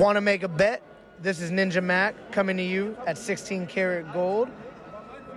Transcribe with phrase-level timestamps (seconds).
[0.00, 0.80] Want to make a bet?
[1.20, 4.48] This is Ninja Mac coming to you at 16 karat gold.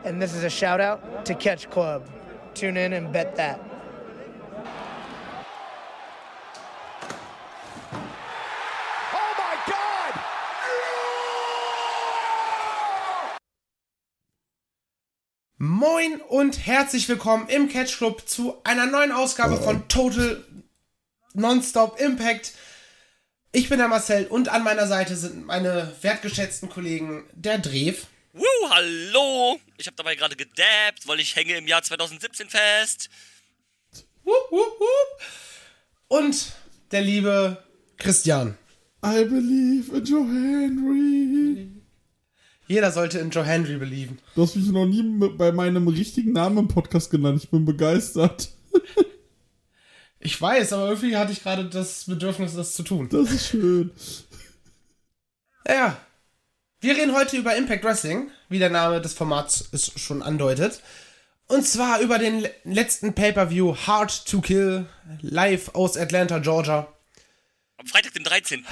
[0.06, 2.10] And this is a shout out to Catch Club.
[2.54, 3.60] Tune in and bet that.
[9.12, 10.22] Oh my God!
[15.58, 20.42] Moin und herzlich willkommen im Catch Club zu einer neuen Ausgabe von Total
[21.34, 22.54] Nonstop Impact.
[23.56, 28.70] Ich bin der Marcel und an meiner Seite sind meine wertgeschätzten Kollegen der Drev Woo,
[28.72, 29.60] hallo!
[29.78, 33.12] Ich habe dabei gerade gedabbt, weil ich hänge im Jahr 2017 fest.
[34.24, 35.22] wup, wup, wup,
[36.08, 36.54] und
[36.90, 37.64] der liebe
[37.98, 38.58] Christian.
[39.06, 41.68] I believe in Joe Henry.
[42.68, 44.18] Jeder sollte in Joe Henry belieben.
[44.34, 45.04] Du hast mich noch nie
[45.38, 47.44] bei meinem richtigen Namen im Podcast genannt.
[47.44, 48.50] Ich bin begeistert.
[50.26, 53.10] Ich weiß, aber irgendwie hatte ich gerade das Bedürfnis, das zu tun.
[53.10, 53.92] Das ist schön.
[55.66, 55.98] Naja,
[56.80, 60.82] wir reden heute über Impact Wrestling, wie der Name des Formats es schon andeutet.
[61.48, 64.86] Und zwar über den le- letzten Pay-Per-View Hard to Kill,
[65.22, 66.88] live aus Atlanta, Georgia.
[67.78, 68.66] Am Freitag, den 13.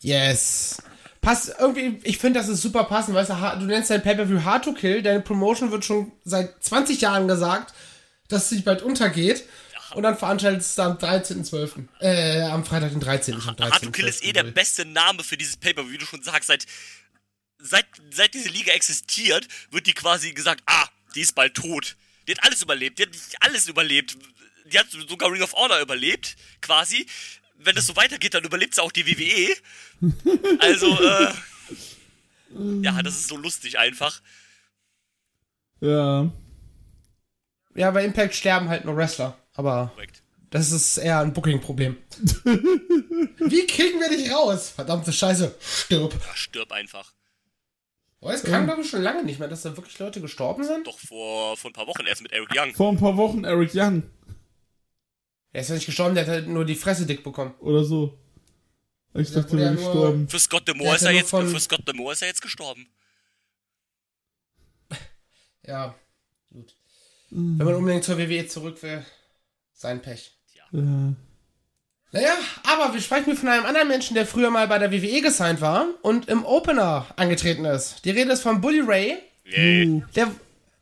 [0.00, 0.82] Yes.
[1.22, 4.64] Passt irgendwie, ich finde, das ist super passend, weißt du, du nennst dein Pay-Per-View Hard
[4.64, 7.72] to Kill, deine Promotion wird schon seit 20 Jahren gesagt,
[8.28, 9.44] dass sie bald untergeht.
[9.94, 11.86] Und dann veranstaltest du am 13.12.
[12.00, 13.34] Äh, am Freitag, den 13.
[13.34, 13.72] nicht am 13.
[13.72, 16.48] Hard to Kill ist eh der beste Name für dieses Paper, wie du schon sagst.
[16.48, 16.66] Seit,
[17.58, 21.96] seit, seit diese Liga existiert, wird die quasi gesagt, ah, die ist bald tot.
[22.26, 24.16] Die hat alles überlebt, die hat nicht alles überlebt.
[24.72, 27.06] Die hat sogar Ring of Honor überlebt, quasi.
[27.58, 29.56] Wenn es so weitergeht, dann überlebt sie auch die WWE.
[30.58, 31.32] Also, äh,
[32.82, 34.20] ja, das ist so lustig einfach.
[35.80, 36.30] Ja.
[37.74, 39.38] Ja, bei Impact sterben halt nur Wrestler.
[39.56, 40.22] Aber Korrekt.
[40.50, 41.96] das ist eher ein Booking-Problem.
[42.44, 44.70] Wie kriegen wir dich raus?
[44.70, 45.54] Verdammte Scheiße.
[45.60, 46.12] Stirb.
[46.14, 47.12] Ja, stirb einfach.
[48.20, 50.86] Oh, es kam, glaube ich, schon lange nicht mehr, dass da wirklich Leute gestorben sind.
[50.86, 52.74] Doch vor, vor ein paar Wochen erst mit Eric Young.
[52.74, 54.02] Vor ein paar Wochen Eric Young
[55.52, 57.54] Er ist ja nicht gestorben, der hat halt nur die Fresse dick bekommen.
[57.60, 58.18] oder so.
[59.14, 60.28] Ich Der dachte, er wäre gestorben.
[60.28, 62.42] Für Scott Der Demore ist ja er jetzt, von- für Scott Demore ist er jetzt
[62.42, 62.88] gestorben.
[65.62, 65.94] Ja,
[66.52, 66.74] gut.
[67.30, 69.04] Wenn man unbedingt zur WWE zurück will,
[69.76, 70.32] sein Pech.
[70.54, 70.64] Ja.
[72.12, 75.20] Naja, aber wir sprechen hier von einem anderen Menschen, der früher mal bei der WWE
[75.20, 78.04] gesigned war und im Opener angetreten ist.
[78.04, 80.02] Die Rede ist von Bully Ray, Yay.
[80.14, 80.32] der...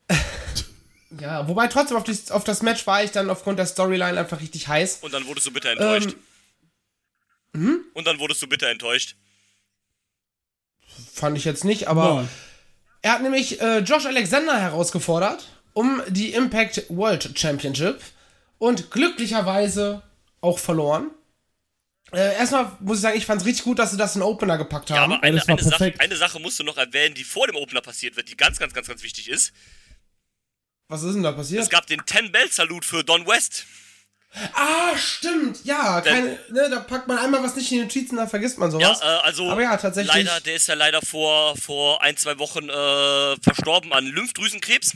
[1.21, 4.41] ja, wobei trotzdem auf, dies, auf das Match war ich dann aufgrund der Storyline einfach
[4.41, 4.99] richtig heiß.
[5.03, 6.15] Und dann wurdest du bitter enttäuscht.
[7.55, 9.17] Ähm, Und dann wurdest du bitter enttäuscht.
[11.13, 12.15] Fand ich jetzt nicht, aber...
[12.15, 12.29] Nein.
[13.03, 18.01] Er hat nämlich äh, Josh Alexander herausgefordert um die Impact World Championship
[18.59, 20.03] und glücklicherweise
[20.41, 21.11] auch verloren.
[22.13, 24.29] Äh, erstmal muss ich sagen, ich fand es richtig gut, dass sie das in den
[24.29, 25.13] Opener gepackt Ja, haben.
[25.15, 26.01] aber eine, eine, Sache, perfekt.
[26.01, 28.73] eine Sache musst du noch erwähnen, die vor dem Opener passiert wird, die ganz, ganz,
[28.75, 29.53] ganz, ganz wichtig ist.
[30.89, 31.63] Was ist denn da passiert?
[31.63, 33.65] Es gab den 10-Bell-Salut für Don West.
[34.53, 36.01] ah, stimmt, ja.
[36.03, 38.89] Keine, ne, da packt man einmal was nicht in die Notizen, dann vergisst man Ja,
[38.95, 39.01] sowas.
[39.01, 40.15] äh, also Aber ja, tatsächlich.
[40.15, 44.93] leider, der ist ja leider vor, vor ein, zwei Wochen äh, verstorben an Lymphdrüsenkrebs.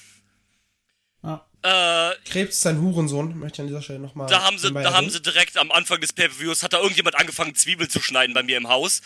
[1.63, 4.29] Äh, Krebs ist sein Hurensohn, möchte ich an dieser Stelle nochmal.
[4.29, 7.55] da haben sie, da haben sie direkt am Anfang des Pay-Per-Views, hat da irgendjemand angefangen,
[7.55, 9.01] Zwiebeln zu schneiden bei mir im Haus.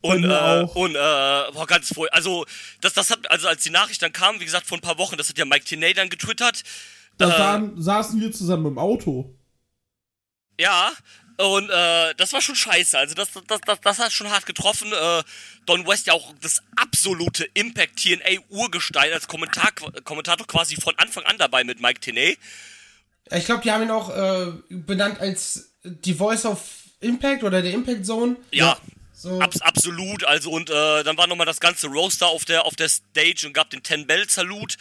[0.00, 2.08] Und, äh, und, äh, boah, ganz voll.
[2.10, 2.44] Also,
[2.80, 5.16] das, das hat, also als die Nachricht dann kam, wie gesagt, vor ein paar Wochen,
[5.16, 6.64] das hat ja Mike Tenay dann getwittert.
[7.18, 9.32] Da Äh, saßen wir zusammen im Auto.
[10.58, 10.90] Ja,
[11.38, 12.98] und äh, das war schon scheiße.
[12.98, 14.92] Also das, das, das, das hat schon hart getroffen.
[14.92, 15.22] Äh,
[15.66, 19.72] Don West ja auch das absolute Impact TNA Urgestein als Kommentar,
[20.04, 22.36] Kommentator quasi von Anfang an dabei mit Mike Tenay.
[23.30, 26.60] Ich glaube, die haben ihn auch äh, benannt als die Voice of
[27.00, 28.36] Impact oder der Impact Zone.
[28.50, 28.78] Ja,
[29.14, 29.40] So.
[29.40, 30.24] abs absolut.
[30.24, 33.52] Also und äh, dann war nochmal das ganze Roaster auf der auf der Stage und
[33.52, 34.76] gab den Ten Bell Salut.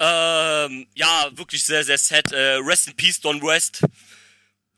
[0.00, 2.30] Ähm, ja, wirklich sehr sehr sad.
[2.32, 3.82] Äh, Rest in Peace Don West.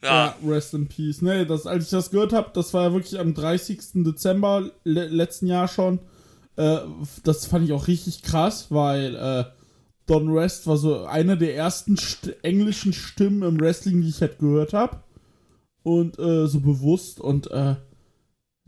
[0.02, 1.22] Ja, Ja, rest in peace.
[1.22, 4.04] Nee, das, als ich das gehört habe, das war ja wirklich am 30.
[4.04, 6.00] Dezember le letzten Jahr schon.
[6.56, 6.78] Äh,
[7.24, 9.44] das fand ich auch richtig krass, weil äh,
[10.06, 14.38] Don West war so eine der ersten st englischen Stimmen im Wrestling, die ich halt
[14.38, 14.98] gehört habe.
[15.82, 17.76] Und äh, so bewusst und äh,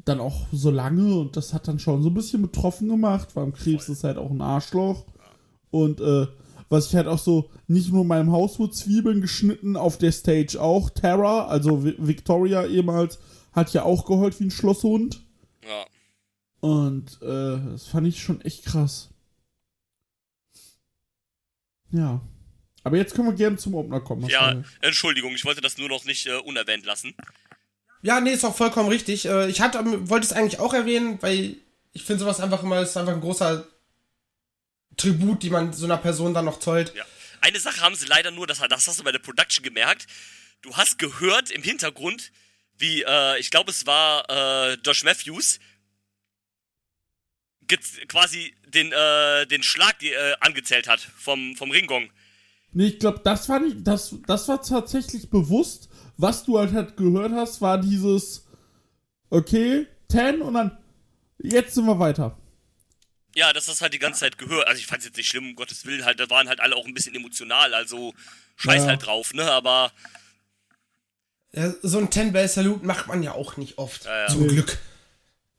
[0.05, 3.45] dann auch so lange und das hat dann schon so ein bisschen betroffen gemacht, weil
[3.45, 5.05] am Krebs ist halt auch ein Arschloch.
[5.71, 6.27] Und äh,
[6.73, 10.11] was ich halt auch so, nicht nur in meinem Haus wurde Zwiebeln geschnitten, auf der
[10.11, 10.89] Stage auch.
[10.91, 13.19] Terra, also Vi- Victoria ehemals,
[13.53, 15.21] hat ja auch geheult wie ein Schlosshund.
[15.65, 15.85] ja.
[16.61, 19.11] Und äh, das fand ich schon echt krass.
[21.91, 22.21] Ja.
[22.85, 24.29] Aber jetzt können wir gerne zum Opener kommen.
[24.29, 24.65] Ja, Marcel.
[24.81, 27.15] Entschuldigung, ich wollte das nur noch nicht äh, unerwähnt lassen.
[28.03, 29.27] Ja, nee, ist auch vollkommen richtig.
[29.27, 29.79] Äh, Ich hatte,
[30.09, 31.57] wollte es eigentlich auch erwähnen, weil
[31.93, 33.67] ich finde sowas einfach immer, ist einfach ein großer
[34.97, 36.95] Tribut, die man so einer Person dann noch zollt.
[36.95, 37.05] Ja.
[37.41, 40.07] Eine Sache haben sie leider nur, das, das hast du bei der Production gemerkt.
[40.63, 42.31] Du hast gehört im Hintergrund,
[42.79, 45.59] wie, äh, ich glaube, es war äh, Josh Matthews,
[48.09, 52.11] quasi den, äh, den Schlag die, äh, angezählt hat vom, vom Ringgong.
[52.73, 55.89] Nee, ich glaube, das war nicht, das, das war tatsächlich bewusst.
[56.17, 58.47] Was du halt, halt gehört hast, war dieses,
[59.31, 60.79] okay, 10 und dann,
[61.39, 62.39] jetzt sind wir weiter.
[63.35, 64.67] Ja, das hast du halt die ganze Zeit gehört.
[64.67, 66.77] Also ich fand es jetzt nicht schlimm, um Gottes Willen, halt, da waren halt alle
[66.77, 68.15] auch ein bisschen emotional, also
[68.57, 68.89] scheiß Ja.
[68.89, 69.51] halt drauf, ne?
[69.51, 69.91] Aber
[71.55, 74.05] Ja, so ein Ten-Bell-Salute macht man ja auch nicht oft.
[74.07, 74.27] Ja, ja.
[74.29, 74.79] Zum Glück.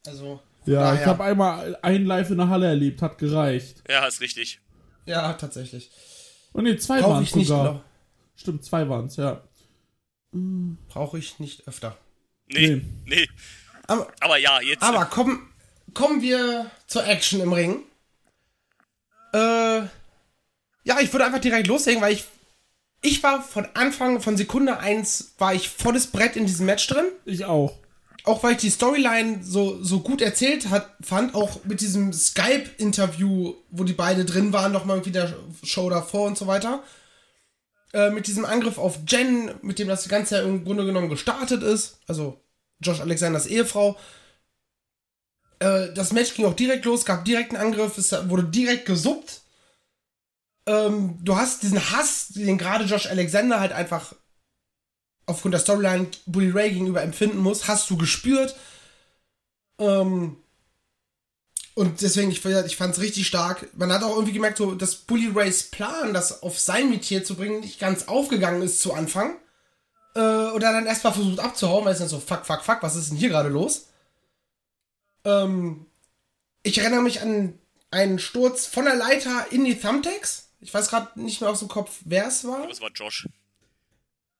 [0.07, 3.83] Also, Ja, ich daher- habe einmal einen live in der Halle erlebt, hat gereicht.
[3.89, 4.59] ja, ist richtig.
[5.05, 5.91] Ja, tatsächlich.
[6.51, 7.63] Und nee, zwei Brauche waren ich nicht, sogar.
[7.73, 7.83] noch-
[8.35, 9.43] Stimmt, zwei waren es, ja.
[10.87, 11.95] brauche ich nicht öfter.
[12.47, 12.85] Nee, Nee.
[13.05, 13.29] nee.
[13.87, 14.81] Aber, Aber ja, jetzt.
[14.81, 15.52] aber kommen,
[15.93, 17.83] kommen wir zur Action im Ring.
[19.33, 19.81] Äh,
[20.85, 22.25] ja, ich würde einfach direkt loslegen, weil ich,
[23.01, 27.05] ich war von Anfang, von Sekunde 1, war ich volles Brett in diesem Match drin.
[27.25, 27.77] Ich auch.
[28.25, 33.55] auch weil ich die Storyline so, so gut erzählt hat, fand, auch mit diesem Skype-Interview,
[33.71, 36.83] wo die beide drin waren, nochmal irgendwie der Show davor und so weiter.
[37.93, 41.63] Äh, mit diesem Angriff auf Jen, mit dem das Ganze ja im Grunde genommen gestartet
[41.63, 42.41] ist, also
[42.81, 43.97] Josh Alexanders Ehefrau.
[45.59, 49.41] Äh, das Match ging auch direkt los, gab direkt einen Angriff, es wurde direkt gesuppt.
[50.65, 54.15] Ähm, du hast diesen Hass, den gerade Josh Alexander halt einfach
[55.25, 58.55] aufgrund der Storyline Bully Ray gegenüber empfinden muss, hast du gespürt.
[59.79, 60.37] Ähm,
[61.75, 63.67] und deswegen, ich, ich fand es richtig stark.
[63.75, 67.35] Man hat auch irgendwie gemerkt, so, dass Bully Rays Plan, das auf sein Metier zu
[67.35, 69.37] bringen, nicht ganz aufgegangen ist zu Anfang.
[70.15, 73.09] Äh, oder dann erstmal versucht abzuhauen, weil es dann so, fuck, fuck, fuck, was ist
[73.09, 73.87] denn hier gerade los?
[75.25, 75.85] Ähm,
[76.63, 77.57] ich erinnere mich an
[77.91, 80.49] einen Sturz von der Leiter in die Thumbtacks.
[80.59, 82.67] Ich weiß gerade nicht mehr aus dem Kopf, wer es war.
[82.67, 83.27] Das war Josh.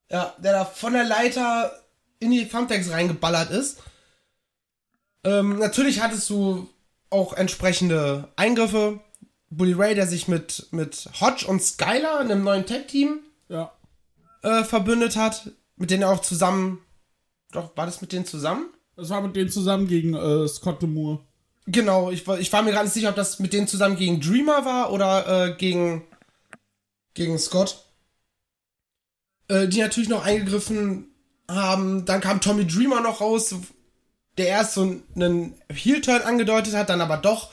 [0.09, 1.83] Ja, der da von der Leiter
[2.19, 3.79] in die Thumbtacks reingeballert ist.
[5.23, 6.69] Ähm, natürlich hattest du
[7.09, 8.99] auch entsprechende Eingriffe.
[9.49, 13.19] Bully Ray, der sich mit, mit Hodge und Skylar, einem neuen Tag-Team,
[13.49, 13.71] Ja.
[14.41, 16.83] äh, verbündet hat, mit denen er auch zusammen.
[17.51, 18.72] Doch, war das mit denen zusammen?
[18.95, 21.19] Das war mit denen zusammen gegen äh, Scott Moore.
[21.65, 24.19] Genau, ich, war- ich war mir gerade nicht sicher, ob das mit denen zusammen gegen
[24.21, 26.03] Dreamer war oder äh, gegen,
[27.13, 27.85] gegen Scott.
[29.47, 31.07] Äh, die natürlich noch eingegriffen
[31.49, 32.05] haben.
[32.05, 33.55] Dann kam Tommy Dreamer noch raus,
[34.37, 34.81] der erst so
[35.15, 37.51] einen Heel-Turn angedeutet hat, dann aber doch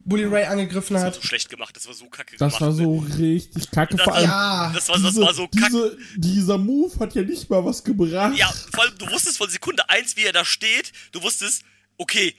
[0.00, 1.14] Bully Ray angegriffen Das war hat.
[1.16, 2.60] so schlecht gemacht, das war so kacke Das gemacht.
[2.60, 2.74] war ne?
[2.76, 3.96] so richtig kacke.
[3.96, 5.66] Das- Vor allem, Ja, Das war, das diese, war so kacke.
[5.66, 8.36] diese, dieser Move hat ja nicht mal was gebracht.
[8.36, 11.62] Ja, vor allem, du wusstest von Sekunde 1, wie er da steht, du wusstest,
[11.98, 12.34] okay,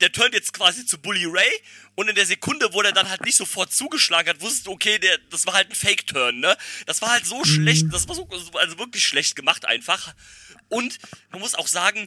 [0.00, 1.50] der turnt jetzt quasi zu Bully Ray
[1.96, 4.98] und in der Sekunde, wo der dann halt nicht sofort zugeschlagen hat, wusstest du, okay,
[4.98, 6.56] der, das war halt ein Fake-Turn, ne?
[6.86, 10.14] Das war halt so schlecht, das war so, also wirklich schlecht gemacht einfach.
[10.68, 10.98] Und
[11.32, 12.06] man muss auch sagen,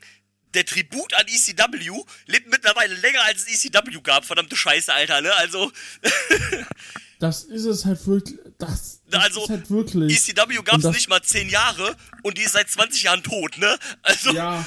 [0.54, 5.34] der Tribut an ECW lebt mittlerweile länger, als es ECW gab, verdammte Scheiße, Alter, ne?
[5.36, 5.72] Also,
[7.20, 8.40] Das ist es halt wirklich.
[8.58, 10.28] Das, das Also, ist halt wirklich.
[10.30, 13.78] ECW gab's das- nicht mal 10 Jahre und die ist seit 20 Jahren tot, ne?
[14.02, 14.66] Also, Ja,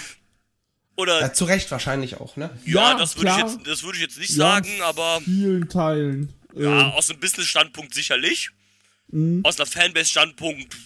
[0.96, 2.56] oder ja, zu Recht wahrscheinlich auch, ne?
[2.64, 5.20] Ja, Ja, das würde ich, jetzt- das würde ich jetzt nicht ja, sagen, in aber
[5.22, 6.32] vielen Teilen.
[6.54, 8.50] ja, Äh, aus einem Business-Standpunkt sicherlich.
[9.08, 9.40] Mhm.
[9.44, 10.76] Aus einer Fanbase-Standpunkt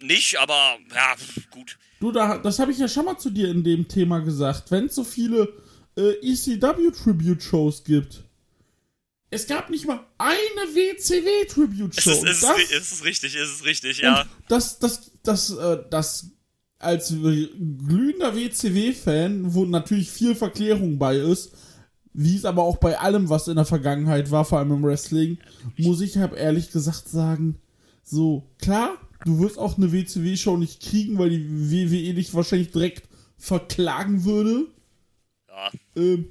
[0.00, 1.14] nicht, aber ja,
[1.50, 1.76] gut.
[2.00, 4.70] Du, da, das habe ich ja schon mal zu dir in dem Thema gesagt.
[4.70, 5.52] Wenn es so viele
[5.96, 8.24] äh, ECW-Tribute-Shows gibt.
[9.30, 10.38] Es gab nicht mal eine
[10.68, 10.74] Es
[11.10, 12.10] WCW-Tribute-Show.
[12.10, 14.24] ist, es, ist, das, ri- es ist richtig, es ist richtig, ja.
[14.48, 16.30] Das, das, das, äh, das
[16.78, 21.50] als glühender WCW-Fan, wo natürlich viel Verklärung bei ist,
[22.14, 25.38] wie es aber auch bei allem, was in der Vergangenheit war, vor allem im Wrestling,
[25.76, 27.56] muss ich halt ehrlich gesagt sagen,
[28.04, 33.08] so, klar, du wirst auch eine WCW-Show nicht kriegen, weil die WWE dich wahrscheinlich direkt
[33.36, 34.66] verklagen würde.
[35.48, 36.30] Ja, Ähm,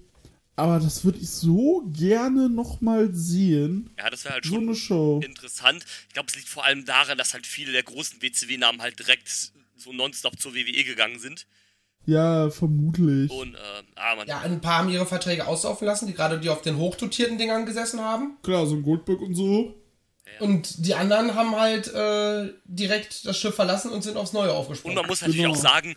[0.55, 3.91] aber das würde ich so gerne nochmal sehen.
[3.97, 5.21] ja das wäre halt So schon eine Show.
[5.23, 5.85] interessant.
[6.07, 9.29] Ich glaube, es liegt vor allem daran, dass halt viele der großen WCW-Namen halt direkt
[9.75, 11.45] so nonstop zur WWE gegangen sind.
[12.07, 13.29] Ja, vermutlich.
[13.29, 13.57] Und, äh,
[13.95, 16.77] ah, man, Ja, ein paar haben ihre Verträge auslaufen lassen, die gerade die auf den
[16.77, 18.37] hochdotierten Dingern gesessen haben.
[18.43, 19.75] Klar, so ein Goldberg und so.
[20.39, 24.57] Und die anderen haben halt äh, direkt das Schiff verlassen und sind aufs Neue Und
[24.57, 24.95] aufgesprungen.
[24.95, 25.53] man muss natürlich Genau.
[25.53, 25.95] auch sagen,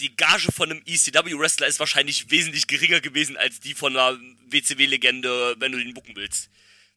[0.00, 5.56] die Gage von einem ECW-Wrestler ist wahrscheinlich wesentlich geringer gewesen als die von einer WCW-Legende,
[5.58, 6.50] wenn du den bucken willst.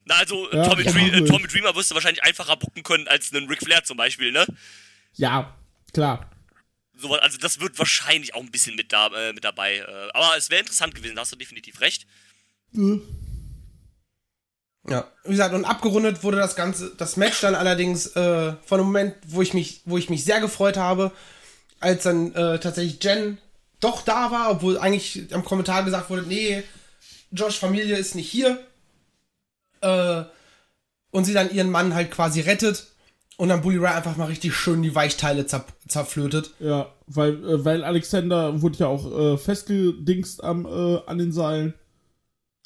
[0.05, 1.22] Na, also Ja, Tommy, Dre vermutlich.
[1.22, 4.31] äh, Tommy Dreamer wirst du wahrscheinlich einfacher bucken können als einen Ric Flair zum Beispiel,
[4.31, 4.46] ne?
[5.13, 5.55] Ja,
[5.93, 6.29] klar.
[6.96, 9.77] sowas, also das wird wahrscheinlich auch ein bisschen mit, da, äh, mit dabei.
[9.77, 12.05] Äh, aber es wäre interessant gewesen, da hast du definitiv recht.
[14.89, 18.88] Ja, wie gesagt, und abgerundet wurde das ganze, das Match dann allerdings äh, von einem
[18.88, 21.11] Moment, wo ich mich, wo ich mich sehr gefreut habe,
[21.79, 23.38] als dann äh, tatsächlich Jen
[23.79, 26.63] doch da war, obwohl eigentlich am Kommentar gesagt wurde, nee,
[27.31, 28.59] Josh Familie ist nicht hier.
[29.81, 30.23] Äh,
[31.11, 32.88] und sie dann ihren Mann halt quasi rettet
[33.38, 36.51] und dann Bully Ray einfach mal richtig schön die Weichteile zer zerflötet.
[36.59, 41.73] Ja, weil, äh, weil Alexander wurde ja auch äh, festgedingst am, äh, an den Seilen.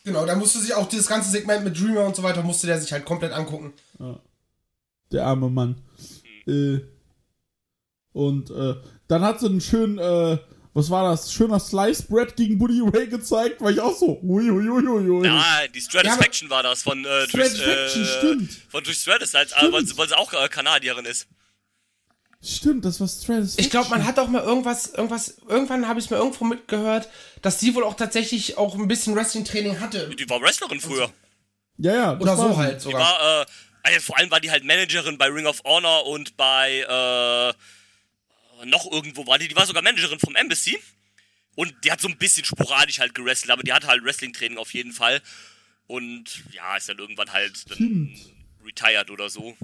[0.06, 2.80] Genau, da musste sich auch dieses ganze Segment mit Dreamer und so weiter, musste der
[2.80, 3.74] sich halt komplett angucken.
[5.12, 5.82] Der arme Mann.
[6.48, 6.80] Äh,
[8.14, 8.76] und äh,
[9.08, 10.38] dann hat sie einen schönen, äh,
[10.74, 11.32] was war das?
[11.34, 14.20] Schöner Slice Bread gegen Buddy Ray gezeigt, war ich auch so.
[14.22, 15.26] Ui, ui, ui, ui, ui.
[15.26, 15.44] Ja,
[15.74, 18.52] die Stratisfaction war das von äh, Stratisfaction, äh, stimmt.
[18.70, 21.28] Von Trish Stratus, halt, äh, weil, sie- weil sie auch äh, Kanadierin ist.
[22.46, 23.58] Stimmt, das war Stratus.
[23.58, 27.10] Ich glaube, man hat auch mal irgendwas, irgendwas, irgendwann habe ich es mir irgendwo mitgehört,
[27.42, 30.10] dass sie wohl auch tatsächlich auch ein bisschen Wrestling-Training hatte.
[30.10, 31.12] Die war Wrestlerin früher.
[31.78, 32.14] Ja, ja.
[32.14, 33.02] das Oder so halt Die sogar.
[33.02, 33.46] war, äh,
[33.84, 38.92] also vor allem war die halt Managerin bei Ring of Honor und bei, äh, noch
[38.92, 40.78] irgendwo war die, die war sogar Managerin vom Embassy.
[41.56, 44.74] Und die hat so ein bisschen sporadisch halt gerestelt, aber die hatte halt Wrestling-Training auf
[44.74, 45.22] jeden Fall.
[45.88, 48.16] Und ja, ist dann irgendwann halt dann
[48.64, 49.56] retired oder so.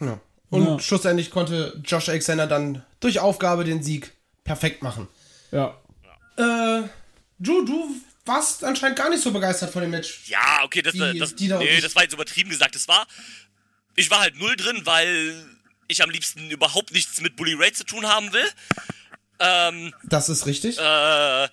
[0.00, 0.20] Ja.
[0.50, 0.78] Und Ja.
[0.80, 4.12] schlussendlich konnte Josh Alexander dann durch Aufgabe den Sieg
[4.44, 5.08] perfekt machen.
[5.50, 5.76] Ja.
[6.36, 6.82] Äh,
[7.38, 10.22] Drew, du warst anscheinend gar nicht so begeistert von dem Match.
[10.26, 12.74] Ja, okay, das, Die- das, die da- nee, das war jetzt übertrieben gesagt.
[12.74, 13.06] Das war,
[13.96, 15.46] ich war halt null drin, weil
[15.86, 18.48] ich am liebsten überhaupt nichts mit Bully Ray zu tun haben will.
[19.40, 20.78] Ähm, Das ist richtig.
[20.78, 21.48] äh,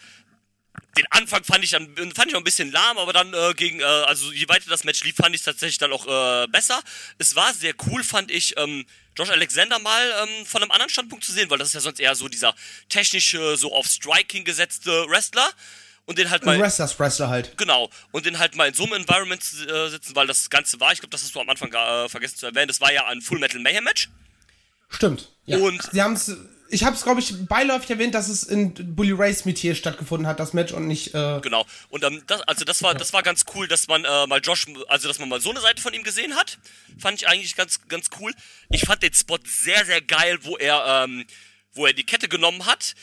[0.98, 3.80] den Anfang fand ich dann fand ich auch ein bisschen lahm, aber dann äh, gegen,
[3.80, 6.82] äh, also je weiter das Match lief, fand ich es tatsächlich dann auch äh, besser.
[7.18, 8.86] Es war sehr cool, fand ich, ähm,
[9.18, 12.00] Josh Alexander mal ähm, von einem anderen Standpunkt zu sehen, weil das ist ja sonst
[12.00, 12.54] eher so dieser
[12.90, 15.50] technische, so auf Striking gesetzte Wrestler.
[16.08, 16.60] Und den halt Ein mal.
[16.60, 17.58] Wrestlers Wrestler halt.
[17.58, 17.90] Genau.
[18.12, 21.00] Und den halt mal in so einem Environment äh, sitzen, weil das Ganze war, ich
[21.00, 23.40] glaube, das hast du am Anfang äh, vergessen zu erwähnen, das war ja ein Full
[23.40, 24.10] Metal Mayhem Match.
[24.90, 25.32] Stimmt.
[25.48, 25.58] Ja.
[25.58, 26.32] Und- sie haben es.
[26.70, 30.40] Ich habe es, glaube ich, beiläufig erwähnt, dass es in Bully Rays Metier stattgefunden hat,
[30.40, 31.14] das Match und nicht.
[31.14, 31.66] Äh, Genau.
[31.90, 34.66] Und ähm, das, also das war, das war ganz cool, dass man äh, mal Josh,
[34.88, 36.58] also dass man mal so eine Seite von ihm gesehen hat.
[36.98, 38.34] Fand ich eigentlich ganz, ganz cool.
[38.70, 41.26] Ich fand den Spot sehr, sehr geil, wo er, ähm,
[41.74, 42.96] wo er die Kette genommen hat.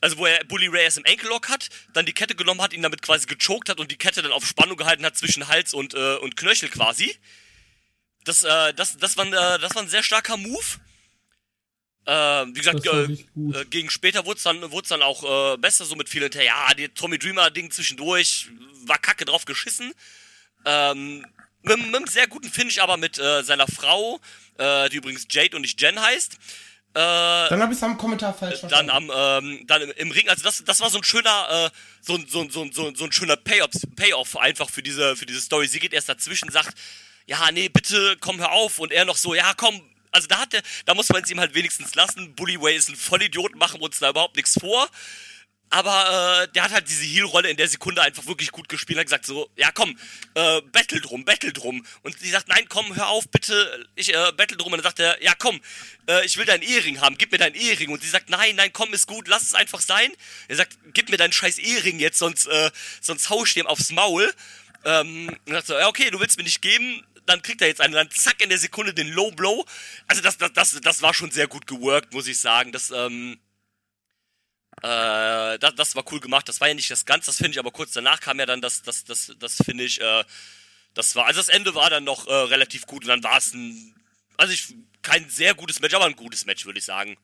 [0.00, 2.82] Also wo er Bully Ray erst im Ankle-Lock hat, dann die Kette genommen hat, ihn
[2.82, 5.94] damit quasi gechoked hat und die Kette dann auf Spannung gehalten hat zwischen Hals und,
[5.94, 7.14] äh, und Knöchel quasi.
[8.24, 10.64] Das, äh, das, das, war, äh, das war ein sehr starker Move.
[12.04, 15.94] Äh, wie gesagt, äh, äh, gegen später wurde es dann, dann auch äh, besser, so
[15.94, 16.52] mit viel hinterher.
[16.68, 18.48] Ja, die Tommy Dreamer-Ding zwischendurch
[18.86, 19.92] war kacke drauf geschissen.
[20.64, 21.24] Ähm,
[21.62, 24.20] mit, mit einem sehr guten Finish aber mit äh, seiner Frau,
[24.58, 26.34] äh, die übrigens Jade und nicht Jen heißt.
[26.94, 29.10] Äh, dann habe ich es am Kommentar falsch dann verstanden.
[29.10, 32.16] am ähm, dann im, im Ring also das das war so ein schöner äh, so
[32.16, 35.24] ein so ein so ein so, so ein schöner Payoff Payoff einfach für diese für
[35.24, 36.76] diese Story sie geht erst dazwischen sagt
[37.26, 39.80] ja nee bitte komm hör auf und er noch so ja komm
[40.12, 42.88] also da hat er da muss man es ihm halt wenigstens lassen Bully Way ist
[42.88, 44.88] ein Vollidiot machen wir uns da überhaupt nichts vor
[45.72, 48.98] aber äh, der hat halt diese Heel-Rolle in der Sekunde einfach wirklich gut gespielt.
[48.98, 49.98] Hat gesagt so, ja komm,
[50.34, 51.82] äh, battle drum, battle drum.
[52.02, 54.74] Und sie sagt, nein, komm, hör auf, bitte, ich äh, battle drum.
[54.74, 55.62] Und dann sagt er, ja komm,
[56.10, 57.90] äh, ich will deinen Ehering haben, gib mir deinen Ehering.
[57.90, 60.12] Und sie sagt, nein, nein, komm, ist gut, lass es einfach sein.
[60.48, 63.92] Er sagt, gib mir deinen scheiß Ehering jetzt, sonst, äh, sonst hau ich dem aufs
[63.92, 64.30] Maul.
[64.84, 67.80] Ähm, und sagt so, ja okay, du willst mir nicht geben, dann kriegt er jetzt
[67.80, 69.64] einen, dann zack in der Sekunde den Low Blow.
[70.06, 72.72] Also das, das, das, das war schon sehr gut geworkt, muss ich sagen.
[72.72, 73.38] Das, ähm,
[74.82, 76.48] äh, das, das war cool gemacht.
[76.48, 78.60] Das war ja nicht das Ganze, das finde ich, aber kurz danach kam ja dann
[78.60, 80.24] das, das, das, das finde ich, äh,
[80.94, 83.54] das war, also das Ende war dann noch äh, relativ gut und dann war es
[83.54, 83.94] ein,
[84.36, 87.16] also ich, kein sehr gutes Match, aber ein gutes Match, würde ich sagen.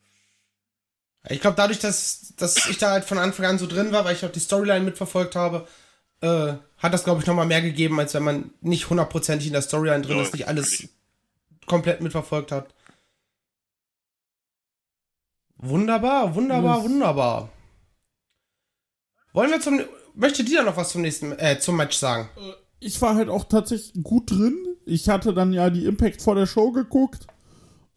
[1.27, 4.15] Ich glaube, dadurch, dass, dass ich da halt von Anfang an so drin war, weil
[4.15, 5.67] ich auch die Storyline mitverfolgt habe,
[6.21, 9.61] äh, hat das, glaube ich, nochmal mehr gegeben, als wenn man nicht hundertprozentig in der
[9.61, 10.89] Storyline drin Ja, ist, nicht alles natürlich.
[11.65, 12.73] komplett mitverfolgt hat.
[15.57, 16.85] Wunderbar, wunderbar, Yes.
[16.89, 17.49] wunderbar.
[19.33, 19.81] Wollen wir zum.
[20.15, 22.29] Möchte dir noch was zum nächsten, äh, zum Match sagen?
[22.81, 24.57] ich war halt auch tatsächlich gut drin.
[24.85, 27.27] Ich hatte dann ja die Impact vor der Show geguckt.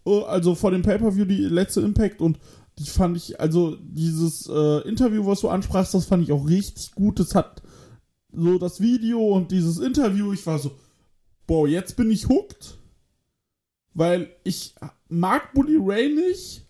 [0.04, 2.38] Äh, Also vor dem Pay-Per-View die letzte Impact und
[2.78, 6.92] die fand ich, also dieses äh, Interview, was du ansprachst, das fand ich auch richtig
[6.96, 7.20] gut.
[7.20, 7.62] Das hat
[8.32, 10.78] so das Video und dieses Interview, ich war so,
[11.46, 12.78] boah, jetzt bin ich hooked.
[13.94, 14.74] Weil ich
[15.08, 16.64] mag Bully Ray nicht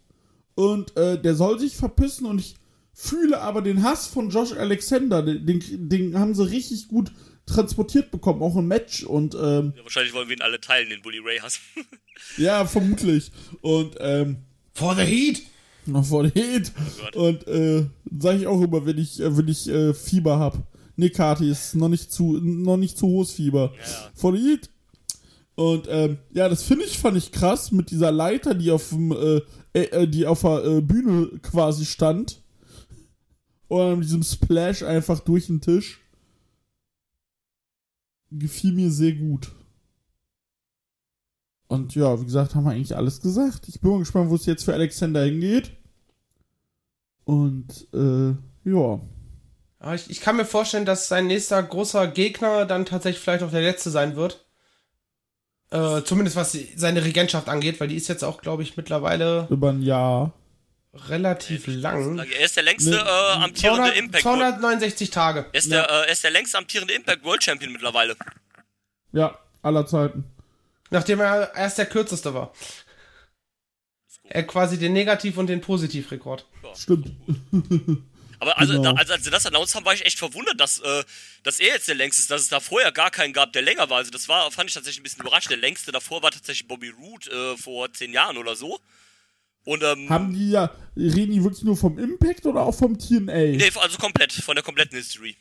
[0.56, 2.56] und äh, der soll sich verpissen und ich
[2.92, 7.12] fühle aber den Hass von Josh Alexander, den, den, den haben sie richtig gut
[7.46, 11.02] transportiert bekommen, auch im Match und ähm, Ja, wahrscheinlich wollen wir ihn alle teilen, den
[11.02, 11.60] Bully Ray hassen.
[12.36, 13.30] ja, vermutlich.
[13.60, 14.38] Und ähm,
[14.74, 15.42] For the Heat!
[15.86, 16.72] Noch vor Heat.
[17.00, 17.16] Gott.
[17.16, 17.86] Und äh,
[18.18, 20.71] sage ich auch immer, wenn ich, äh, wenn ich äh, Fieber hab.
[21.02, 23.72] Nee, Kati ist noch nicht zu, noch nicht zu hohes Fieber.
[23.76, 24.10] Ja.
[24.14, 24.70] Vor Heat.
[25.56, 29.10] Und ähm, ja, das finde ich, fand ich krass mit dieser Leiter, die auf dem,
[29.10, 29.40] äh,
[29.72, 32.40] äh, äh, die auf der äh, Bühne quasi stand.
[33.66, 36.00] Und mit diesem Splash einfach durch den Tisch.
[38.30, 39.50] Gefiel mir sehr gut.
[41.66, 43.68] Und ja, wie gesagt, haben wir eigentlich alles gesagt.
[43.68, 45.72] Ich bin mal gespannt, wo es jetzt für Alexander hingeht.
[47.24, 48.36] Und äh,
[48.70, 49.00] ja.
[49.82, 53.50] Aber ich, ich kann mir vorstellen, dass sein nächster großer Gegner dann tatsächlich vielleicht auch
[53.50, 54.44] der letzte sein wird.
[55.70, 59.70] Äh, zumindest was seine Regentschaft angeht, weil die ist jetzt auch, glaube ich, mittlerweile Über
[59.70, 60.32] ein Jahr.
[60.94, 62.16] relativ lang.
[62.18, 64.22] Er ist der längste Ne, äh, amtierende 200, Impact.
[64.22, 65.46] 269 Tage.
[65.50, 68.14] Er ist, der, äh, er ist der längste amtierende Impact World Champion mittlerweile.
[69.12, 70.24] Ja, aller Zeiten.
[70.90, 72.52] Nachdem er erst der kürzeste war.
[74.24, 76.46] Er hat quasi den Negativ- und den Positivrekord.
[76.76, 77.10] Stimmt.
[78.42, 78.92] Aber also, Genau.
[78.92, 81.04] da, als, als sie das announced haben, war ich echt verwundert, dass, äh,
[81.44, 83.88] dass er jetzt der längste ist, dass es da vorher gar keinen gab, der länger
[83.88, 83.98] war.
[83.98, 85.48] Also das war, fand ich tatsächlich ein bisschen überrascht.
[85.48, 88.80] Der längste davor war tatsächlich Bobby Roode äh, vor zehn Jahren oder so.
[89.64, 93.32] Und ähm, Haben die ja, reden die wirklich nur vom Impact oder auch vom TNA?
[93.32, 95.36] nee, also komplett, von der kompletten History.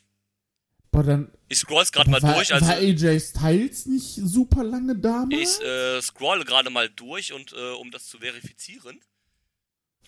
[0.91, 4.96] Aber dann Ich scroll's gerade mal war, durch, also war AJ Styles nicht super lange
[4.96, 5.60] damals?
[5.60, 9.00] ich äh, scrolle gerade mal durch und äh, um das zu verifizieren.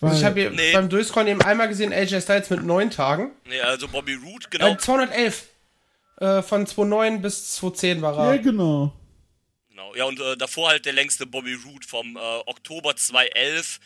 [0.10, 0.74] Also ich habe hier Nee.
[0.74, 3.32] beim Durchscrollen eben einmal gesehen, AJ Styles mit neun Tagen.
[3.48, 4.68] Nee, also Bobby Roode, genau.
[4.74, 5.48] Äh, 211.
[6.18, 8.40] Äh, von 2009 bis 2010 war ja, er.
[8.40, 8.94] genau.
[9.70, 13.80] Genau, ja, und äh, davor halt der längste Bobby Roode vom äh, Oktober 2011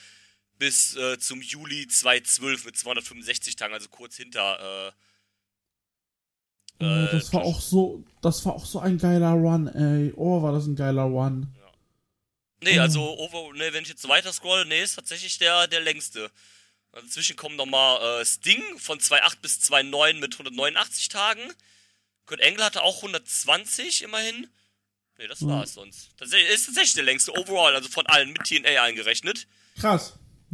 [0.60, 4.88] bis äh, zum Juli 2012 mit 265 Tagen, also kurz hinter.
[4.90, 4.92] Äh,
[6.80, 7.56] Oh, Äh, das war Josh.
[7.56, 10.14] auch so, das war auch so ein geiler Run, ey.
[10.16, 11.48] Oh, war das ein geiler Run.
[12.62, 16.32] Nee, also over, nee, wenn ich jetzt weiter scroll, nee, ist tatsächlich der, der längste.
[16.92, 21.42] Also Dazwischen kommen nochmal äh, Sting von 2,8 bis 2,9 mit 189 Tagen.
[22.26, 24.48] Kurt Engel hatte auch 120 immerhin.
[25.18, 25.50] Nee, das Mhm.
[25.50, 26.10] war's sonst.
[26.18, 29.48] Das ist tatsächlich der längste overall, also von allen mit TNA eingerechnet.
[29.79, 30.14] Krass.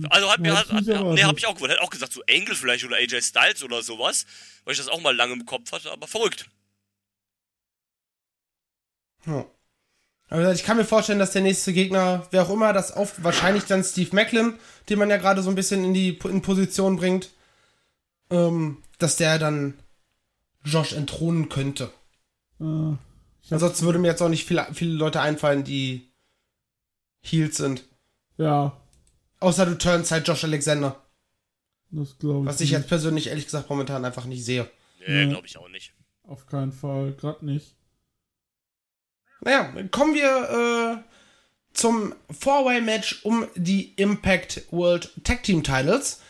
[0.09, 1.71] Also hat mir hat, hat, nee, hab ich auch gewollt.
[1.71, 4.25] Hätte auch gesagt, so Angle vielleicht oder AJ Styles oder sowas,
[4.63, 6.47] weil ich das auch mal lange im Kopf hatte, aber verrückt.
[9.25, 9.45] Ja.
[10.33, 13.65] Also ich kann mir vorstellen, dass der nächste Gegner, wer auch immer, das auf, wahrscheinlich
[13.65, 14.55] dann Steve Macklin,
[14.89, 17.29] den man ja gerade so ein bisschen in die in Position bringt,
[18.31, 19.75] ähm, dass der dann
[20.65, 21.91] Josh entthronen könnte.
[22.59, 22.93] Äh,
[23.51, 26.09] Ansonsten würde mir jetzt auch nicht viele, viele Leute einfallen, die
[27.21, 27.83] Heels sind.
[28.37, 28.75] ja,
[29.39, 30.95] Außer du turnst halt Josh Alexander.
[31.91, 32.45] das glaube ich.
[32.47, 32.79] Was ich nicht.
[32.79, 34.67] jetzt persönlich ehrlich gesagt momentan einfach nicht sehe.
[35.05, 35.29] Nee, Ja.
[35.29, 35.93] glaube ich auch nicht.
[36.23, 37.75] Auf keinen Fall, gerade nicht.
[39.43, 41.09] Naja, kommen wir äh,
[41.73, 46.21] zum Four-Way-Match um die Impact World Tag Team Titles.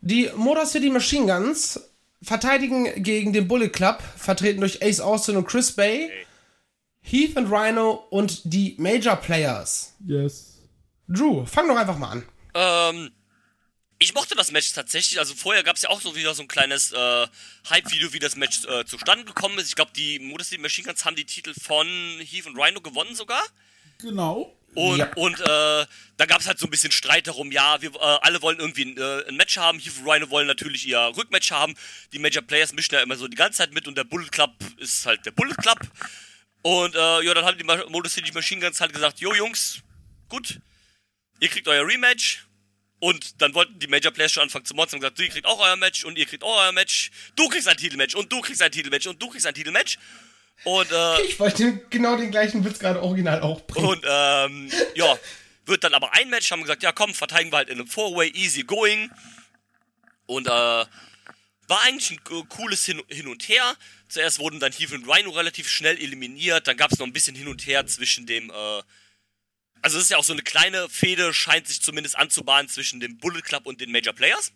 [0.00, 1.80] Die Motor City Machine Guns
[2.22, 6.10] verteidigen gegen den Bullet Club, vertreten durch Ace Austin und Chris Bay,
[7.00, 9.94] Heath und Rhino und die Major Players.
[10.06, 10.58] Yes.
[11.08, 12.22] Drew, fang doch einfach mal an.
[12.54, 13.10] Ähm,
[14.02, 15.18] ich mochte das Match tatsächlich.
[15.18, 17.26] Also vorher gab es ja auch so wieder so ein kleines äh,
[17.70, 19.68] Hype-Video, wie das Match äh, zustande gekommen ist.
[19.68, 21.86] Ich glaube, die Modus City Machine Guns haben die Titel von
[22.20, 23.42] Heath und Rhino gewonnen sogar.
[23.98, 24.56] Genau.
[24.74, 25.12] Und, Ja.
[25.16, 25.44] und äh,
[26.16, 28.86] da gab es halt so ein bisschen Streit darum, ja, wir äh, alle wollen irgendwie
[28.86, 31.74] ein, äh, ein Match haben, Heath und Rhino wollen natürlich ihr Rückmatch haben,
[32.12, 34.52] die Major Players mischen ja immer so die ganze Zeit mit und der Bullet Club
[34.78, 35.78] ist halt der Bullet Club.
[36.62, 39.80] Und äh, ja, dann haben die Modus City Machine Guns halt gesagt, jo Jungs,
[40.28, 40.58] gut,
[41.40, 42.46] ihr kriegt euer Rematch.
[43.02, 45.58] Und dann wollten die Major Players schon anfangen zu monstern und gesagt, ihr kriegt auch
[45.58, 47.10] euer Match und ihr kriegt auch euer Match.
[47.34, 49.98] Du kriegst ein Titelmatch und du kriegst ein Titelmatch und du kriegst ein Titelmatch.
[50.62, 53.88] Und äh, Ich wollte genau den gleichen Witz gerade original auch bringen.
[53.88, 55.18] und ähm, ja,
[55.66, 58.30] wird dann aber ein Match, haben gesagt, ja komm, verteidigen wir halt in einem Four-Way,
[58.36, 59.10] easy going.
[60.26, 60.88] Und äh, war
[61.82, 63.74] eigentlich ein co- cooles Hin, Hin und Her.
[64.08, 67.34] Zuerst wurden dann Heath und Rhino relativ schnell eliminiert, dann gab es noch ein bisschen
[67.34, 68.82] Hin und Her zwischen dem, äh,
[69.82, 73.18] also es ist ja auch so eine kleine Fehde, scheint sich zumindest anzubahnen zwischen dem
[73.18, 74.52] Bullet Club und den Major Players.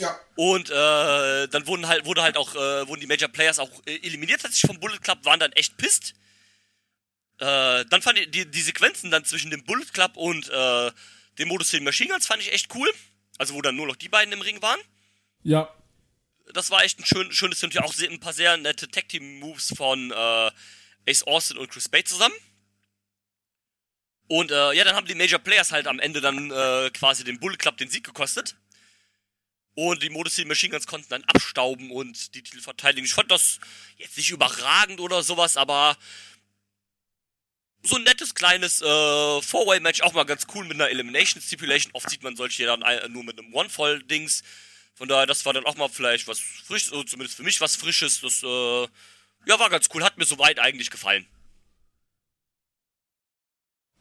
[0.00, 0.18] Ja.
[0.36, 3.96] Und äh, dann wurden halt, wurde halt auch, äh, wurden die Major Players auch äh,
[3.96, 6.14] eliminiert tatsächlich vom Bullet Club, waren dann echt pisst.
[7.38, 10.90] Äh, dann fand ich die, die Sequenzen dann zwischen dem Bullet Club und äh,
[11.38, 12.90] dem Modus City Machine Guns fand ich echt cool.
[13.38, 14.80] Also wo dann nur noch die beiden im Ring waren.
[15.42, 15.74] Ja.
[16.52, 17.84] Das war echt ein schön, schönes Her.
[17.84, 20.50] Auch ein paar sehr nette Tag Team Moves von äh,
[21.08, 22.34] Ace Austin und Chris Bay zusammen.
[24.28, 27.38] Und äh, ja, dann haben die Major Players halt am Ende dann äh, quasi den
[27.38, 28.56] Bullet Club den Sieg gekostet.
[29.74, 33.06] Und die Modus City Machine Guns konnten dann abstauben und die Titel verteidigen.
[33.06, 33.58] Ich fand das
[33.96, 35.96] jetzt nicht überragend oder sowas, aber
[37.82, 38.84] so ein nettes kleines äh,
[39.42, 41.90] Four-Way-Match, auch mal ganz cool mit einer Elimination Stipulation.
[41.94, 44.42] Oft sieht man solche dann ein- nur mit einem One-Fall-Dings.
[44.94, 47.74] Von daher, das war dann auch mal vielleicht was frisches, also zumindest für mich was
[47.74, 48.20] Frisches.
[48.20, 48.82] Das, äh,
[49.46, 50.04] ja, war ganz cool.
[50.04, 51.26] Hat mir soweit eigentlich gefallen.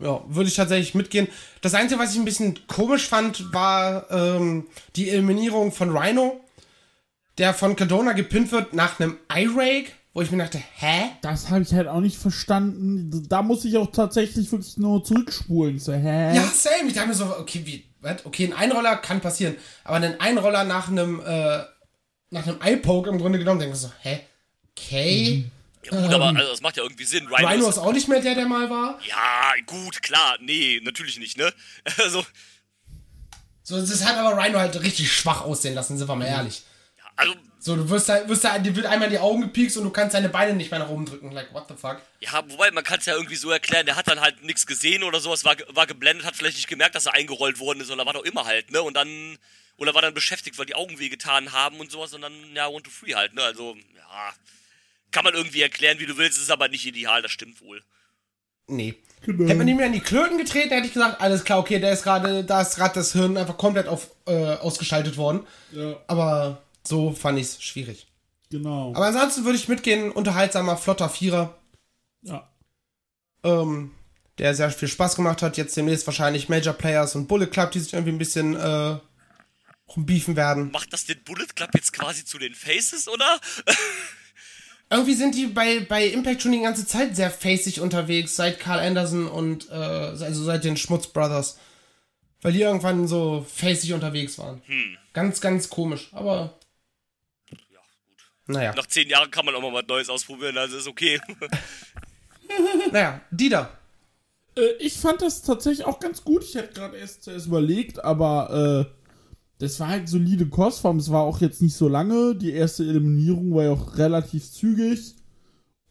[0.02, 1.28] Ja, würde ich tatsächlich mitgehen.
[1.62, 6.42] Das Einzige, was ich ein bisschen komisch fand, war ähm, die Eliminierung von Rhino,
[7.38, 11.12] der von Cardona gepinnt wird nach einem Eye-Rake, wo ich mir dachte, hä?
[11.22, 13.28] Das habe ich halt auch nicht verstanden.
[13.30, 15.80] Da muss ich auch tatsächlich wirklich nur zurückspulen.
[15.80, 16.36] So, hä?
[16.36, 16.88] Ja, same.
[16.88, 18.26] Ich dachte mir so, okay, wie, was?
[18.26, 21.60] Okay, ein Einroller kann passieren, aber ein Einroller nach einem, äh,
[22.32, 24.22] nach einem Eye-Poke im Grunde genommen, denke ich so, hä?
[24.72, 25.46] Okay.
[25.84, 27.28] Ja, gut, aber also, das macht ja irgendwie Sinn.
[27.28, 29.00] Rhino, Rhino ist, auch nicht mehr der, der mal war.
[29.06, 30.38] Ja, gut, klar.
[30.40, 31.52] Nee, natürlich nicht, ne?
[31.98, 32.26] Also,
[33.64, 36.64] So, das hat aber Rhino halt richtig schwach aussehen lassen, sind wir mal ehrlich.
[37.16, 39.84] also So, du wirst halt, wirst halt, dir wird einmal in die Augen gepiekst und
[39.84, 41.32] du kannst deine Beine nicht mehr nach oben drücken.
[41.32, 42.02] Like, what the fuck?
[42.20, 45.04] Ja, wobei man kann es ja irgendwie so erklären, der hat dann halt nichts gesehen
[45.04, 48.06] oder sowas, war, war geblendet, hat vielleicht nicht gemerkt, dass er eingerollt worden ist oder
[48.06, 48.82] war doch immer halt, ne?
[48.82, 49.38] Und dann,
[49.78, 52.84] oder war dann beschäftigt, weil die Augen wehgetan haben und sowas und dann, ja, one
[52.84, 53.44] to free halt, ne?
[53.44, 54.34] Also, ja,
[55.12, 57.82] kann man irgendwie erklären, wie du willst, ist aber nicht ideal, das stimmt wohl.
[58.68, 58.96] Nee.
[59.24, 59.46] Genau.
[59.46, 61.92] Hätte man ihm ja in die Klöten getreten, hätte ich gesagt, alles klar, okay, der
[61.92, 65.46] ist gerade, da ist gerade das Hirn einfach komplett auf, äh, ausgeschaltet worden.
[65.72, 68.08] Ja, Aber so fand ich es schwierig.
[68.50, 68.94] genau.
[68.96, 71.56] Aber ansonsten würde ich mitgehen, unterhaltsamer, flotter Vierer,
[72.24, 72.50] ja.
[73.44, 73.92] ähm,
[74.40, 75.58] der sehr viel Spaß gemacht hat.
[75.58, 78.98] Jetzt demnächst wahrscheinlich Major Players und Bullet Club, die sich irgendwie ein bisschen äh,
[79.96, 80.72] rumbiefen werden.
[80.72, 83.40] Macht das den Bullet Club jetzt quasi zu den Faces, oder?
[84.92, 88.80] Irgendwie sind die bei, bei Impact schon die ganze Zeit sehr facig unterwegs, seit Carl
[88.80, 91.58] Anderson und äh, also seit den Schmutz Brothers.
[92.42, 94.62] Weil die irgendwann so facig unterwegs waren.
[95.14, 96.10] Ganz, ganz komisch.
[96.12, 96.60] Aber
[97.50, 98.48] ja, gut.
[98.48, 98.74] naja.
[98.76, 101.20] Nach zehn Jahren kann man auch mal was Neues ausprobieren, also ist okay.
[102.92, 103.72] Naja, Dieter.
[104.58, 106.44] Äh, ich fand das tatsächlich auch ganz gut.
[106.44, 109.01] Ich hätte gerade erst zuerst überlegt, aber äh,
[109.62, 110.98] das war halt solide Kostform.
[110.98, 112.36] Es war auch jetzt nicht so lange.
[112.36, 115.16] Die erste Eliminierung war ja auch relativ zügig.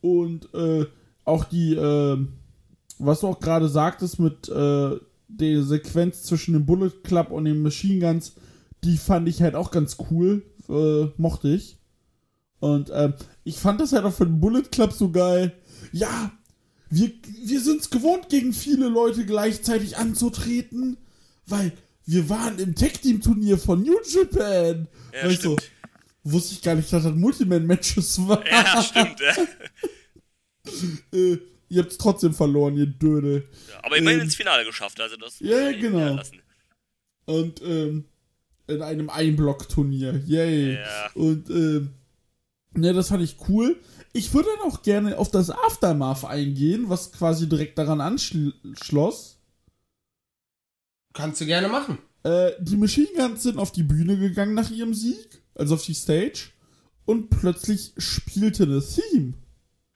[0.00, 0.86] Und äh,
[1.24, 2.26] auch die, äh,
[2.98, 4.96] was du auch gerade sagtest mit äh,
[5.28, 8.34] der Sequenz zwischen dem Bullet Club und den Machine Guns,
[8.82, 10.42] die fand ich halt auch ganz cool.
[10.68, 11.78] Äh, mochte ich.
[12.58, 15.52] Und ähm, ich fand das halt auch für den Bullet Club so geil.
[15.92, 16.32] Ja,
[16.88, 17.12] wir,
[17.44, 20.96] wir sind es gewohnt, gegen viele Leute gleichzeitig anzutreten,
[21.46, 21.72] weil
[22.10, 24.88] wir waren im Tag-Team-Turnier von New Japan.
[25.12, 25.70] Ja, weißt stimmt.
[26.24, 28.44] wusste ich gar nicht, dass das Multiman-Matches war.
[28.46, 29.36] Ja, stimmt, ja.
[31.18, 33.48] äh, ihr habt es trotzdem verloren, ihr Dödel.
[33.82, 36.20] Aber immerhin Ähm, ins Finale geschafft, also das ja, genau.
[37.26, 38.06] Und ähm,
[38.66, 40.22] in einem Einblock-Turnier.
[40.26, 40.74] Yay.
[40.74, 41.10] Ja.
[41.14, 41.90] Und ähm,
[42.72, 43.76] ne, das fand ich cool.
[44.12, 49.39] Ich würde dann auch gerne auf das Aftermath eingehen, was quasi direkt daran anschloss.
[51.12, 51.98] Kannst du gerne machen.
[52.22, 55.94] Äh, die Machine Guns sind auf die Bühne gegangen nach ihrem Sieg, also auf die
[55.94, 56.50] Stage,
[57.04, 59.34] und plötzlich spielte eine Theme.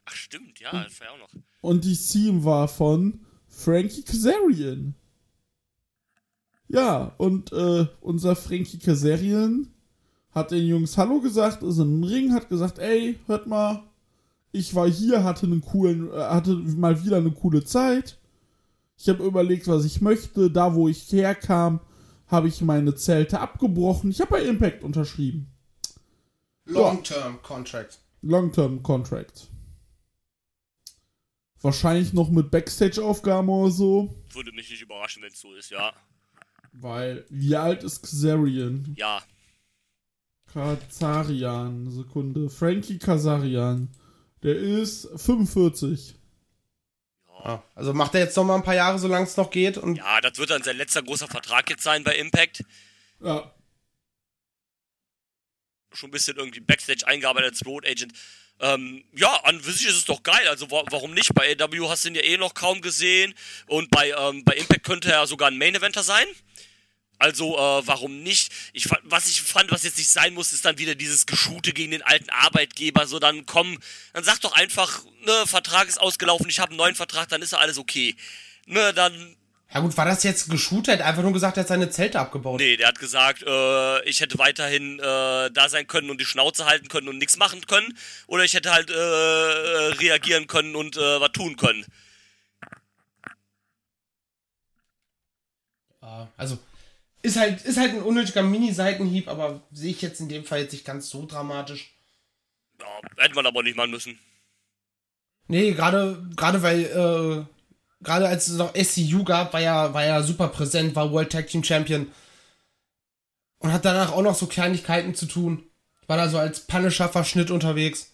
[0.07, 1.41] Ach, stimmt, ja, das war ja auch noch.
[1.61, 4.95] Und die Theme war von Frankie Kazarian.
[6.69, 9.69] Ja, und äh, unser Frankie Kazarian
[10.33, 13.85] hat den Jungs Hallo gesagt, ist in den Ring, hat gesagt, ey, hört mal,
[14.51, 18.19] ich war hier, hatte einen coolen, äh, hatte mal wieder eine coole Zeit.
[19.05, 20.51] Ich habe überlegt, was ich möchte.
[20.51, 21.81] Da, wo ich herkam,
[22.27, 24.11] habe ich meine Zelte abgebrochen.
[24.11, 25.53] Ich habe bei Impact unterschrieben.
[26.65, 27.99] Long-Term Contract.
[28.23, 29.49] Long-Term Contract.
[31.61, 34.15] Wahrscheinlich noch mit Backstage-Aufgaben oder so.
[34.33, 35.93] Würde mich nicht überraschen, wenn es so ist, ja.
[36.73, 38.95] Weil, wie alt ist Kazarian?
[38.97, 39.23] Ja,
[40.51, 42.49] Kazarian, Sekunde.
[42.49, 43.91] Frankie Kazarian.
[44.43, 46.17] Der ist 45.
[47.45, 49.77] Ja, also macht er jetzt noch mal ein paar Jahre, solange es noch geht.
[49.77, 52.65] Und ja, das wird dann sein letzter großer Vertrag jetzt sein bei Impact.
[53.21, 53.53] Ja.
[55.93, 58.15] Schon ein bisschen irgendwie Backstage eingearbeitet als Road Agent.
[58.61, 60.49] Ähm, ja, an für sich ist es doch geil.
[60.49, 61.35] Also wa warum nicht?
[61.35, 63.35] Bei AW hast du ihn ja eh noch kaum gesehen.
[63.67, 66.27] Und bei, ähm, bei Impact könnte er sogar ein Main Eventer sein.
[67.19, 68.53] Also, äh, warum nicht?
[68.73, 71.73] Ich fand, was ich fand, was jetzt nicht sein muss, ist dann wieder dieses Geschute
[71.73, 73.07] gegen den alten Arbeitgeber.
[73.07, 73.79] So, dann komm,
[74.13, 77.53] dann sag doch einfach, ne, Vertrag ist ausgelaufen, ich habe einen neuen Vertrag, dann ist
[77.53, 78.17] ja alles okay.
[78.67, 79.37] Ne, dann
[79.75, 80.87] ja gut, war das jetzt geshootet?
[80.87, 82.61] Er hat einfach nur gesagt, er hat seine Zelte abgebaut.
[82.61, 86.65] Nee, der hat gesagt, äh, ich hätte weiterhin äh, da sein können und die Schnauze
[86.67, 87.99] halten können und nichts machen können.
[88.29, 91.85] Oder ich hätte halt äh, äh, reagieren können und äh, was tun können.
[96.03, 96.59] Ja, Also,
[97.25, 100.73] ist halt, ist halt ein unnötiger Mini-Seitenhieb, aber sehe ich jetzt in dem Fall jetzt
[100.73, 101.95] nicht ganz so dramatisch.
[102.79, 104.19] Ja, hätte man aber nicht machen müssen.
[105.49, 110.23] Nee, gerade gerade weil äh, gerade als es noch SCU gab, war ja, war ja
[110.23, 112.13] super präsent, war World Tag Team Champion.
[113.59, 115.67] Und hat danach auch noch so Kleinigkeiten zu tun.
[116.07, 118.13] War da so als Punisher-Verschnitt unterwegs.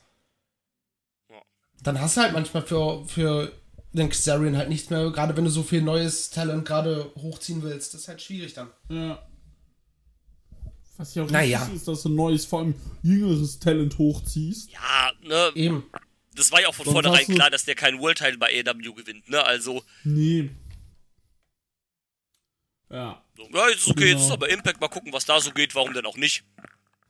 [1.29, 1.43] Ja.
[1.83, 3.60] Dann hast du halt manchmal für, für
[3.93, 7.93] den Xarian halt nichts mehr, gerade wenn du so viel neues Talent gerade hochziehen willst.
[7.95, 8.71] Das ist halt schwierig dann.
[8.89, 9.27] Ja.
[10.97, 11.69] Was ja auch Naja.
[11.75, 14.71] ist, dass du neues, vor allem jüngeres Talent hochziehst.
[14.71, 15.85] Ja, ne, Eben.
[16.35, 18.49] das war ja auch von Sonst vornherein du- klar, dass der keinen World Title bei
[18.63, 19.43] AEW gewinnt, ne?
[19.43, 20.51] Also, Nee.
[22.91, 23.23] Ja.
[23.37, 24.35] so, ja, jetzt ist okay, jetzt ist Genau.
[24.35, 26.45] aber Impact, mal gucken, was da so geht, warum denn auch nicht.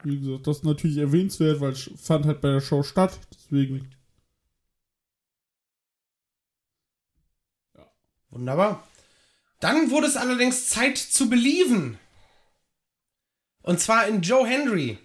[0.04, 3.18] Wie gesagt, das ist natürlich erwähnenswert, weil es fand halt bei der Show statt.
[3.34, 3.90] Deswegen.
[8.30, 8.86] Wunderbar.
[9.60, 11.98] Dann wurde es allerdings Zeit zu believen.
[13.62, 14.98] Und zwar in Joe Henry.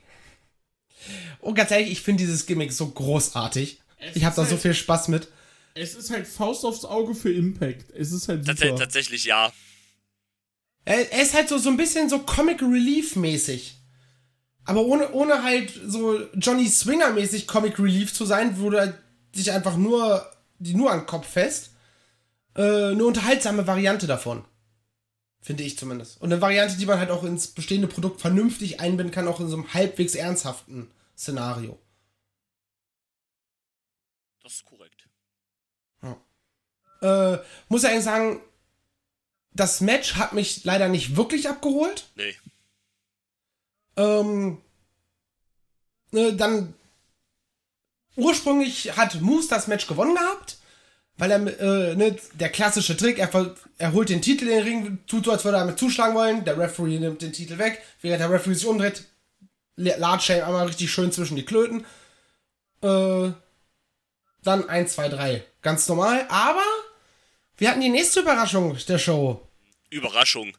[1.40, 3.82] Und ganz ehrlich, ich finde dieses Gimmick so großartig.
[3.98, 5.28] Es Ich habe da so halt- viel Spaß mit.
[5.74, 7.92] Es ist halt Faust aufs Auge für Impact.
[7.92, 8.76] Es ist halt Tats super.
[8.78, 9.52] tatsächlich ja.
[10.86, 13.76] Er, er ist halt so, so ein bisschen so Comic Relief mäßig.
[14.64, 18.96] Aber ohne, ohne halt so Johnny Swinger mäßig Comic Relief zu sein, wo du halt
[19.36, 20.26] dich einfach nur,
[20.60, 21.72] die nur an den Kopf fest.
[22.56, 24.46] Äh, eine unterhaltsame Variante davon.
[25.42, 26.22] Finde ich zumindest.
[26.22, 29.48] Und eine Variante, die man halt auch ins bestehende Produkt vernünftig einbinden kann, auch in
[29.48, 31.80] so einem halbwegs ernsthaften Szenario.
[34.42, 34.96] Das ist korrekt.
[37.02, 37.38] Äh,
[37.70, 38.42] muss ja eigentlich sagen,
[39.52, 42.08] das Match hat mich leider nicht wirklich abgeholt.
[42.16, 42.36] Nee.
[43.98, 44.62] Ähm,
[46.12, 46.74] ne, dann
[48.16, 50.58] ursprünglich hat Moose das Match gewonnen gehabt,
[51.18, 54.98] weil er äh, ne, der klassische Trick, er, er holt den Titel in den Ring,
[55.08, 58.22] tut so, als würde er damit zuschlagen wollen, der Referee nimmt den Titel weg, während
[58.22, 59.04] der Referee sich umdreht,
[59.78, 59.98] er
[60.38, 61.86] ihm einmal richtig schön zwischen die Klöten.
[62.82, 63.32] Äh,
[64.44, 65.44] dann 1, 2, 3.
[65.62, 66.64] Ganz normal, aber
[67.58, 69.42] wir hatten die nächste Überraschung der Show.
[69.90, 70.56] Überraschung.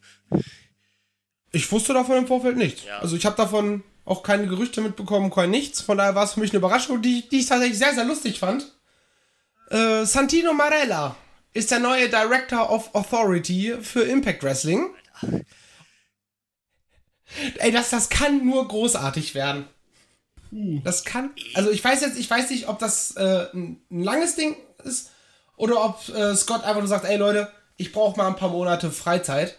[1.51, 2.83] Ich wusste davon im Vorfeld nichts.
[2.83, 2.99] Ja.
[2.99, 5.81] Also ich habe davon auch keine Gerüchte mitbekommen, kein nichts.
[5.81, 8.39] Von daher war es für mich eine Überraschung, die, die ich tatsächlich sehr, sehr lustig
[8.39, 8.76] fand.
[9.69, 11.15] Äh, Santino Marella
[11.53, 14.89] ist der neue Director of Authority für Impact Wrestling.
[17.57, 19.67] Ey, das, das kann nur großartig werden.
[20.51, 21.31] Das kann.
[21.55, 25.11] Also ich weiß jetzt, ich weiß nicht, ob das äh, ein, ein langes Ding ist
[25.57, 28.91] oder ob äh, Scott einfach nur sagt, ey Leute, ich brauche mal ein paar Monate
[28.91, 29.57] Freizeit.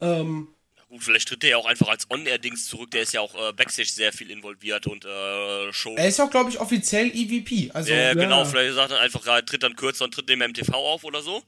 [0.00, 0.48] Ähm,
[0.90, 2.90] gut, vielleicht tritt der ja auch einfach als On-Air-Dings zurück.
[2.90, 5.94] Der ist ja auch äh, Backstage sehr viel involviert und äh, Show.
[5.96, 7.70] Er ist auch, glaube ich, offiziell EVP.
[7.72, 10.72] Also, Ja, genau, vielleicht sagt er einfach, er tritt dann kürzer und tritt dem MTV
[10.74, 11.42] auf oder so.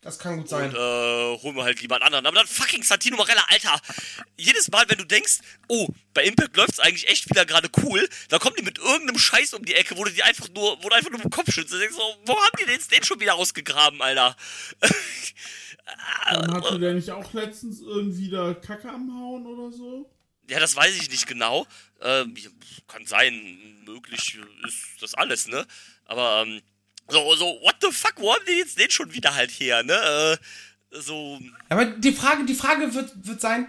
[0.00, 0.70] das kann gut sein.
[0.70, 2.26] Und äh, holen wir halt lieber einen anderen.
[2.26, 3.80] Aber dann fucking Santino Marella, Alter.
[4.36, 8.38] Jedes Mal, wenn du denkst, oh, bei Impact läuft's eigentlich echt wieder gerade cool, dann
[8.38, 10.94] kommen die mit irgendeinem Scheiß um die Ecke, wo du die einfach nur, wo du
[10.94, 13.18] einfach nur im Kopf schützt und denkst so, wo haben die denn jetzt den schon
[13.18, 14.36] wieder ausgegraben, Alter?
[16.30, 20.10] Dann hatte der nicht auch letztens irgendwie da Kacke am Hauen oder so?
[20.48, 21.66] Ja, das weiß ich nicht genau.
[22.00, 22.34] Ähm,
[22.86, 25.66] kann sein, möglich ist das alles, ne?
[26.06, 26.60] Aber ähm,
[27.08, 29.94] so, so, what the fuck, wo haben die jetzt den schon wieder halt her, ne?
[29.94, 30.36] Äh,
[31.00, 33.68] so, Aber die Frage, die Frage wird, wird sein,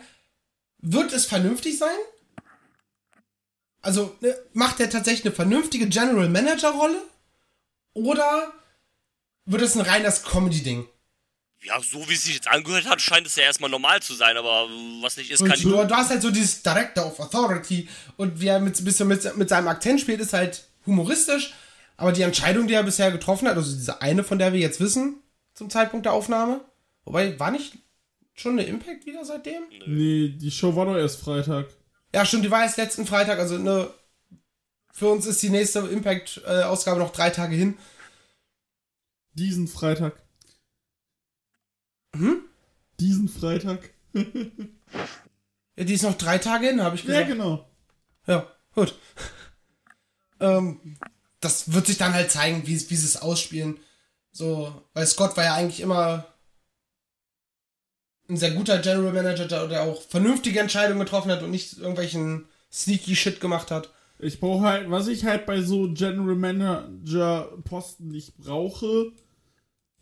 [0.79, 1.97] wird es vernünftig sein?
[3.81, 7.01] Also, ne, macht er tatsächlich eine vernünftige General Manager Rolle?
[7.93, 8.53] Oder
[9.45, 10.87] wird es ein reines Comedy-Ding?
[11.65, 14.37] Ja, so wie es sich jetzt angehört hat, scheint es ja erstmal normal zu sein,
[14.37, 14.67] aber
[15.01, 18.39] was nicht ist, Und kann du, du hast halt so dieses Director of Authority und
[18.39, 21.53] wie er mit, ein bisschen mit, mit seinem Akzent spielt, ist halt humoristisch.
[21.97, 24.79] Aber die Entscheidung, die er bisher getroffen hat, also diese eine, von der wir jetzt
[24.79, 25.21] wissen,
[25.53, 26.61] zum Zeitpunkt der Aufnahme,
[27.05, 27.77] wobei, war nicht
[28.33, 29.63] schon eine Impact wieder seitdem?
[29.87, 31.67] Nee, die Show war doch erst Freitag.
[32.13, 33.89] Ja, stimmt, die war erst letzten Freitag, also ne,
[34.91, 37.77] für uns ist die nächste Impact-Ausgabe noch drei Tage hin.
[39.33, 40.24] Diesen Freitag.
[42.19, 42.41] Hm?
[42.99, 43.89] Diesen Freitag.
[44.13, 47.27] Ja, die ist noch drei Tage hin, habe ich Ja, gesagt.
[47.27, 47.67] genau.
[48.27, 48.95] Ja, gut.
[50.39, 50.97] ähm,
[51.41, 53.77] das wird sich dann halt zeigen, wie, wie sie es ausspielen.
[54.31, 56.25] So, weil Scott war ja eigentlich immer
[58.29, 62.47] ein sehr guter General Manager, der, der auch vernünftige Entscheidungen getroffen hat und nicht irgendwelchen
[62.71, 63.91] sneaky Shit gemacht hat.
[64.17, 69.11] Ich brauche halt, was ich halt bei so General Manager Posten nicht brauche,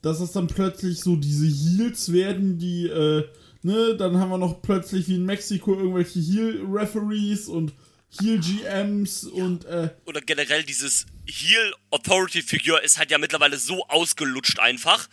[0.03, 3.23] dass es dann plötzlich so diese Heels werden, die, äh,
[3.63, 7.73] ne, dann haben wir noch plötzlich wie in Mexiko irgendwelche Heel-Referees und
[8.21, 15.07] Heel-GMs und, äh, oder generell dieses Heel-Authority-Figur ist halt ja mittlerweile so ausgelutscht einfach.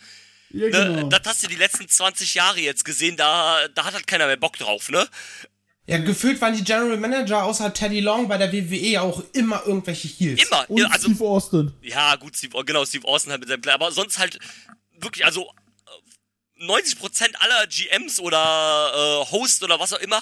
[0.51, 0.71] ja, Ne?
[0.71, 1.09] genau.
[1.09, 4.37] Das hast du die letzten 20 Jahre jetzt gesehen, da, da hat halt keiner mehr
[4.37, 5.07] Bock drauf, ne?
[5.87, 10.07] Ja, gefühlt waren die General Manager außer Teddy Long bei der WWE auch immer irgendwelche
[10.07, 10.43] Heels.
[10.43, 10.69] Immer.
[10.69, 11.71] Und Ja, also, Steve Austin.
[11.81, 14.37] ja, gut, Steve, genau, Steve Austin halt mit seinem Plan, aber sonst halt
[15.01, 15.51] wirklich, also
[16.59, 18.91] äh, 90% aller GMs oder
[19.27, 20.21] äh, Hosts oder was auch immer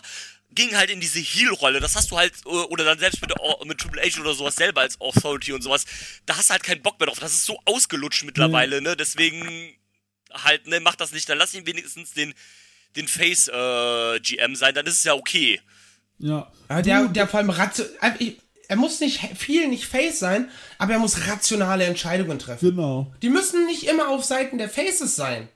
[0.51, 1.79] gingen halt in diese Heel-Rolle.
[1.79, 4.55] Das hast du halt, äh, oder dann selbst mit, der- mit Triple H oder sowas
[4.55, 5.85] selber als Authority und sowas,
[6.25, 7.19] da hast du halt keinen Bock mehr drauf.
[7.19, 8.95] Das ist so ausgelutscht mittlerweile, ne?
[8.97, 9.75] Deswegen
[10.33, 11.29] halt, ne, mach das nicht.
[11.29, 12.33] Dann lass ihn wenigstens den,
[12.95, 15.61] den Face-GM sein, dann ist es ja okay.
[16.17, 16.51] Ja.
[16.67, 17.85] Aber der, der vor allem ratio
[18.19, 18.37] ich-
[18.69, 22.69] er muss nicht viel, nicht Face sein, aber er muss rationale Entscheidungen treffen.
[22.69, 23.11] Genau.
[23.23, 25.49] Die müssen nicht immer auf Seiten der Faces sein.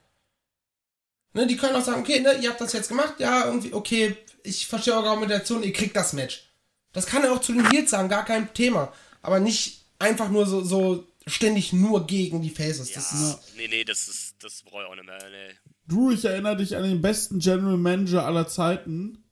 [1.34, 4.18] Ne, die können auch sagen, okay, ne, ihr habt das jetzt gemacht, ja, irgendwie, okay,
[4.44, 6.50] ich verstehe eure Argumentation, ihr kriegt das Match.
[6.92, 8.92] Das kann er auch zu den Heels sagen, gar kein Thema.
[9.22, 12.92] Aber nicht einfach nur so, so ständig nur gegen die Faces.
[12.92, 15.56] Das ist, Ja, nee, nee, das ist, das brauche ich auch nicht mehr, nee.
[15.88, 19.24] Drew, ich erinnere dich an den besten General Manager aller Zeiten.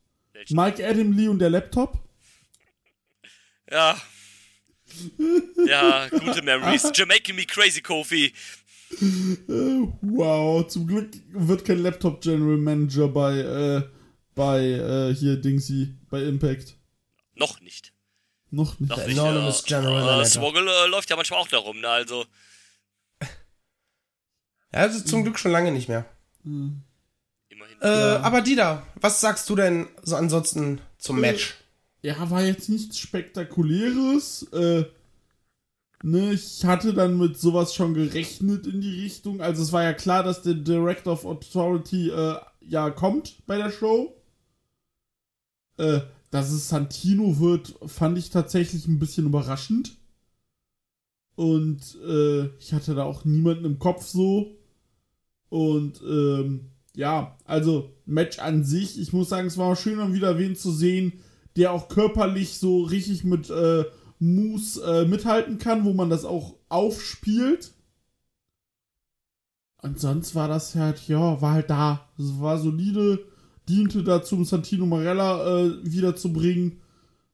[0.50, 1.98] Mike Adam Lee und der Laptop.
[3.72, 3.96] Ja.
[5.66, 6.84] Ja, gute Memories.
[6.94, 8.34] You're making me crazy, Kofi.
[8.92, 13.82] Äh, wow, zum Glück wird kein Laptop General Manager bei, äh,
[14.34, 16.76] bei, äh, hier Dingsy, bei Impact.
[17.34, 17.94] Noch nicht.
[18.50, 18.90] Noch nicht.
[18.90, 19.18] Noch Der nicht.
[19.18, 20.24] Anonymous äh, General äh, Manager.
[20.26, 21.88] Swoggle äh, läuft ja manchmal auch darum, ne?
[21.88, 22.26] Also,
[24.74, 26.04] ja, ist zum Glück schon lange nicht mehr.
[26.44, 26.82] immerhin.
[27.80, 31.54] Äh, Aber Dieter, was sagst du denn so ansonsten zum Match?
[32.02, 34.42] Ja, war jetzt nichts Spektakuläres.
[34.52, 34.84] Äh,
[36.02, 39.40] ne, ich hatte dann mit sowas schon gerechnet in die Richtung.
[39.40, 43.70] Also es war ja klar, dass der Director of Authority äh, ja kommt bei der
[43.70, 44.16] Show.
[45.78, 49.96] Äh, dass es Santino wird, fand ich tatsächlich ein bisschen überraschend.
[51.36, 54.56] Und äh, ich hatte da auch niemanden im Kopf so.
[55.50, 60.38] Und ähm, ja, also Match an sich, ich muss sagen, es war schön, mal wieder
[60.38, 61.12] wen zu sehen,
[61.56, 63.84] der auch körperlich so richtig mit äh,
[64.18, 67.74] Moves äh, mithalten kann, wo man das auch aufspielt.
[69.82, 72.08] Und sonst war das halt, ja, war halt da.
[72.16, 73.26] Es war solide,
[73.68, 76.80] diente dazu, um Santino Marella äh, wiederzubringen.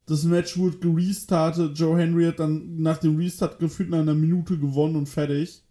[0.06, 1.78] Das Match wurde gerestartet.
[1.78, 5.62] Joe Henry hat dann nach dem Restart gefühlt in einer Minute gewonnen und fertig.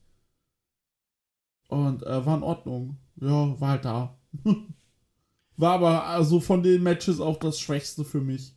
[1.70, 2.98] Und äh, war in Ordnung.
[3.16, 4.20] Ja, war halt da.
[5.58, 8.54] war aber also von den Matches auch das Schwächste für mich.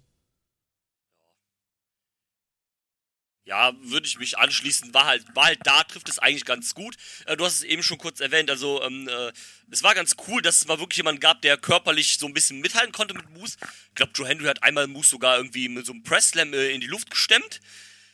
[3.45, 4.95] Ja, würde ich mich anschließen.
[4.95, 6.95] War halt, war halt da, trifft es eigentlich ganz gut.
[7.27, 8.49] Äh, du hast es eben schon kurz erwähnt.
[8.49, 9.33] Also, ähm, äh,
[9.73, 12.61] es war ganz cool, dass es mal wirklich jemanden gab, der körperlich so ein bisschen
[12.61, 13.57] mithalten konnte mit Moose.
[13.89, 16.81] Ich glaube, Joe Henry hat einmal Moose sogar irgendwie mit so einem Press-Slam äh, in
[16.81, 17.61] die Luft gestemmt.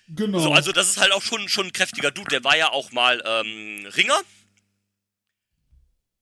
[0.09, 0.39] Genau.
[0.39, 2.31] So, also das ist halt auch schon, schon ein kräftiger Dude.
[2.31, 4.19] Der war ja auch mal ähm, Ringer.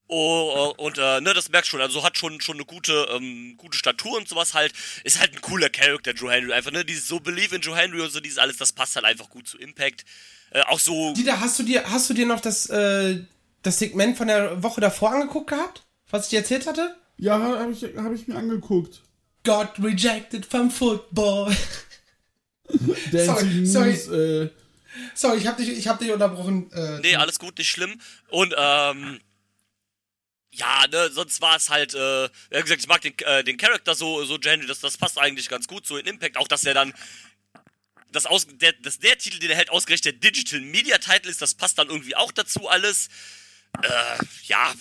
[0.06, 3.54] Oh, und äh, ne, das merkst du schon, also hat schon schon eine gute ähm,
[3.56, 4.72] gute Statur und sowas halt.
[5.02, 6.52] Ist halt ein cooler Charakter, Joe Henry.
[6.52, 9.06] Einfach, ne, dieses so Believe in Joe Henry und so, dieses alles, das passt halt
[9.06, 10.04] einfach gut zu Impact.
[10.50, 13.20] Äh, auch so, Dieter, hast du dir, hast du dir noch das, äh,
[13.62, 15.82] das Segment von der Woche davor angeguckt gehabt?
[16.10, 16.94] Was ich dir erzählt hatte?
[17.16, 19.02] ja, habe ich, hab ich mir angeguckt.
[19.44, 21.54] Got rejected from football.
[23.12, 23.44] Sorry.
[23.44, 24.50] Moose, äh,
[25.14, 26.70] Sorry, ich hab dich, ich hab dich unterbrochen.
[26.72, 28.00] Äh, nee, alles gut, nicht schlimm.
[28.30, 29.20] Und, ähm,
[30.54, 33.94] ja, ne, sonst war es halt, äh, wie gesagt, ich mag den, äh, den Charakter
[33.94, 36.36] so, so Henry, das, das passt eigentlich ganz gut so in Impact.
[36.36, 36.92] Auch, dass er dann
[38.12, 41.42] das aus, der, dass der Titel, den er hält, ausgerechnet der Digital Media Title ist,
[41.42, 43.08] das passt dann irgendwie auch dazu alles.
[43.82, 44.72] Äh, ja,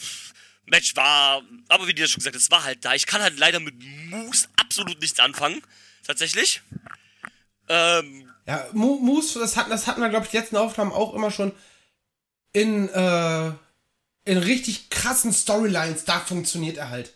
[0.66, 2.94] Match war, aber wie dir schon gesagt, es war halt da.
[2.94, 5.62] Ich kann halt leider mit Moose absolut nichts anfangen.
[6.06, 6.62] Tatsächlich.
[7.70, 11.14] Ähm, Ja, Mo- Moose, das hatten, das hatten wir, glaube ich, die letzten Aufnahmen auch
[11.14, 11.54] immer schon
[12.54, 13.52] in, äh,
[14.26, 17.14] in richtig krassen Storylines, da funktioniert er halt.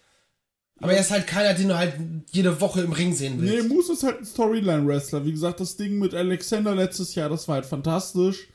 [0.80, 1.96] Aber er ist halt keiner, den du halt
[2.32, 3.70] jede Woche im Ring sehen Nee, willst.
[3.70, 5.26] Moose ist halt ein Storyline-Wrestler.
[5.26, 8.48] Wie gesagt, das Ding mit Alexander letztes Jahr, das war halt fantastisch.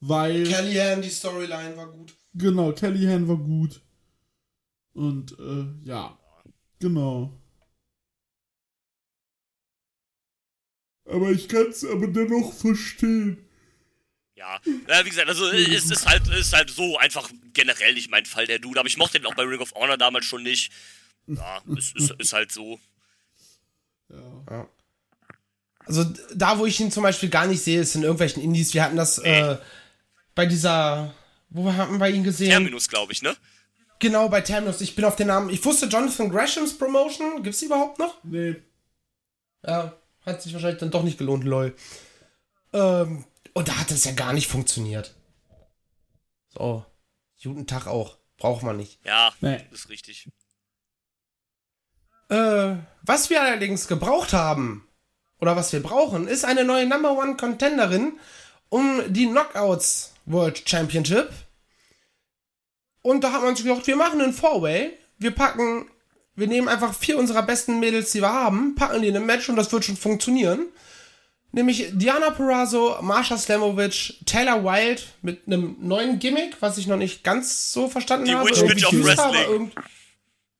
[0.00, 2.14] Weil, Kellyanne, die Storyline war gut.
[2.34, 3.80] genau, Kellyanne war gut.
[4.92, 6.18] Und, äh, ja.
[6.80, 7.32] Genau.
[11.06, 13.43] Aber ich kann's aber dennoch verstehen.
[14.36, 18.26] Ja, äh, wie gesagt, also es ist halt, ist halt so einfach generell nicht mein
[18.26, 18.80] Fall, der Dude.
[18.80, 20.72] Aber ich mochte den auch bei Ring of Honor damals schon nicht.
[21.26, 22.80] Ja, es ist, ist halt so.
[24.10, 24.68] Ja.
[25.86, 26.04] Also
[26.34, 28.74] da, wo ich ihn zum Beispiel gar nicht sehe, ist in irgendwelchen Indies.
[28.74, 29.56] Wir hatten das äh,
[30.34, 31.14] bei dieser,
[31.50, 32.50] wo haben wir ihn gesehen?
[32.50, 33.36] Terminus, glaube ich, ne?
[34.00, 34.80] Genau, bei Terminus.
[34.80, 37.42] Ich bin auf den Namen, ich wusste Jonathan Greshams Promotion.
[37.42, 38.18] Gibt's die überhaupt noch?
[38.24, 38.56] Nee.
[39.66, 39.96] Ja,
[40.26, 41.74] hat sich wahrscheinlich dann doch nicht gelohnt, lol.
[42.72, 43.24] Ähm,
[43.54, 45.14] und da hat das ja gar nicht funktioniert.
[46.50, 46.84] So,
[47.42, 48.18] guten Tag auch.
[48.36, 48.98] Braucht man nicht.
[49.04, 49.64] Ja, Nee.
[49.72, 50.28] ist richtig.
[52.28, 54.86] Äh, was wir allerdings gebraucht haben,
[55.40, 58.18] oder was wir brauchen, ist eine neue Number One Contenderin
[58.70, 61.30] um die Knockouts World Championship.
[63.02, 64.98] Und da hat man sich gedacht, wir machen einen Four-Way.
[65.18, 65.90] Wir packen,
[66.34, 69.48] wir nehmen einfach vier unserer besten Mädels, die wir haben, packen die in ein Match
[69.48, 70.66] und das wird schon funktionieren.
[71.54, 77.22] Nämlich Diana Perazzo, Marsha Slamovic, Taylor Wilde mit einem neuen Gimmick, was ich noch nicht
[77.22, 78.50] ganz so verstanden Die habe.
[78.50, 79.70] Witch Bitch of Wrestling.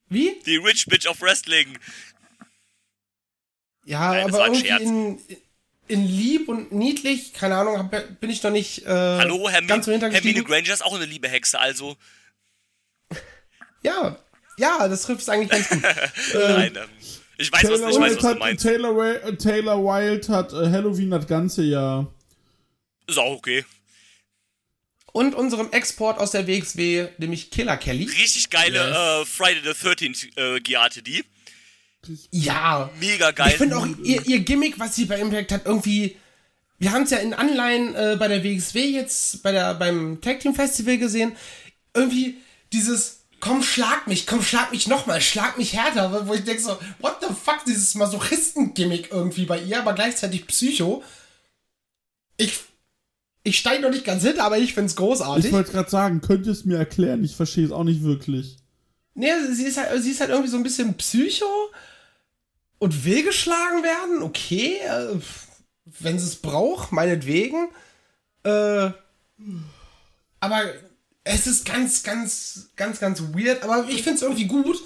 [0.08, 0.40] Wie?
[0.46, 1.78] Die Rich Bitch of Wrestling.
[3.84, 4.82] Ja, Nein, aber irgendwie Scherz.
[4.82, 5.18] in,
[5.88, 9.86] in lieb und niedlich, keine Ahnung, hab, bin ich noch nicht äh, Hallo, Hermine, ganz
[9.86, 10.44] so Hermine.
[10.44, 11.96] Granger ist auch eine liebe Hexe, also.
[13.82, 14.16] Ja,
[14.56, 15.82] ja, das trifft es eigentlich ganz gut.
[16.34, 16.88] Nein, ähm,
[17.38, 18.62] ich weiß, was, Taylor, ich weiß, Wilde was du hat, meinst.
[18.62, 22.12] Taylor, äh, Taylor Wilde hat äh, Halloween das ganze Jahr.
[23.06, 23.64] Ist auch okay.
[25.12, 28.04] Und unserem Export aus der WXW, nämlich Killer Kelly.
[28.04, 31.24] Richtig geile äh, Friday the 13th äh, Giate, die.
[32.30, 33.50] Ja, Mega geil.
[33.50, 36.16] ich finde auch ihr, ihr Gimmick, was sie bei Impact hat, irgendwie.
[36.78, 40.40] Wir haben es ja in Anleihen äh, bei der WXW jetzt, bei der, beim Tag
[40.40, 41.36] Team Festival gesehen.
[41.94, 42.38] Irgendwie
[42.72, 46.26] dieses, komm, schlag mich, komm, schlag mich nochmal, schlag mich härter.
[46.26, 51.02] Wo ich denke so, what the fuck, dieses Masochisten-Gimmick irgendwie bei ihr, aber gleichzeitig Psycho.
[52.38, 52.58] Ich,
[53.42, 55.44] ich steige noch nicht ganz hin, aber ich find's großartig.
[55.44, 57.22] Ich wollte gerade sagen, könnt ihr es mir erklären?
[57.22, 58.56] Ich verstehe es auch nicht wirklich.
[59.12, 61.70] Nee, sie ist, halt, sie ist halt irgendwie so ein bisschen Psycho
[62.78, 64.22] und will geschlagen werden.
[64.22, 65.18] Okay, äh,
[65.84, 67.68] wenn sie es braucht, meinetwegen.
[68.42, 68.90] Äh,
[70.40, 70.62] aber
[71.24, 73.62] es ist ganz, ganz, ganz, ganz weird.
[73.62, 74.78] Aber ich finde es irgendwie gut,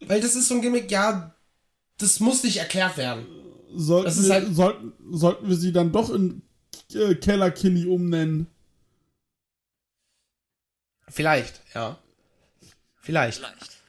[0.00, 1.34] weil das ist so ein Gimmick, ja,
[1.98, 3.26] das muss nicht erklärt werden.
[3.74, 6.42] Sollten, Das ist wir, halt- sollten, sollten wir sie dann doch in
[6.94, 8.46] äh, Keller Killy umnennen?
[11.08, 11.98] Vielleicht, ja.
[13.00, 13.38] Vielleicht.
[13.38, 13.82] Vielleicht.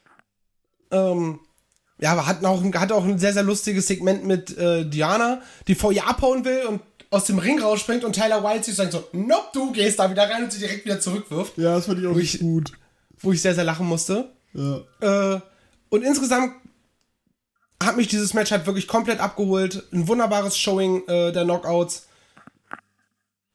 [0.91, 1.39] Ähm,
[1.99, 5.75] ja, aber hat auch, hat auch ein sehr, sehr lustiges Segment mit äh, Diana, die
[5.75, 6.81] vor ihr abhauen will und
[7.13, 10.29] aus dem Ring rausspringt und Tyler Wilde sich sagt so, nope, du gehst da wieder
[10.29, 12.71] rein und sie direkt wieder zurückwirft, Ja, das fand ich auch ich- nicht gut.
[13.19, 14.29] wo ich sehr, sehr lachen musste.
[14.53, 14.81] Ja.
[15.35, 15.39] Äh,
[15.89, 16.53] und insgesamt
[17.81, 19.83] hat mich dieses Match halt wirklich komplett abgeholt.
[19.91, 22.07] Ein wunderbares Showing äh, der Knockouts.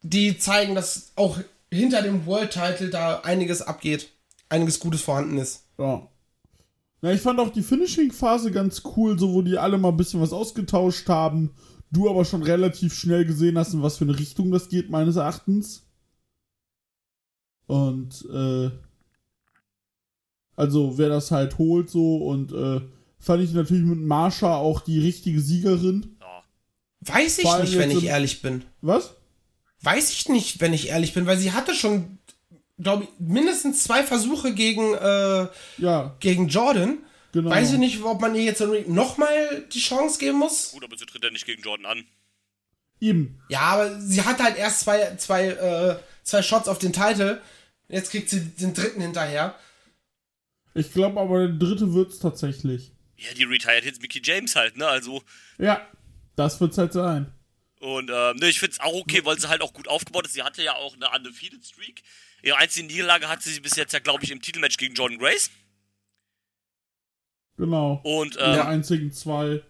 [0.03, 1.39] Die zeigen, dass auch
[1.73, 4.11] hinter dem World Title da einiges abgeht,
[4.49, 5.65] einiges Gutes vorhanden ist.
[5.79, 6.07] ja.
[7.01, 10.21] Na, ich fand auch die Finishing-Phase ganz cool, so wo die alle mal ein bisschen
[10.21, 11.55] was ausgetauscht haben.
[11.91, 15.17] Du aber schon relativ schnell gesehen hast, in was für eine Richtung das geht, meines
[15.17, 15.87] Erachtens.
[17.67, 18.71] Und, äh,
[20.57, 22.81] also wer das halt holt so und, äh,
[23.19, 26.17] fand ich natürlich mit Marsha auch die richtige Siegerin.
[27.01, 28.65] Weiß ich nicht, wenn ich ehrlich bin.
[28.81, 29.15] Was?
[29.83, 32.19] Weiß ich nicht, wenn ich ehrlich bin, weil sie hatte schon,
[32.79, 35.47] glaube ich, mindestens zwei Versuche gegen, äh,
[35.79, 36.99] Ja, gegen Jordan.
[37.33, 37.51] Genau.
[37.51, 40.73] Weiß ich nicht, ob man ihr jetzt nochmal die Chance geben muss.
[40.73, 42.05] Gut, aber sie tritt ja nicht gegen Jordan an.
[43.01, 43.41] Eben.
[43.49, 47.41] Ja, aber sie hat halt erst zwei, zwei, äh, zwei Shots auf den Titel.
[47.89, 49.55] Jetzt kriegt sie den dritten hinterher.
[50.75, 52.93] Ich glaube aber, der dritte wird's tatsächlich.
[53.17, 54.87] Ja, die retired jetzt Mickey James halt, ne?
[54.87, 55.23] Also.
[55.59, 55.87] Ja,
[56.37, 57.33] das wird's halt sein.
[57.81, 60.35] Und ähm, ne, ich find's auch okay, weil sie halt auch gut aufgebaut ist.
[60.35, 62.03] Sie hatte ja auch eine undefeated Streak.
[62.43, 65.51] Ihre einzige Niederlage hatte sie bis jetzt ja, glaube ich, im Titelmatch gegen Jordan Grace.
[67.59, 68.01] Genau.
[68.05, 69.63] Und Die ähm, einzigen zwei.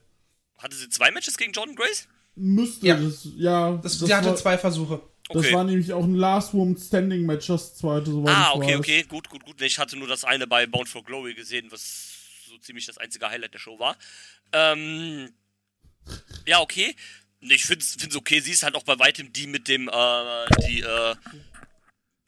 [0.59, 2.07] hatte sie zwei Matches gegen Jordan Grace?
[2.37, 2.97] Müsste Ja.
[2.97, 3.73] das, ja.
[3.83, 5.01] Das, das sie hatte war, zwei Versuche.
[5.31, 5.53] Das Okay.
[5.55, 8.79] war nämlich auch ein Last Woman Standing Match, das zweite, soweit Ah, ich okay, weiß.
[8.79, 9.61] okay, gut, gut, gut.
[9.61, 12.15] Ich hatte nur das eine bei Bound for Glory gesehen, was
[12.49, 13.97] so ziemlich das einzige Highlight der Show war.
[14.53, 15.31] Ähm,
[16.47, 16.95] ja, okay.
[17.41, 18.41] Ich find's, find's okay.
[18.41, 21.15] Sie ist halt auch bei weitem die mit dem, äh, die, äh,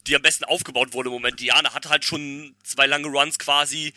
[0.07, 1.41] die am besten aufgebaut wurde im Moment.
[1.41, 3.93] Diana hatte halt schon zwei lange Runs quasi.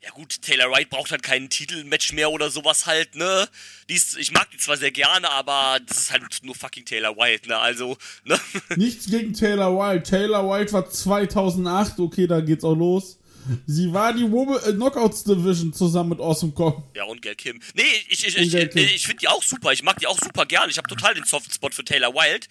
[0.00, 3.48] Ja gut, Taylor Wright braucht halt keinen Titelmatch mehr oder sowas halt, ne?
[3.88, 7.16] Die ist, ich mag die zwar sehr gerne, aber das ist halt nur fucking Taylor
[7.16, 7.58] White, ne?
[7.58, 8.38] Also, ne?
[8.76, 10.04] Nichts gegen Taylor Wilde.
[10.04, 13.18] Taylor Wilde war 2008, okay, da geht's auch los.
[13.66, 16.84] Sie war die Woman, äh, Knockouts Division zusammen mit Awesome Kong.
[16.94, 17.60] Ja, und Gail Kim.
[17.74, 19.72] Nee, ich, ich, ich, ich, ich finde die auch super.
[19.72, 20.70] Ich mag die auch super gerne.
[20.70, 22.46] Ich habe total den Softspot für Taylor Wilde.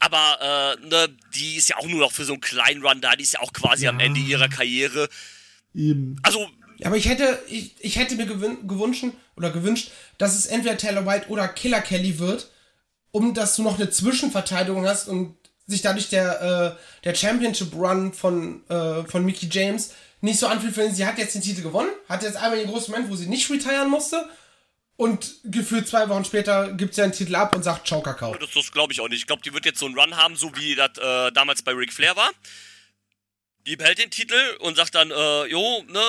[0.00, 3.14] Aber, äh, ne, die ist ja auch nur noch für so einen kleinen Run da.
[3.14, 5.08] Die ist ja auch quasi am Ende ihrer Karriere.
[5.74, 6.16] Eben.
[6.22, 6.50] Also,
[6.82, 9.04] Ja, aber ich hätte, ich, ich hätte mir gewün gewünscht
[9.36, 12.50] oder gewünscht, dass es entweder Taylor White oder Killer Kelly wird,
[13.12, 15.36] um dass du noch eine Zwischenverteidigung hast und
[15.68, 20.76] sich dadurch der, äh, der Championship Run von, äh, von Mickey James nicht so anfühlt,
[20.76, 23.26] wenn sie hat jetzt den Titel gewonnen, hat jetzt einmal den großen Moment, wo sie
[23.26, 24.28] nicht retiren musste
[24.96, 28.34] und gefühlt zwei Wochen später gibt sie den Titel ab und sagt Ciao Kakao.
[28.34, 29.20] das, das glaube ich auch nicht.
[29.20, 31.72] Ich glaube, die wird jetzt so einen Run haben, so wie das äh, damals bei
[31.72, 32.30] Ric Flair war.
[33.66, 36.00] Die behält den Titel und sagt dann, äh, jo, ne,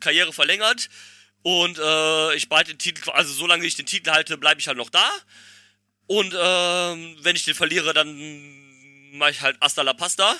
[0.00, 0.88] Karriere verlängert.
[1.42, 4.76] Und äh, ich behalte den Titel, also solange ich den Titel halte, bleibe ich halt
[4.76, 5.08] noch da.
[6.06, 8.16] Und ähm, wenn ich den verliere, dann
[9.12, 10.36] mache ich halt Hasta la Pasta.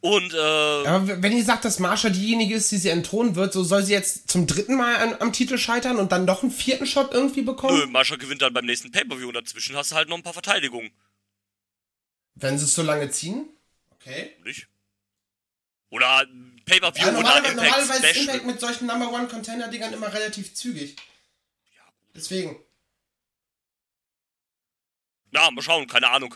[0.00, 3.64] Und äh, Aber wenn ihr sagt, dass Marsha diejenige ist, die sie entthronen wird, so
[3.64, 6.86] soll sie jetzt zum dritten Mal an, am Titel scheitern und dann noch einen vierten
[6.86, 7.78] Shot irgendwie bekommen?
[7.78, 10.32] nö, Mascha gewinnt dann beim nächsten Pay-Per-View und dazwischen hast du halt noch ein paar
[10.32, 10.92] Verteidigungen.
[12.36, 13.48] Wenn sie es so lange ziehen?
[13.90, 14.36] Okay.
[14.44, 14.68] Nicht?
[15.90, 16.26] Oder
[16.68, 18.16] Pay-Per-View Ja, oder Impact normalerweise ist.
[18.16, 20.96] Impact mit solchen Number One Container Dingern immer relativ zügig.
[22.14, 22.56] Deswegen.
[25.32, 26.34] Ja, mal schauen, keine Ahnung.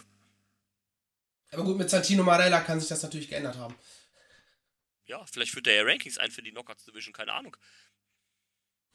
[1.50, 3.74] Aber gut, mit Santino Marella kann sich das natürlich geändert haben.
[5.06, 7.56] Ja, vielleicht führt er ja Rankings ein für die Knockouts Division, keine Ahnung.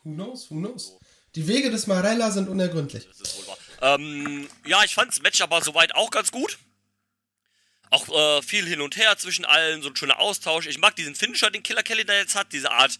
[0.03, 0.97] Who knows, who knows.
[1.35, 3.07] Die Wege des Marella sind unergründlich.
[3.07, 3.57] Das ist wohl wahr.
[3.81, 6.57] Ähm, ja, ich fand das Match aber soweit auch ganz gut.
[7.89, 10.67] Auch äh, viel hin und her zwischen allen, so ein schöner Austausch.
[10.67, 12.99] Ich mag diesen Finisher, den Killer Kelly da jetzt hat, diese Art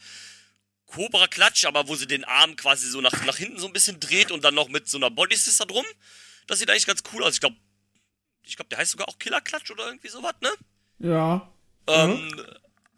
[0.87, 4.31] Cobra-Klatsch, aber wo sie den Arm quasi so nach, nach hinten so ein bisschen dreht
[4.31, 5.85] und dann noch mit so einer Body Sister drum.
[6.47, 7.33] Das sieht eigentlich ganz cool aus.
[7.33, 7.57] Ich glaube,
[8.43, 10.51] ich glaube, der heißt sogar auch Killer Klatsch oder irgendwie sowas, ne?
[10.99, 11.51] Ja.
[11.87, 12.45] Ähm,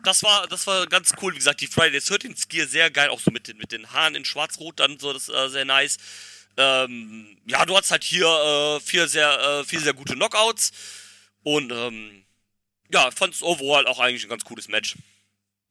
[0.04, 1.34] das war, das war ganz cool.
[1.34, 3.92] Wie gesagt, die Friday the 13 Skier sehr geil, auch so mit den, mit den
[3.92, 5.98] Haaren in Schwarz-Rot dann so, das äh, sehr nice.
[6.58, 10.72] Ähm, ja, du hast halt hier äh, vier sehr, äh, vier sehr gute Knockouts
[11.44, 12.24] und ähm,
[12.92, 14.98] ja, fand's overall auch eigentlich ein ganz cooles Match.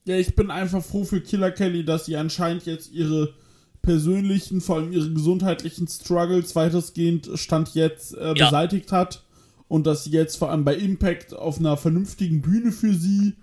[0.05, 3.35] Ja, ich bin einfach froh für Killer Kelly, dass sie anscheinend jetzt ihre
[3.83, 8.47] persönlichen, vor allem ihre gesundheitlichen Struggles weitestgehend Stand jetzt äh, Ja.
[8.47, 9.25] beseitigt hat
[9.69, 13.35] und dass sie jetzt vor allem bei Impact auf einer vernünftigen Bühne für sie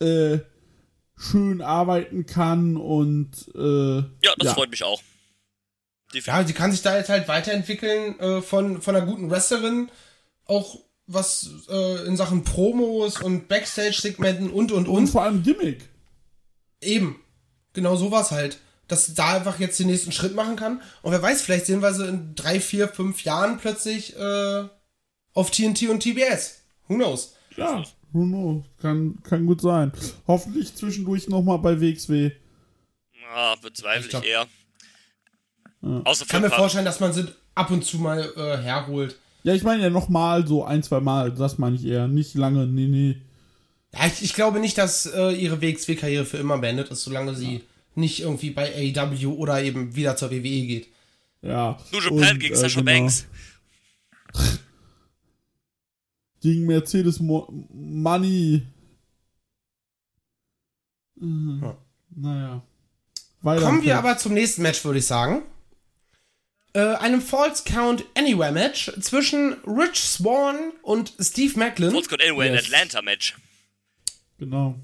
[0.00, 0.38] äh,
[1.16, 5.02] schön arbeiten kann und äh, Ja, das freut mich auch.
[6.12, 6.26] Definitiv.
[6.26, 9.90] Ja, sie kann sich da jetzt halt weiterentwickeln äh, von, von einer guten Wrestlerin.
[10.46, 15.06] Auch was äh, in Sachen Promos und Backstage-Segmenten und und und und.
[15.08, 15.88] vor allem Gimmick.
[16.80, 17.20] Eben.
[17.72, 18.58] Genau sowas halt.
[18.88, 20.80] Dass da einfach jetzt den nächsten Schritt machen kann.
[21.02, 24.64] Und wer weiß, vielleicht sehen wir sie in drei, vier, fünf Jahren plötzlich äh,
[25.34, 26.62] auf TNT und TBS.
[26.88, 27.34] Who knows?
[27.56, 28.64] Ja, who knows?
[28.80, 29.92] Kann, kann gut sein.
[30.26, 32.30] Hoffentlich zwischendurch nochmal bei WXW.
[33.34, 34.46] Ah, bezweifle Ich ich, glaub- eher.
[36.04, 39.18] Außer Ich kann mir vorstellen, dass man sie ab und zu mal äh, herholt.
[39.46, 41.30] Ja, ich meine ja nochmal so ein, zwei Mal.
[41.30, 42.08] Das meine ich eher.
[42.08, 43.22] Nicht lange, nee, nee.
[43.94, 47.62] Ja, ich, ich glaube nicht, dass äh, ihre WXW-Karriere für immer beendet ist, solange sie
[47.94, 50.88] nicht irgendwie bei AEW oder eben wieder zur WWE geht.
[51.42, 51.78] Ja.
[51.92, 52.90] New Japan Und, gegen äh, Sasha genau.
[52.92, 53.26] Banks.
[56.40, 58.62] Gegen Mercedes Mo Money.
[61.14, 61.60] Mhm.
[61.62, 61.78] Ja.
[62.16, 62.62] Naja.
[63.42, 65.42] Weiter Kommen wir aber zum nächsten Match, würde ich sagen.
[66.76, 71.90] Äh, einem False Count Anywhere Match zwischen Rich Swan und Steve Macklin.
[71.90, 72.68] Falls Count Anywhere Yes.
[72.68, 73.34] in Atlanta Match.
[74.38, 74.74] Genau.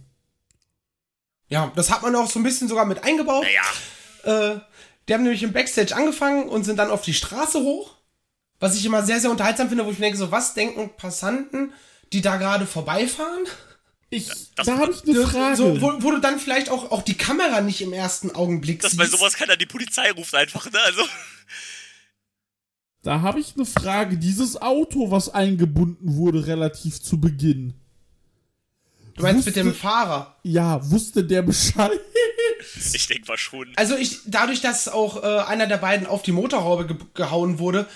[1.49, 3.45] Ja, das hat man auch so ein bisschen sogar mit eingebaut.
[3.45, 4.61] Naja, Äh,
[5.09, 7.97] die haben nämlich im Backstage angefangen und sind dann auf die Straße hoch.
[8.61, 11.73] Was ich immer sehr, sehr unterhaltsam finde, wo ich mir denke, so was denken Passanten,
[12.13, 13.45] die da gerade vorbeifahren?
[14.11, 15.57] Ich, das- da habe ich eine Frage.
[15.57, 18.93] So, wo, wo du dann vielleicht auch, auch die Kamera nicht im ersten Augenblick dass
[18.93, 18.99] siehst.
[19.01, 20.79] bei sowas keiner die Polizei ruft einfach, ne?
[20.85, 21.03] Also,
[23.03, 24.17] da habe ich eine Frage.
[24.17, 27.75] Dieses Auto, was eingebunden wurde relativ zu Beginn.
[29.17, 30.37] du meinst mit dem wusste- Fahrer.
[30.43, 31.99] Ja, wusste der Bescheid?
[32.95, 33.69] ich denke mal schon.
[33.77, 37.87] Also ich, dadurch, dass auch äh, einer der beiden auf die Motorhaube ge gehauen wurde,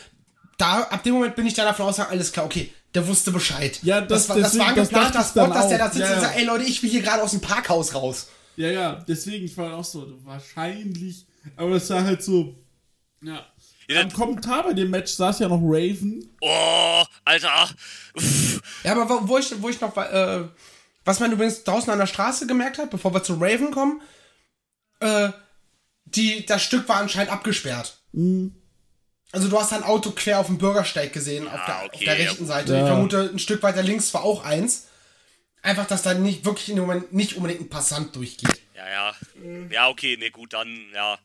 [0.59, 3.79] da, ab dem Moment bin ich dann davon ausgegangen, alles klar, okay, der wusste Bescheid.
[3.83, 6.01] Ja, das- war, das deswegen- war das geplant, dachte das Spot, dass der da sitzt
[6.01, 8.29] Ja, und sagt, ey Leute, ich will hier gerade aus dem Parkhaus raus.
[8.57, 11.27] Ja, ja, deswegen, ich war auch so, wahrscheinlich,
[11.57, 12.55] aber es war halt so,
[13.23, 13.45] ja.
[13.89, 16.29] Ja, Am Kommentar bei dem Match saß ja noch Raven.
[16.41, 17.71] Oh, Alter.
[18.15, 18.61] Uff.
[18.83, 20.45] Ja, aber wo, ich, wo ich noch, äh,
[21.05, 24.03] was man übrigens draußen an der Straße gemerkt hat, bevor wir zu Raven kommen,
[25.01, 25.31] äh,
[26.05, 28.01] die, das Stück war anscheinend abgesperrt.
[29.33, 32.19] Also du hast ein Auto quer auf dem Bürgersteig gesehen, auf, der, auf okay, der
[32.19, 32.47] ja, rechten.
[32.47, 32.73] Seite.
[32.73, 32.81] Ja.
[32.81, 34.89] Ich vermute, ein Stück weiter links war auch eins.
[35.63, 38.63] Einfach, dass da nicht wirklich in dem Moment nicht unbedingt ein Passant durchgeht.
[38.75, 39.15] Ja, ja.
[39.71, 41.19] Ja, okay, ne, gut, dann, ja.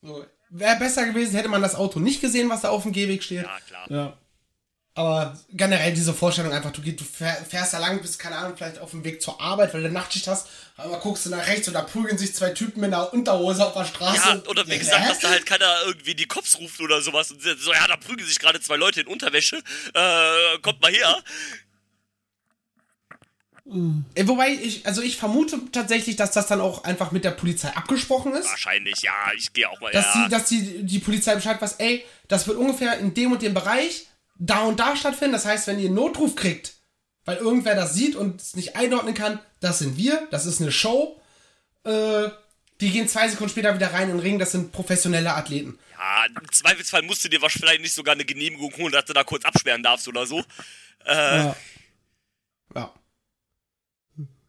[0.00, 0.24] So.
[0.50, 3.42] Wäre besser gewesen, hätte man das Auto nicht gesehen, was da auf dem Gehweg steht.
[3.44, 3.90] Ja, klar.
[3.90, 4.18] Ja.
[4.96, 8.56] Aber generell diese Vorstellung einfach, du, gehst- du fähr- fährst da lang, bist, keine Ahnung,
[8.56, 11.66] vielleicht auf dem Weg zur Arbeit, weil du Nachtschicht hast, aber guckst du nach rechts
[11.66, 14.20] und da prügeln sich zwei Typen mit einer Unterhose auf der Straße.
[14.24, 17.42] Ja, oder wie gesagt, dass da halt keiner irgendwie die Cops ruft oder sowas und
[17.42, 19.56] so, ja, da prügeln sich gerade zwei Leute in Unterwäsche.
[19.94, 21.20] Äh, kommt mal her.
[23.66, 27.68] Äh, Wobei ich, also ich vermute tatsächlich, dass das dann auch einfach mit der Polizei
[27.70, 28.48] abgesprochen ist.
[28.48, 30.24] Wahrscheinlich, ja, ich gehe auch mal, Dass, ja.
[30.24, 33.54] die, dass die, die Polizei Bescheid weiß, ey, das wird ungefähr in dem und dem
[33.54, 34.06] Bereich
[34.38, 35.32] da und da stattfinden.
[35.32, 36.74] Das heißt, wenn ihr einen Notruf kriegt,
[37.24, 40.72] weil irgendwer das sieht und es nicht einordnen kann, das sind wir, das ist eine
[40.72, 41.20] Show.
[41.84, 42.28] Äh,
[42.80, 45.78] die gehen zwei Sekunden später wieder rein in den Ring, das sind professionelle Athleten.
[45.92, 49.24] Ja, im Zweifelsfall musst du dir wahrscheinlich nicht sogar eine Genehmigung holen, dass du da
[49.24, 50.40] kurz absperren darfst oder so.
[51.06, 51.56] Äh, Ja.
[52.74, 52.94] Ja.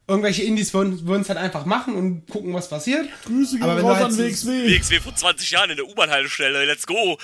[0.08, 3.08] Irgendwelche Indies würden es halt einfach machen und gucken, was passiert.
[3.24, 4.68] Grüße gehen raus halt an WXW.
[4.68, 7.18] WXW vor 20 Jahren in der U-Bahn-Haltestelle, let's go.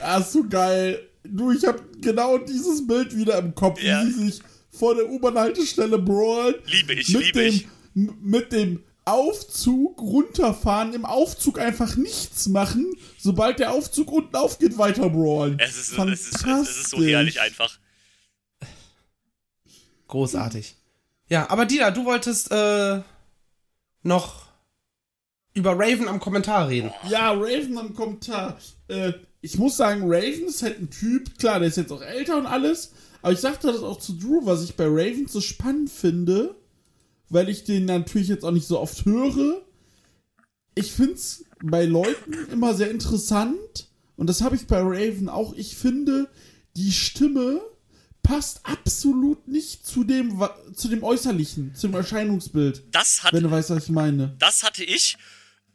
[0.00, 1.08] Ah, ist so geil.
[1.24, 4.02] Du, ich hab genau dieses Bild wieder im Kopf, Ja.
[4.04, 4.40] wie sie sich
[4.70, 6.54] vor der U-Bahn-Haltestelle brawlen.
[6.66, 7.66] Liebe ich, mit liebe dem, ich.
[8.22, 12.86] Mit dem Aufzug runterfahren, im Aufzug einfach nichts machen.
[13.18, 15.58] Sobald der Aufzug unten aufgeht, weiter brawlen.
[15.58, 17.78] Es ist, es ist, es ist so herrlich einfach.
[20.06, 20.76] Großartig.
[21.28, 23.02] Ja, aber Dina, du wolltest äh,
[24.02, 24.46] noch
[25.54, 26.90] über Raven am Kommentar reden.
[27.08, 28.58] Ja, Raven am Kommentar.
[28.88, 32.36] Äh, ich muss sagen, Raven ist halt ein Typ, klar, der ist jetzt auch älter
[32.38, 35.90] und alles, aber ich sagte das auch zu Drew, was ich bei Raven so spannend
[35.90, 36.54] finde,
[37.28, 39.60] weil ich den natürlich jetzt auch nicht so oft höre.
[40.74, 45.54] Ich find's bei Leuten immer sehr interessant und das habe ich bei Raven auch.
[45.54, 46.28] Ich finde,
[46.76, 47.60] die Stimme
[48.28, 50.38] passt absolut nicht zu dem,
[50.74, 54.34] zu dem Äußerlichen, zum Erscheinungsbild, Das, hat, wenn du weißt, was ich meine.
[54.38, 55.16] das hatte ich,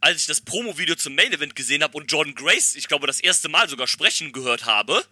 [0.00, 3.48] als ich das Promo-Video zum Main-Event gesehen habe und Jordan Grace, ich glaube, das erste
[3.48, 5.02] Mal sogar sprechen gehört habe.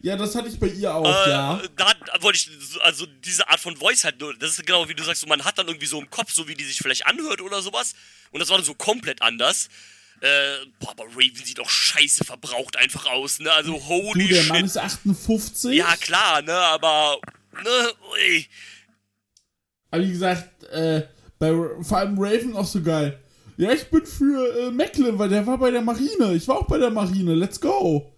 [0.00, 1.62] Ja, das hatte ich bei ihr auch, Äh, ja.
[1.76, 5.04] Da wollte ich, so- also diese Art von Voice halt, das ist genau wie du
[5.04, 7.40] sagst, so, man hat dann irgendwie so im Kopf, so wie die sich vielleicht anhört
[7.40, 7.94] oder sowas.
[8.32, 9.68] Und das war dann so komplett anders.
[10.22, 13.50] Äh, boah, aber Raven sieht auch scheiße verbraucht einfach aus, ne?
[13.52, 14.48] Also Du, holy der shit.
[14.52, 15.74] Mann ist 58.
[15.74, 17.18] Ja, klar, ne, aber,
[17.52, 18.46] ne, ui.
[19.90, 21.02] Aber wie gesagt, äh,
[21.40, 21.52] bei,
[21.82, 23.18] vor allem Raven auch so geil.
[23.56, 26.34] Ja, ich bin für äh, Macklin, weil der war bei der Marine.
[26.34, 27.34] Ich war auch bei der Marine.
[27.34, 28.11] Let's go.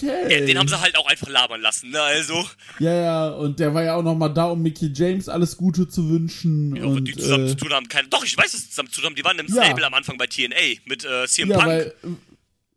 [0.00, 2.46] Ja, den haben sie halt auch einfach labern lassen, ne, also.
[2.78, 5.86] Ja, ja, und der war ja auch noch mal da, um Mickey James alles Gute
[5.86, 6.74] zu wünschen.
[6.76, 8.08] Ja, und, die zusammen äh, zu tun haben, keine.
[8.08, 9.16] Doch, ich weiß, dass sie zusammen zu tun haben.
[9.16, 9.64] Die waren im Ja.
[9.64, 11.68] Stable am Anfang bei TNA mit äh, CM ja, Punk.
[11.68, 11.94] weil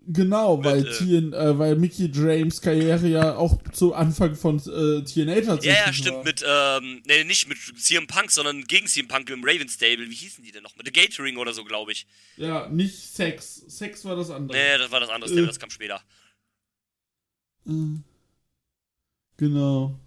[0.07, 5.03] genau, weil äh, TN, äh, weil Mickey James Karriere ja auch zu Anfang von äh,
[5.03, 5.93] TNA tatsächlich ja, ja, war.
[5.93, 10.09] stimmt, mit, ähm, nee, nicht mit CM Punk, sondern gegen CM Punk im Raven Stable.
[10.09, 10.75] Wie hießen die denn noch?
[10.75, 12.05] Mit The Gatoring oder so, glaube ich.
[12.37, 13.63] Ja, nicht Sex.
[13.67, 14.57] Sex war das andere.
[14.57, 15.29] Nee, das war das andere.
[15.29, 16.01] Stable, das kam später.
[17.67, 17.99] Äh,
[19.37, 19.99] Genau.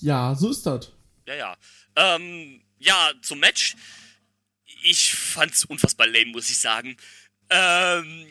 [0.00, 0.92] Ja, so ist das.
[1.26, 1.56] Ja, ja.
[1.94, 3.76] Ähm, ja, zum Match.
[4.82, 6.96] Ich fand's unfassbar lame, muss ich sagen.
[7.50, 8.26] Ähm,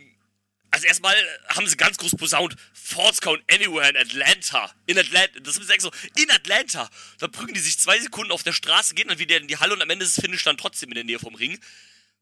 [0.72, 1.16] also erstmal
[1.48, 4.72] haben sie ganz groß posaunt, Falls Count Anywhere in Atlanta.
[4.86, 6.90] In Atlanta, das ist echt so, in Atlanta.
[7.20, 9.74] Da prügeln die sich zwei Sekunden auf der Straße, gehen dann wieder in die Halle
[9.74, 11.58] und am Ende ist das Finish dann trotzdem in der Nähe vom Ring.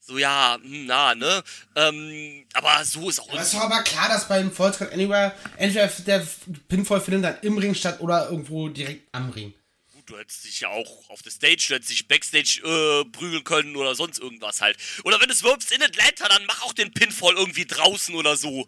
[0.06, 1.41] So, ja, hm, na, ne?
[1.76, 5.88] Ähm, aber so ist auch Aber ist doch aber klar, dass beim Count Anywhere entweder
[5.88, 6.28] der
[6.68, 9.54] Pinfall findet dann im Ring statt oder irgendwo direkt am Ring.
[9.93, 13.45] Gut, du hättest dich ja auch auf der Stage, du hättest dich Backstage äh, prügeln
[13.45, 14.78] können oder sonst irgendwas halt.
[15.06, 18.36] Oder wenn du es wirbst in Atlanta, dann mach auch den Pinfall irgendwie draußen oder
[18.36, 18.68] so.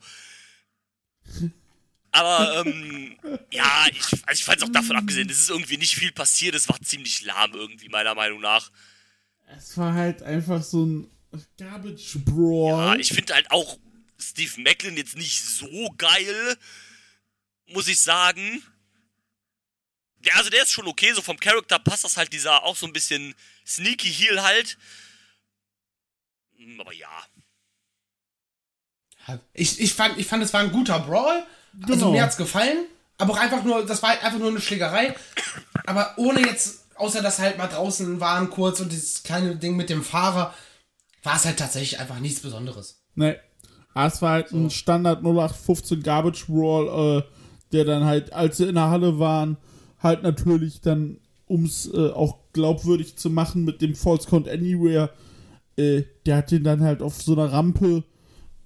[2.11, 3.17] Aber, ähm,
[3.51, 6.55] ja, ich, also ich fand es auch davon abgesehen, es ist irgendwie nicht viel passiert,
[6.55, 8.71] es war ziemlich lahm irgendwie, meiner Meinung nach.
[9.57, 11.11] Es war halt einfach so ein
[11.57, 12.69] Garbage Brawl.
[12.71, 13.77] Ja, ich finde halt auch
[14.19, 16.57] Steve Macklin jetzt nicht so geil,
[17.67, 18.63] muss ich sagen.
[20.23, 22.85] Ja, also der ist schon okay, so vom Charakter passt das halt dieser auch so
[22.87, 24.77] ein bisschen sneaky Heel halt.
[26.57, 27.25] Hm, Aber ja.
[29.53, 31.45] Ich, ich, fand, ich fand, es war ein guter Brawl.
[31.81, 32.11] Also Genau.
[32.11, 32.85] mir hat's gefallen.
[33.17, 35.15] Aber auch einfach nur, das war halt einfach nur eine Schlägerei.
[35.85, 39.89] Aber ohne jetzt, außer dass halt mal draußen waren kurz und dieses kleine Ding mit
[39.89, 40.53] dem Fahrer,
[41.25, 43.03] war es halt tatsächlich einfach nichts Besonderes.
[43.15, 43.35] Nee.
[43.93, 47.23] Ah, es war halt ein Standard 0815 Garbage Brawl, äh,
[47.71, 49.57] der dann halt, als sie in der Halle waren,
[49.99, 55.11] halt natürlich dann, ums äh, auch glaubwürdig zu machen mit dem False Count Anywhere,
[55.77, 58.03] äh, der hat den dann halt auf so einer Rampe,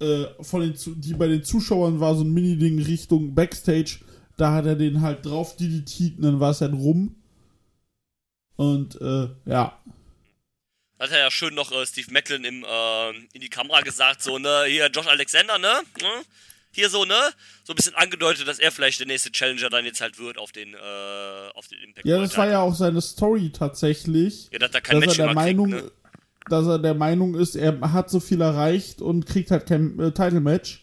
[0.00, 4.00] äh, von den, die bei den Zuschauern war, so ein Mini-Ding Richtung Backstage,
[4.36, 7.16] da hat er den halt drauf DDT und dann war es dann rum.
[8.56, 9.78] Und, äh, ja.
[11.00, 14.38] Hat er ja schön noch äh, Steve Macklin im, äh, in die Kamera gesagt, so,
[14.38, 15.80] ne, hier Josh Alexander, ne?
[16.00, 16.08] ne?
[16.72, 17.18] Hier so, ne?
[17.64, 20.52] So ein bisschen angedeutet, dass er vielleicht der nächste Challenger dann jetzt halt wird auf
[20.52, 22.06] den, äh, auf den Impact.
[22.06, 22.52] Ja, das war Title.
[22.52, 24.48] ja auch seine Story tatsächlich.
[24.52, 25.90] Ja, dass er kein dass er der immer kriegt, Meinung, ne?
[26.50, 30.12] dass er der Meinung ist, er hat so viel erreicht und kriegt halt kein äh,
[30.12, 30.82] Title Match.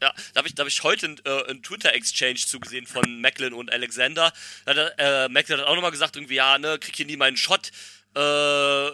[0.00, 3.52] Ja, da habe ich, da hab ich heute einen äh, einen Twitter-Exchange zugesehen von Macklin
[3.52, 4.32] und Alexander.
[4.64, 7.16] Da hat er, äh, Macklin hat auch nochmal gesagt, irgendwie, ja, ne, krieg hier nie
[7.16, 7.70] meinen Shot.
[8.14, 8.90] Äh,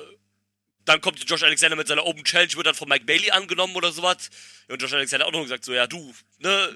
[0.84, 3.90] dann kommt Josh Alexander mit seiner Open Challenge, wird dann von Mike Bailey angenommen oder
[3.92, 4.30] sowas.
[4.68, 6.68] Und Josh Alexander hat auch noch gesagt, so, ja, du, ne,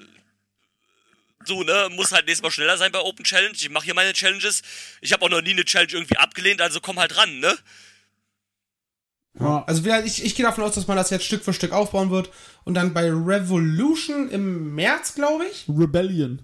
[1.45, 3.53] so, ne, muss halt nächstes Mal schneller sein bei Open Challenge.
[3.55, 4.61] Ich mache hier meine Challenges.
[5.01, 7.55] Ich habe auch noch nie eine Challenge irgendwie abgelehnt, also komm halt ran, ne?
[9.39, 9.63] Ja.
[9.67, 12.09] Also wir- ich, ich gehe davon aus, dass man das jetzt Stück für Stück aufbauen
[12.09, 12.29] wird
[12.65, 15.65] und dann bei Revolution im März, glaube ich.
[15.69, 16.41] Rebellion.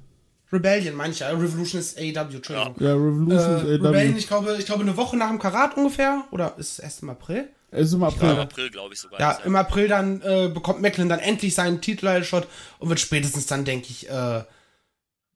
[0.53, 1.30] Rebellion, meine ich ja.
[1.30, 2.76] Revolution ist AEW, Entschuldigung.
[2.80, 4.18] Ja, Revolution Äh, ist Rebellion, AW.
[4.20, 6.24] ich glaube, ich glaube eine Woche nach dem Karat ungefähr.
[6.32, 7.49] Oder ist es erst im April?
[7.76, 8.30] Es ist im Im April.
[8.39, 9.19] April, glaube ich sogar.
[9.19, 12.47] Ja, ist im April dann äh, bekommt Macklin dann endlich seinen Titelshot
[12.80, 14.43] und wird spätestens dann, denke ich, äh,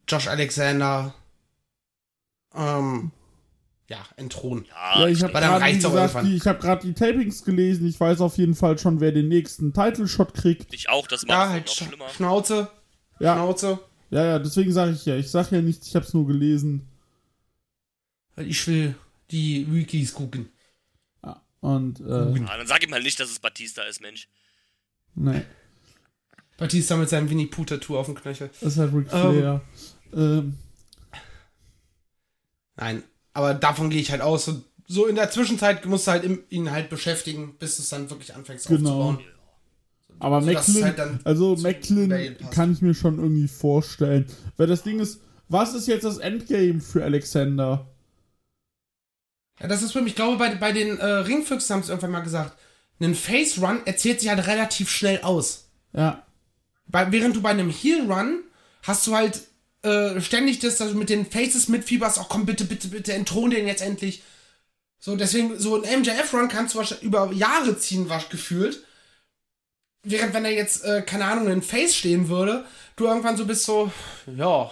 [0.07, 1.13] Josh Alexander
[2.55, 3.11] ähm,
[3.87, 4.65] ja, entthronen.
[4.69, 6.25] Ja, ich habe gerade gesagt, irgendwann.
[6.25, 6.45] die, ich
[6.93, 7.87] Tapings gelesen.
[7.87, 10.73] Ich weiß auf jeden Fall schon, wer den nächsten Title-Shot kriegt.
[10.73, 12.09] Ich auch, das macht Ja, halt noch Sch schlimmer.
[12.09, 12.67] Schnauze,
[13.19, 13.79] Ja, Schnauze.
[14.11, 14.39] ja, ja.
[14.39, 15.15] Deswegen sage ich ja.
[15.15, 15.87] Ich sage ja nichts.
[15.87, 16.87] Ich habe es nur gelesen.
[18.35, 18.95] Weil ich will
[19.31, 20.49] die Wikis gucken.
[21.61, 22.03] Und äh,
[22.47, 24.27] Ah, dann sag ihm halt nicht, dass es Batista ist, Mensch.
[25.15, 25.41] nee,
[26.57, 28.49] Batista mit seinem Winnie Pooh Tattoo auf dem Knöchel.
[28.61, 29.31] das ist halt Ric Ähm.
[29.33, 29.61] Flair.
[30.13, 30.57] Ähm,
[32.75, 33.03] Nein,
[33.33, 34.45] aber davon gehe ich halt aus.
[34.45, 37.89] So, so in der Zwischenzeit musst du halt im, ihn halt beschäftigen, bis du es
[37.89, 39.09] dann wirklich anfängst Genau.
[39.09, 39.19] aufzubauen.
[40.19, 44.25] aber So, Macklin, halt dann also Macklin kann ich mir schon irgendwie vorstellen.
[44.57, 47.88] Weil das Ding ist, was ist jetzt das Endgame für Alexander?
[49.59, 52.11] Ja, das ist für mich, ich glaube, bei, bei den äh, Ringfüchsen haben sie irgendwann
[52.11, 52.57] mal gesagt,
[53.01, 55.69] ein Face Run erzählt sich halt relativ schnell aus.
[55.93, 56.23] Ja,
[56.87, 58.43] Bei, während du bei einem Heel Run
[58.83, 59.41] hast du halt
[59.81, 63.49] äh, ständig das, dass du mit den Faces mitfieberst, oh komm, bitte, bitte, bitte, entthron
[63.49, 64.23] den jetzt endlich.
[64.99, 68.83] So, deswegen, so ein MJF-Run kannst du wahrscheinlich über Jahre ziehen, was gefühlt.
[70.03, 72.65] Während, wenn er jetzt, äh, keine Ahnung, in Face stehen würde,
[72.97, 73.91] du irgendwann so bist so,
[74.27, 74.71] ja.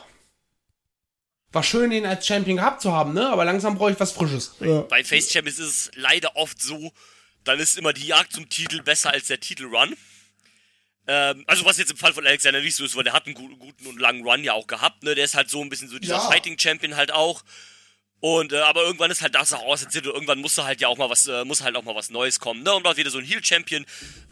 [1.51, 3.29] War schön, ihn als Champion gehabt zu haben, ne?
[3.29, 4.55] Aber langsam brauche ich was Frisches.
[4.59, 4.81] ja.
[4.81, 6.91] Bei Face Champions ist es leider oft so,
[7.45, 9.95] dann ist immer die Jagd zum Titel besser als der Titelrun.
[11.07, 13.35] Ähm, also was jetzt im Fall von Alexander nicht so ist, weil der hat einen
[13.35, 15.15] guten, guten und langen Run ja auch gehabt, ne?
[15.15, 16.29] Der ist halt so ein bisschen so dieser Ja.
[16.29, 17.43] Fighting Champion halt auch.
[18.19, 20.87] Und äh, aber irgendwann ist halt das auch auserzählt und irgendwann muss da halt ja
[20.89, 22.73] auch mal was, äh, muss halt auch mal was Neues kommen, ne?
[22.73, 23.85] Und auch wieder so ein Heel Champion,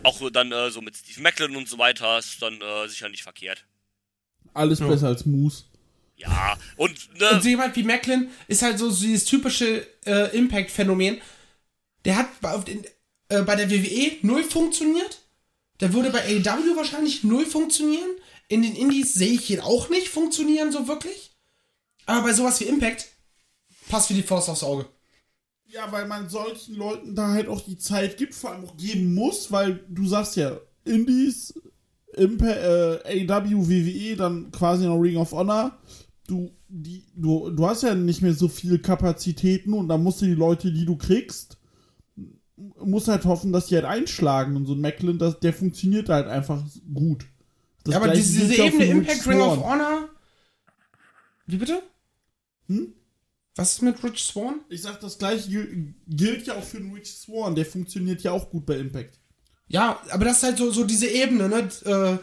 [0.04, 3.24] auch dann äh, so mit Steve Macklin und so weiter, ist dann äh, sicher nicht
[3.24, 3.64] verkehrt.
[4.54, 5.64] Alles besser als Moose.
[6.16, 11.22] Ja, und ne, Und so jemand wie Macklin ist halt so, dieses typische äh, Impact-Phänomen.
[12.06, 12.86] Der hat bei, auf den,
[13.30, 15.20] äh, bei der WWE null funktioniert.
[15.82, 18.10] Der würde bei AEW wahrscheinlich null funktionieren.
[18.48, 21.32] In den Indies sehe ich ihn auch nicht funktionieren, so wirklich.
[22.06, 23.08] Aber bei sowas wie Impact
[23.90, 24.86] passt wie die Faust aufs Auge.
[25.68, 29.14] Ja, weil man solchen Leuten da halt auch die Zeit gibt, vor allem auch geben
[29.14, 31.54] muss, weil du sagst ja, Indies,
[32.14, 35.78] Impa äh, AW, WWE, dann quasi noch Ring of Honor.
[36.28, 40.26] Du, die, du, du hast ja nicht mehr so viele Kapazitäten und dann musst du
[40.26, 41.58] die Leute, die du kriegst,
[42.56, 44.56] musst halt hoffen, dass die halt einschlagen.
[44.56, 46.64] Und so ein Macklin, das, der funktioniert halt einfach
[46.94, 47.26] gut.
[47.84, 49.64] Das ja, aber diese, diese Ebene Impact Ring of.
[49.64, 50.10] Honor.
[51.46, 51.84] Wie bitte?
[52.68, 52.94] Hm?
[53.56, 54.62] Was ist mit Rich Swan?
[54.70, 57.54] Ich sag, das gleiche gil- gilt ja auch für den Rich Swan.
[57.56, 59.20] Der funktioniert ja auch gut bei Impact.
[59.68, 62.18] Ja, aber das ist halt so, so diese Ebene, ne, äh,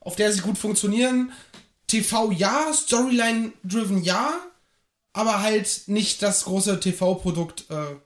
[0.00, 1.30] auf der sie gut funktionieren.
[2.02, 4.38] TV ja, Storyline-driven ja,
[5.12, 7.70] aber halt nicht das große TV-Produkt.
[7.70, 7.96] Äh,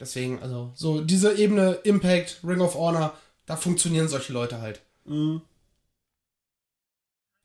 [0.00, 3.16] deswegen, also, so diese Ebene Impact, Ring of Honor,
[3.46, 4.80] da funktionieren solche Leute halt.
[5.08, 5.38] Äh,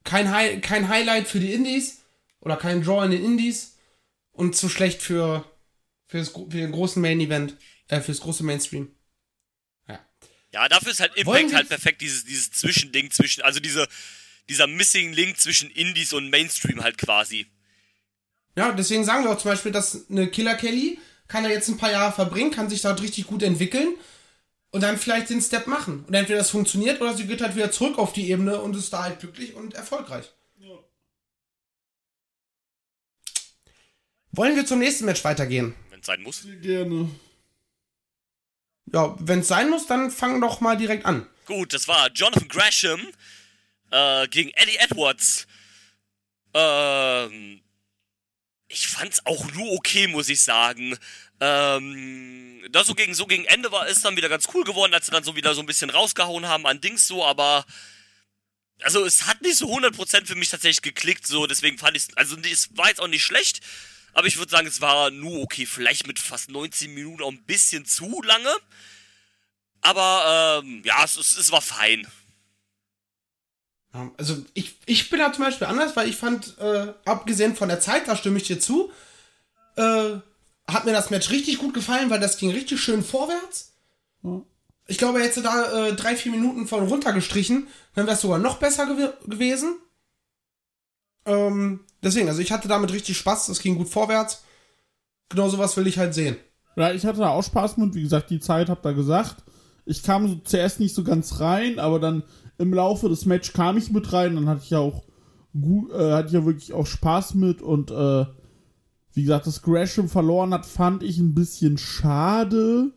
[0.04, 2.02] Kein, Hi kein Highlight für die Indies
[2.40, 3.76] oder kein Draw in den Indies
[4.32, 5.44] und zu schlecht für,
[6.08, 7.58] fürs, gro- für den großen Main-Event,
[7.90, 8.94] äh, fürs große Mainstream.
[10.54, 13.86] Ja, dafür ist halt Impact halt perfekt, dieses, dieses Zwischending zwischen, also diese,
[14.50, 17.48] dieser Missing Link zwischen Indies und Mainstream halt quasi.
[18.56, 21.78] Ja, deswegen sagen wir auch zum Beispiel, dass eine Killer Kelly kann er jetzt ein
[21.78, 23.95] paar Jahre verbringen, kann sich dort richtig gut entwickeln
[24.72, 26.06] und dann vielleicht den Step machen.
[26.06, 28.91] Und entweder das funktioniert oder sie geht halt wieder zurück auf die Ebene und ist
[28.93, 30.32] da halt glücklich und erfolgreich.
[34.32, 35.74] Wollen wir zum nächsten Match weitergehen?
[35.89, 36.45] Wenn es sein muss.
[36.62, 37.10] gerne.
[38.93, 41.28] Ja, wenn es sein muss, dann fang doch mal direkt an.
[41.45, 43.08] Gut, das war Jonathan Gresham
[43.92, 45.48] äh, gegen Eddie Edwards.
[46.54, 47.62] Ähm,
[48.68, 50.98] ich fand's auch nur okay, muss ich sagen.
[51.40, 55.06] Ähm, da so gegen, so gegen Ende war es dann wieder ganz cool geworden, als
[55.06, 57.66] sie dann so wieder so ein bisschen rausgehauen haben an Dings so, aber
[58.82, 62.36] also es hat nicht so 100% für mich tatsächlich geklickt, so, deswegen fand ich also
[62.38, 63.62] es war jetzt auch nicht schlecht,
[64.14, 67.44] aber ich würde sagen, es war nur okay, vielleicht mit fast 19 Minuten auch ein
[67.44, 68.54] bisschen zu lange.
[69.82, 72.08] Aber ähm, ja, es, es war fein.
[74.18, 77.80] Also ich, ich bin da zum Beispiel anders, weil ich fand, äh, abgesehen von der
[77.80, 78.92] Zeit, da stimme ich dir zu,
[79.76, 80.18] äh,
[80.68, 83.74] hat mir das Match richtig gut gefallen, weil das ging richtig schön vorwärts.
[84.24, 84.42] Ja.
[84.88, 88.40] Ich glaube, er hätte da äh, drei, vier Minuten von runtergestrichen, dann wäre es sogar
[88.40, 89.78] noch besser gew gewesen.
[91.26, 94.44] Ähm, deswegen, also ich hatte damit richtig Spaß, es ging gut vorwärts.
[95.30, 96.38] Genau sowas will ich halt sehen.
[96.78, 99.44] Ja, ich hatte da auch Spaß mit, wie gesagt, die Zeit habt ihr gesagt.
[99.86, 102.24] Ich kam so zuerst nicht so ganz rein, aber dann
[102.58, 105.03] im Laufe des Match kam ich mit rein, dann hatte ich ja auch
[105.60, 108.26] gut, äh, hatte ich ja wirklich auch Spaß mit und äh,
[109.14, 112.91] wie gesagt, dass Gresham verloren hat, fand ich ein bisschen schade.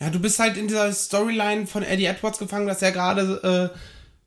[0.00, 3.78] Ja, du bist halt in dieser Storyline von Eddie Edwards gefangen, dass er gerade äh,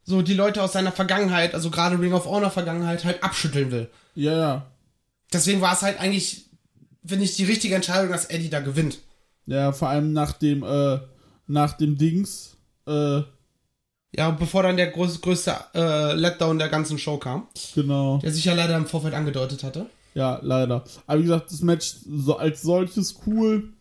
[0.03, 3.89] so die Leute aus seiner Vergangenheit, also gerade Ring of Honor Vergangenheit, halt abschütteln will.
[4.15, 4.71] Ja, ja.
[5.31, 6.49] Deswegen war es halt eigentlich,
[7.05, 8.99] finde ich, die richtige Entscheidung, dass Eddie da gewinnt.
[9.45, 10.99] Ja, vor allem nach dem, äh,
[11.47, 12.55] nach dem Dings,
[12.87, 13.21] äh,
[14.15, 18.19] Ja, bevor dann der groß, größte äh, Letdown der ganzen Show kam, genau.
[18.19, 19.87] der sich ja leider im Vorfeld angedeutet hatte.
[20.13, 20.83] Ja, leider.
[21.07, 23.73] Aber wie gesagt, das Match so als solches cool.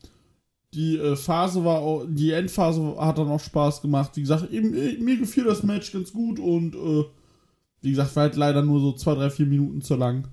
[0.73, 4.13] Die äh, Phase war auch, die Endphase hat dann auch Spaß gemacht.
[4.15, 7.05] Wie gesagt, eben, äh, mir gefiel das Match ganz gut und äh,
[7.83, 10.29] wie gesagt, war halt leider nur so 2, 3, 4 Minuten zu lang.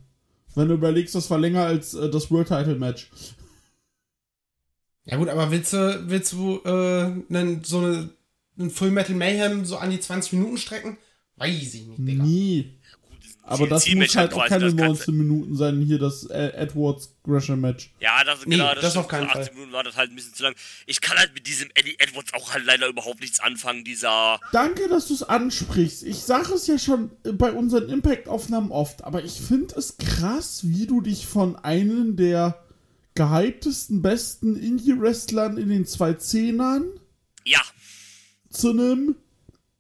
[0.56, 3.12] Wenn du überlegst, das war länger als äh, das World Title Match.
[5.04, 8.10] Ja gut, aber willst du, willst du äh, so eine,
[8.60, 10.98] einen Full Metal Mayhem so an die 20 Minuten strecken?
[11.38, 12.24] Weiß ich nicht, Digga.
[12.24, 12.76] Nie.
[13.44, 17.92] Aber das muss halt auch keine 19 Minuten sein, hier das Edwards Gresham Match.
[18.00, 19.54] Ja, das, Nee, genau, das auf keinen 18 Fall.
[19.56, 20.54] Minuten war das halt ein bisschen zu lang.
[20.86, 24.40] Ich kann halt mit diesem Eddie Edwards auch halt leider überhaupt nichts anfangen, dieser.
[24.52, 26.04] Danke, dass du es ansprichst.
[26.04, 30.86] Ich sage es ja schon bei unseren Impact-Aufnahmen oft, aber ich finde es krass, wie
[30.86, 32.64] du dich von einem der
[33.16, 36.84] gehyptesten, besten Indie-Wrestlern in den 2010ern
[37.46, 37.62] Ja,
[38.50, 39.16] zu einem,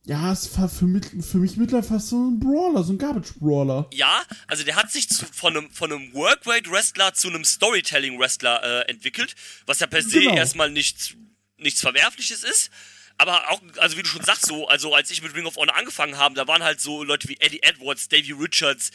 [0.05, 3.89] ja, es war für, mich- für mich mittlerweile fast so ein Brawler, so ein Garbage-Brawler.
[3.93, 8.89] ja, also der hat sich zu, von einem, von einem Workrate-Wrestler zu einem Storytelling-Wrestler äh,
[8.91, 10.35] entwickelt, was ja per se Genau.
[10.35, 11.13] erstmal nichts,
[11.57, 12.69] nichts Verwerfliches ist.
[13.17, 15.75] Aber auch, also wie du schon sagst, so, also als ich mit Ring of Honor
[15.75, 18.91] angefangen habe, da waren halt so Leute wie Eddie Edwards, Davey Richards,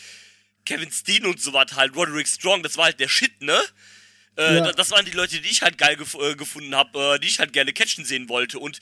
[0.65, 3.61] Kevin Steen und so was halt, Roderick Strong, das war halt der Shit, ne?
[4.37, 4.61] Äh, Ja.
[4.65, 7.29] da- Das waren die Leute, die ich halt geil gef äh, gefunden habe, äh, die
[7.29, 8.59] ich halt gerne catchen sehen wollte.
[8.59, 8.79] Und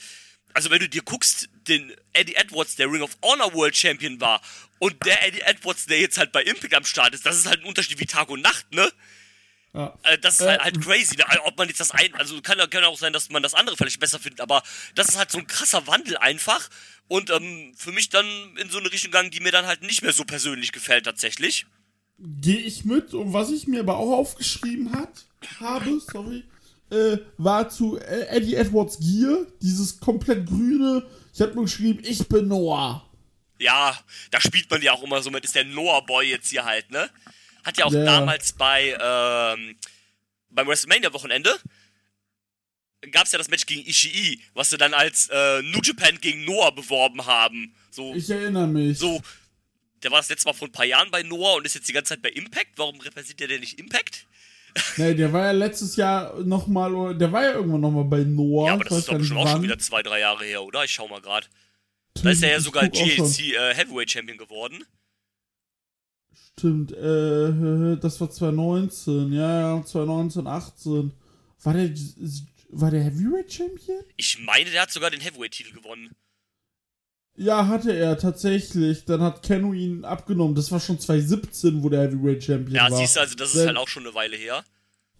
[0.54, 4.40] also wenn du dir guckst, den Eddie Edwards, der Ring of Honor World Champion war,
[4.78, 7.60] und der Eddie Edwards, der jetzt halt bei Impact am Start ist, das ist halt
[7.60, 8.90] ein Unterschied wie Tag und Nacht, ne?
[9.74, 9.98] Ja.
[10.02, 11.16] Äh, das ist Äh, halt, halt crazy.
[11.16, 11.24] Ne?
[11.44, 14.00] Ob man jetzt das ein, also kann ja auch sein, dass man das andere vielleicht
[14.00, 14.62] besser findet, aber
[14.94, 16.68] das ist halt so ein krasser Wandel einfach.
[17.08, 18.26] Und ähm, für mich dann
[18.56, 21.66] in so eine Richtung gegangen, die mir dann halt nicht mehr so persönlich gefällt tatsächlich.
[22.18, 25.24] Gehe ich mit und was ich mir aber auch aufgeschrieben hat,
[25.58, 26.44] habe, sorry,
[26.92, 31.04] äh, war zu äh, Eddie Edwards Gear, dieses komplett grüne.
[31.34, 33.08] Ich habe nur geschrieben, ich bin Noah.
[33.58, 33.98] Ja,
[34.30, 36.90] da spielt man ja auch immer so mit, ist der Noah Boy jetzt hier halt,
[36.90, 37.08] ne?
[37.64, 38.04] Hat ja auch Ja.
[38.04, 39.76] damals bei, ähm,
[40.50, 41.56] beim WrestleMania-Wochenende
[43.10, 46.44] gab es ja das Match gegen Ishii, was sie dann als äh, New Japan gegen
[46.44, 47.74] Noah beworben haben.
[47.90, 48.98] So, Ich erinnere mich.
[48.98, 49.20] so,
[50.02, 51.92] der war das letzte Mal vor ein paar Jahren bei Noah und ist jetzt die
[51.92, 52.72] ganze Zeit bei Impact.
[52.76, 54.26] Warum repräsentiert der nicht Impact?
[54.96, 58.66] Nee, der war ja letztes Jahr nochmal, der war ja irgendwann nochmal bei Noah.
[58.66, 60.84] ja, aber das ist doch schon auch schon wieder zwei, drei Jahre her, oder?
[60.84, 61.46] Ich schau mal gerade.
[62.14, 62.88] Da ist er ja sogar.
[62.88, 64.84] GHC äh, Heavyweight Champion geworden.
[66.58, 71.12] Stimmt, äh, das war 2019, ja, ja, 2019, 18.
[71.62, 71.90] War der,
[72.68, 74.02] war der Heavyweight Champion?
[74.16, 76.10] Ich meine, der hat sogar den Heavyweight-Titel gewonnen.
[77.42, 79.04] Ja, hatte er tatsächlich.
[79.04, 80.54] Dann hat Keno ihn abgenommen.
[80.54, 82.98] Das war schon 2017, wo der Heavyweight Champion Ja, war.
[82.98, 84.64] siehst du, also das ist Wenn- halt auch schon eine Weile her.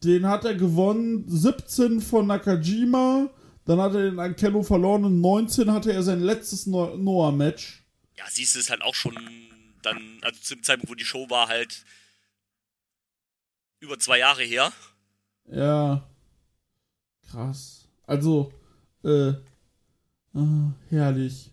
[0.05, 3.31] Den hat er gewonnen, 17 von Nakajima.
[3.65, 7.85] Dann hat er den an Keno verloren und 19 hatte er sein letztes No- Noah-Match.
[8.19, 9.17] Ja, siehst du, ist halt auch schon
[9.83, 11.85] dann, also zu dem Zeitpunkt, wo die Show war, halt
[13.81, 14.73] über zwei Jahre her.
[15.47, 16.09] Ja.
[17.31, 17.87] Krass.
[18.07, 18.53] Also,
[19.05, 19.33] äh,
[20.35, 21.52] ah, herrlich.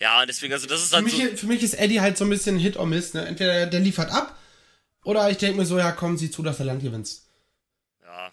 [0.00, 1.36] Ja, und deswegen, also das ist Für dann mich, so.
[1.36, 3.14] für mich ist Eddie halt so ein bisschen Hit or Miss.
[3.14, 3.26] Ne?
[3.26, 4.38] Entweder der liefert ab
[5.04, 7.26] oder ich denke mir so, ja komm, sieh zu, dass er Land gewinnst.
[8.02, 8.32] Ja,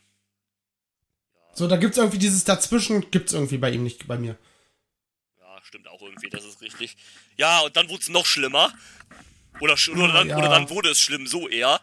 [1.53, 4.37] So, da gibt's irgendwie dieses Dazwischen, gibt's irgendwie bei ihm nicht, bei mir.
[5.39, 6.97] ja, stimmt auch irgendwie, das ist richtig.
[7.37, 8.71] Ja, und dann wurde es noch schlimmer.
[9.61, 10.37] Oder, sch- oder, Ah, dann, ja.
[10.37, 11.79] oder dann wurde es schlimm, so eher.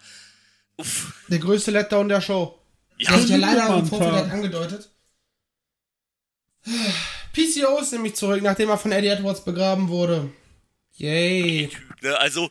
[0.76, 1.14] Uff.
[1.28, 2.58] Der größte Letdown der Show.
[2.98, 4.90] Ja, Der sich ja leider im Vorfeld angedeutet.
[7.32, 10.30] PCO ist nämlich zurück, nachdem er von Eddie Edwards begraben wurde.
[10.96, 11.70] Yay.
[12.18, 12.50] Also.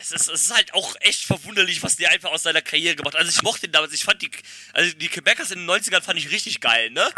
[0.00, 3.14] Es ist, es ist halt auch echt verwunderlich, was der einfach aus seiner Karriere gemacht
[3.14, 3.20] hat.
[3.20, 4.30] Also ich mochte ihn damals, ich fand die,
[4.72, 7.08] also die Quebecers in den 90ern fand ich richtig geil, ne?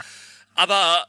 [0.54, 1.06] Aber,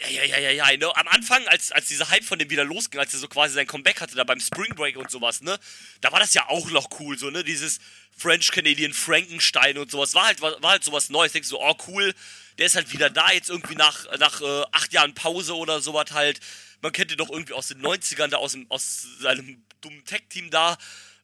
[0.00, 0.96] ja, ja, ja, ja, ja, ne?
[0.96, 3.66] Am Anfang, als, als dieser Hype von dem wieder losging, als er so quasi sein
[3.66, 5.58] Comeback hatte, da beim Spring Break und sowas, ne?
[6.00, 7.44] Da war das ja auch noch cool, so, ne?
[7.44, 7.80] Dieses
[8.16, 11.32] French-Canadian Frankenstein und sowas, war halt, war, war halt sowas Neues.
[11.32, 12.14] Denkst du, so, oh cool,
[12.58, 16.12] der ist halt wieder da, jetzt irgendwie nach, nach äh, acht Jahren Pause oder sowas
[16.12, 16.40] halt.
[16.80, 20.50] Man kennt ihn doch irgendwie aus den 90ern, da aus, dem, aus seinem dummen Tech-Team
[20.50, 20.78] da.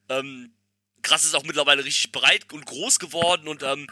[0.09, 0.53] Ähm,
[1.03, 3.87] krass ist auch mittlerweile richtig breit und groß geworden und ähm,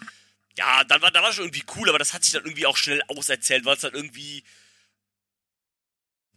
[0.56, 2.76] ja, dann war, dann war schon irgendwie cool, aber das hat sich dann irgendwie auch
[2.76, 4.44] schnell auserzählt, weil es dann irgendwie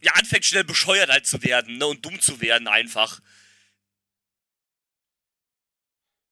[0.02, 3.20] ja, anfängt schnell bescheuert halt zu werden, ne, und dumm zu werden einfach.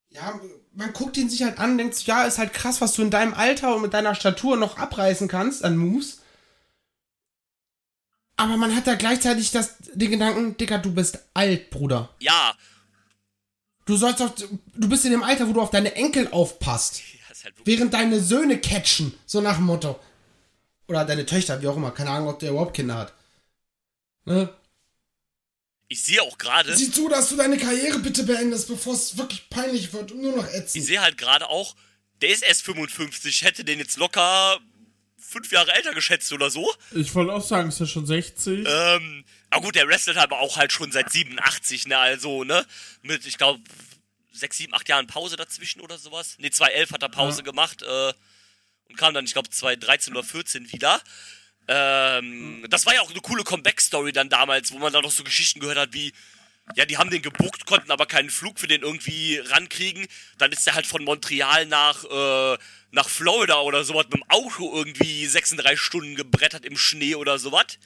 [0.10, 0.40] Ja,
[0.74, 3.02] man guckt ihn sich halt an und denkt, sich, ja, ist halt krass, was du
[3.02, 6.22] in deinem Alter und mit deiner Statur noch abreißen kannst an Moves.
[8.38, 12.14] Aber man hat da gleichzeitig das, den Gedanken, Dicker, du bist alt, Bruder.
[12.20, 12.56] Ja,
[13.86, 17.02] Du sollst auf, du bist in dem Alter, wo du auf deine Enkel aufpasst.
[17.44, 20.00] halt Während deine Söhne catchen, so nach dem Motto.
[20.88, 21.92] Oder deine Töchter, wie auch immer.
[21.92, 23.14] Keine Ahnung, ob der überhaupt Kinder hat.
[24.26, 24.50] Ne?
[25.88, 29.50] ich sehe auch gerade, Sieh zu, dass du deine Karriere bitte beendest, bevor es wirklich
[29.50, 30.84] peinlich wird und nur noch ich ätzend.
[30.84, 31.76] sehe halt gerade auch,
[32.22, 34.60] der ist erst 55, ich hätte den jetzt locker
[35.18, 36.74] fünf Jahre älter geschätzt oder so.
[36.94, 38.66] Ich wollte auch sagen, ist ja schon 60.
[38.68, 42.66] Ähm, aber gut, der wrestelt aber auch halt schon seit 87, ne, also, ne,
[43.02, 43.60] mit, ich glaube,
[44.32, 46.38] sechs, sieben, acht Jahren Pause dazwischen oder sowas.
[46.40, 48.14] Ne, 2011 hat er Pause gemacht, äh,
[48.90, 51.02] und kam dann, ich glaube, 2013 oder 14 wieder.
[51.68, 55.24] Ähm, das war ja auch eine coole Comeback-Story dann damals, wo man dann noch so
[55.24, 56.14] Geschichten gehört hat wie,
[56.76, 60.08] ja, die haben den gebuckt, konnten aber keinen Flug für den irgendwie rankriegen.
[60.38, 62.58] Dann ist er halt von Montreal nach, äh,
[62.92, 67.78] nach Florida oder sowas mit dem Auto irgendwie 36 Stunden gebrettert im Schnee oder sowas.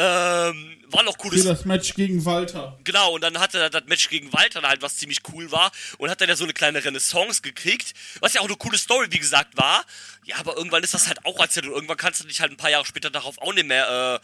[0.00, 1.44] Ähm, war noch Für cooles.
[1.44, 2.78] das Match gegen Walter.
[2.84, 5.72] Genau, und dann hatte er das Match gegen Walter halt, was ziemlich cool war.
[5.98, 7.94] Und hat dann ja so eine kleine Renaissance gekriegt.
[8.20, 9.84] Was ja auch eine coole Story, wie gesagt, war.
[10.24, 11.66] Ja, aber irgendwann ist das halt auch erzählt.
[11.66, 14.20] Und irgendwann kannst du dich halt ein paar Jahre später darauf auch nicht mehr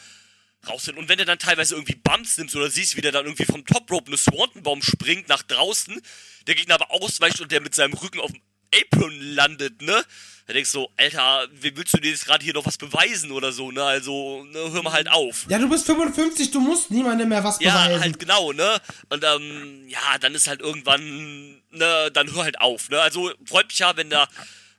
[0.64, 1.02] äh, rausfinden.
[1.02, 3.66] Und wenn du dann teilweise irgendwie Bumps nimmst oder siehst, wie der dann irgendwie vom
[3.66, 6.00] Top Rope eine Swanton-Bomb springt nach draußen,
[6.46, 8.40] der Gegner aber ausweicht und der mit seinem Rücken auf dem
[8.80, 10.04] Apron landet, ne?
[10.46, 13.30] Da denkst du so, Alter, wie willst du dir jetzt gerade hier noch was beweisen
[13.30, 13.82] oder so, ne?
[13.82, 15.46] Also, ne, hör mal halt auf.
[15.48, 18.00] Ja, du bist 55, du musst niemandem mehr was Ja, beweisen.
[18.02, 18.78] halt genau, ne?
[19.08, 23.00] Und ähm, ja, dann ist halt irgendwann, ne, dann hör halt auf, ne?
[23.00, 24.28] Also freut mich ja, wenn da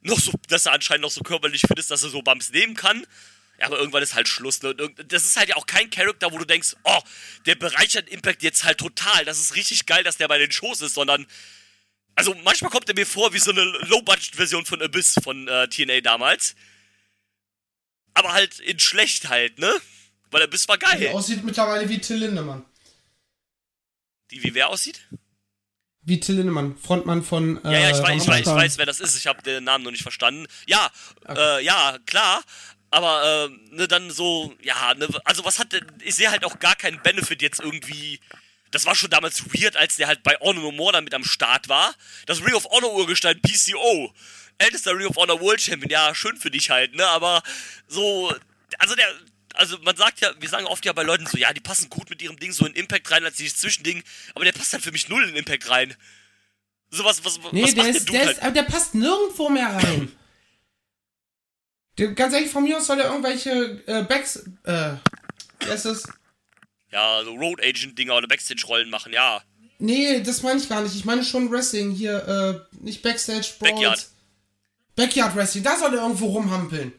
[0.04, 2.76] noch so, dass er anscheinend noch so körperlich fit ist, dass er so Bumps nehmen
[2.76, 3.06] kann.
[3.60, 4.76] Ja, aber irgendwann ist halt Schluss, ne?
[5.08, 7.00] Das ist halt ja auch kein Charakter, wo du denkst, oh,
[7.48, 9.26] der bereichert Impact jetzt halt total.
[9.26, 11.26] Das ist richtig geil, dass der bei den Shows ist, sondern
[12.16, 16.02] also manchmal kommt er mir vor wie so eine Low-Budget-Version von Abyss von äh, TNA
[16.02, 16.56] damals.
[18.14, 19.74] Aber halt in schlecht halt, ne?
[20.32, 21.00] Weil Abyss war geil.
[21.00, 22.66] Der aussieht mittlerweile wie Till Lindemann.
[24.32, 25.02] Die wie wer aussieht?
[26.02, 27.64] Wie Till Lindemann, Frontmann von.
[27.66, 29.18] Äh, Ja, ja, ich weiß, ich weiß, ich weiß, wer das ist.
[29.18, 30.48] Ich habe den Namen noch nicht verstanden.
[30.68, 30.92] Ja,
[31.28, 32.44] äh, ja, klar.
[32.92, 36.60] Aber äh, ne, dann so, ja, ne, also was hat denn, ich sehe halt auch
[36.60, 38.20] gar keinen Benefit jetzt irgendwie.
[38.76, 41.24] Das war schon damals weird, als der halt bei Honor No More dann mit am
[41.24, 41.96] Start war.
[42.26, 44.14] Das Ring of Honor Urgestein PCO.
[44.58, 47.42] Ältester Ring of Honor World Champion, ja, schön für dich halt, ne, aber
[47.88, 48.36] so,
[48.78, 49.08] also der,
[49.54, 52.10] also man sagt ja, wir sagen oft ja bei Leuten so, ja, die passen gut
[52.10, 54.04] mit ihrem Ding so in Impact rein als dieses Zwischending,
[54.34, 55.96] aber der passt halt für mich null in Impact rein.
[56.90, 58.42] So was, was, Nee, was der, ist, der ist, halt?
[58.44, 60.12] aber der passt nirgendwo mehr rein.
[61.98, 64.44] Der, ganz ehrlich, von mir aus soll er irgendwelche äh, Backs.
[64.66, 64.96] Äh,
[65.62, 66.10] wie heißt das?
[66.92, 69.42] Ja, so Road Agent Dinger oder Backstage-Rollen machen, ja.
[69.80, 70.96] Nee, das meine ich gar nicht.
[70.96, 73.74] Ich meine schon Wrestling hier, äh, nicht Backstage Brawls.
[73.74, 74.08] Backyard.
[74.96, 76.94] Backyard Wrestling, da soll er irgendwo rumhampeln.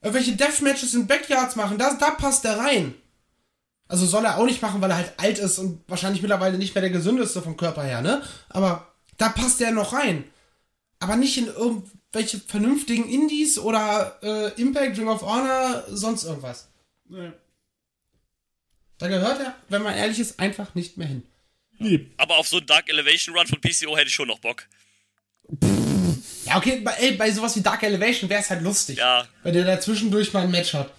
[0.00, 2.94] Irgendwelche Deathmatches in Backyards machen, da, da passt er rein.
[3.86, 6.74] Also soll er auch nicht machen, weil er halt alt ist und wahrscheinlich mittlerweile nicht
[6.74, 8.22] mehr der gesündeste vom Körper her, ne?
[8.48, 10.24] Aber da passt er noch rein.
[10.98, 16.68] Aber nicht in irgendwelche vernünftigen Indies oder äh, Impact, Ring of Honor, sonst irgendwas.
[17.08, 17.32] Nee.
[19.02, 21.24] Da gehört er, wenn man ehrlich ist, einfach nicht mehr hin.
[21.80, 22.06] Nee.
[22.18, 24.64] Aber auf so einen Dark Elevation Run von PCO hätte ich schon noch Bock.
[26.46, 28.98] Ja, okay, bei, ey, bei sowas wie Dark Elevation wäre es halt lustig.
[28.98, 29.26] Ja.
[29.42, 30.92] Weil der da zwischendurch mal ein Match hat.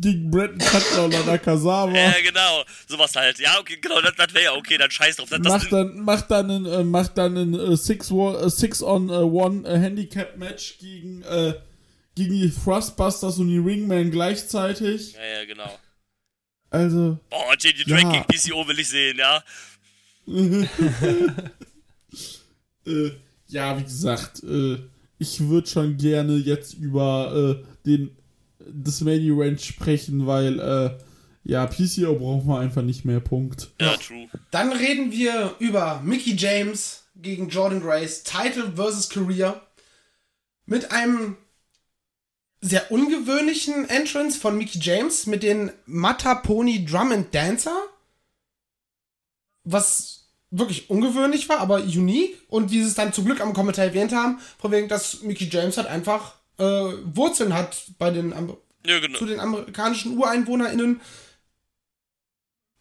[0.00, 1.92] Gegen Bretton Cutler oder Nakazawa.
[1.96, 2.64] Ja, genau.
[2.88, 3.38] Sowas halt.
[3.38, 5.28] Ja, okay, genau, das, das wäre ja okay, dann scheiß drauf.
[5.30, 8.50] Das, das, Macht dann, macht dann ein, äh, macht dann ein äh, Six, Wa- äh,
[8.50, 11.54] Six on äh, One äh, Handicap Match gegen, äh,
[12.16, 15.12] gegen die Thrustbusters und die Ringman gleichzeitig.
[15.12, 15.70] ja, ja, genau.
[16.74, 18.10] Also, Boah, JJ Drake Ja.
[18.10, 19.44] gegen PCO will ich sehen, ja.
[22.86, 23.10] äh,
[23.46, 24.78] ja, wie gesagt, äh,
[25.18, 28.16] ich würde schon gerne jetzt über äh, den
[28.66, 30.98] das Many Ranch sprechen, weil äh,
[31.44, 33.20] ja, PCO braucht man einfach nicht mehr.
[33.20, 33.70] Punkt.
[33.80, 34.28] Ja, true.
[34.50, 39.60] Dann reden wir über Mickey James gegen Jordan Grace, Title versus Career.
[40.66, 41.36] Mit einem
[42.66, 47.76] sehr ungewöhnlichen Entrance von Mickey James mit den Mataponi Drum and Dancer.
[49.64, 52.36] Was wirklich ungewöhnlich war, aber unique.
[52.48, 55.48] Und wie sie es dann zum Glück am Kommentar erwähnt haben, von wegen, dass Mickey
[55.50, 58.56] James halt einfach äh, Wurzeln hat bei den, Am-
[58.86, 59.18] Ja, genau.
[59.18, 61.00] zu den amerikanischen UreinwohnerInnen.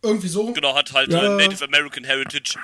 [0.01, 0.51] Irgendwie so.
[0.53, 2.59] Genau, hat halt äh, Native American Heritage.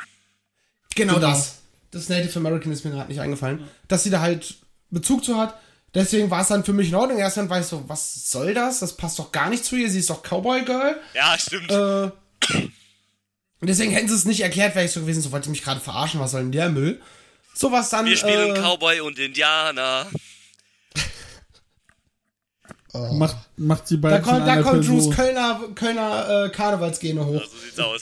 [0.96, 1.28] Genau, Genau.
[1.28, 1.56] das.
[1.92, 3.68] Das Native American ist mir gerade nicht eingefallen.
[3.88, 4.56] Dass sie da halt
[4.90, 5.60] Bezug zu hat.
[5.94, 7.18] Deswegen war es dann für mich in Ordnung.
[7.18, 8.80] Erst dann war ich so, was soll das?
[8.80, 9.90] Das passt doch gar nicht zu ihr.
[9.90, 11.00] Sie ist doch Cowboy Girl.
[11.14, 11.72] Ja, stimmt.
[11.72, 12.12] Äh,
[13.62, 15.64] und deswegen hätten sie es nicht erklärt, wäre ich so gewesen, so wollte ich mich
[15.64, 17.02] gerade verarschen, was soll denn der Müll?
[17.54, 18.06] So was dann.
[18.06, 20.08] Wir spielen äh, Cowboy und Indianer.
[23.12, 25.16] Macht, macht sie da beide kommt, da kommt Drews.
[25.16, 27.42] Kölner, Kölner äh, Karnevalsgene hoch.
[27.42, 28.02] Ja, so sieht's aus.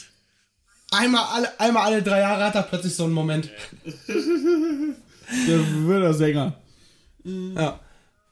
[0.91, 3.49] Einmal alle, einmal alle drei Jahre hat er plötzlich so einen Moment.
[5.47, 5.59] Der
[7.27, 7.79] Wilder-Sänger.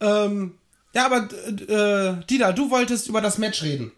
[0.02, 0.26] Ja.
[0.26, 0.56] Ähm,
[0.94, 3.92] ja, aber äh, Dida, du wolltest über das Match reden.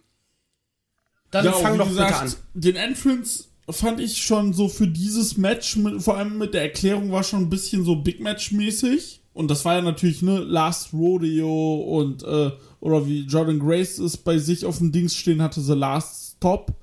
[1.32, 2.36] Dann Ja, fang doch gesagt, bitte an.
[2.54, 7.12] Den Entrance fand ich schon so für dieses Match, mit, vor allem mit der Erklärung,
[7.12, 9.22] war schon ein bisschen so Big Match-mäßig.
[9.34, 14.18] Und das war ja natürlich, ne, Last Rodeo und, äh, oder wie Jordan Grace es
[14.18, 16.74] bei sich auf dem Dings stehen hatte, The Last Stop.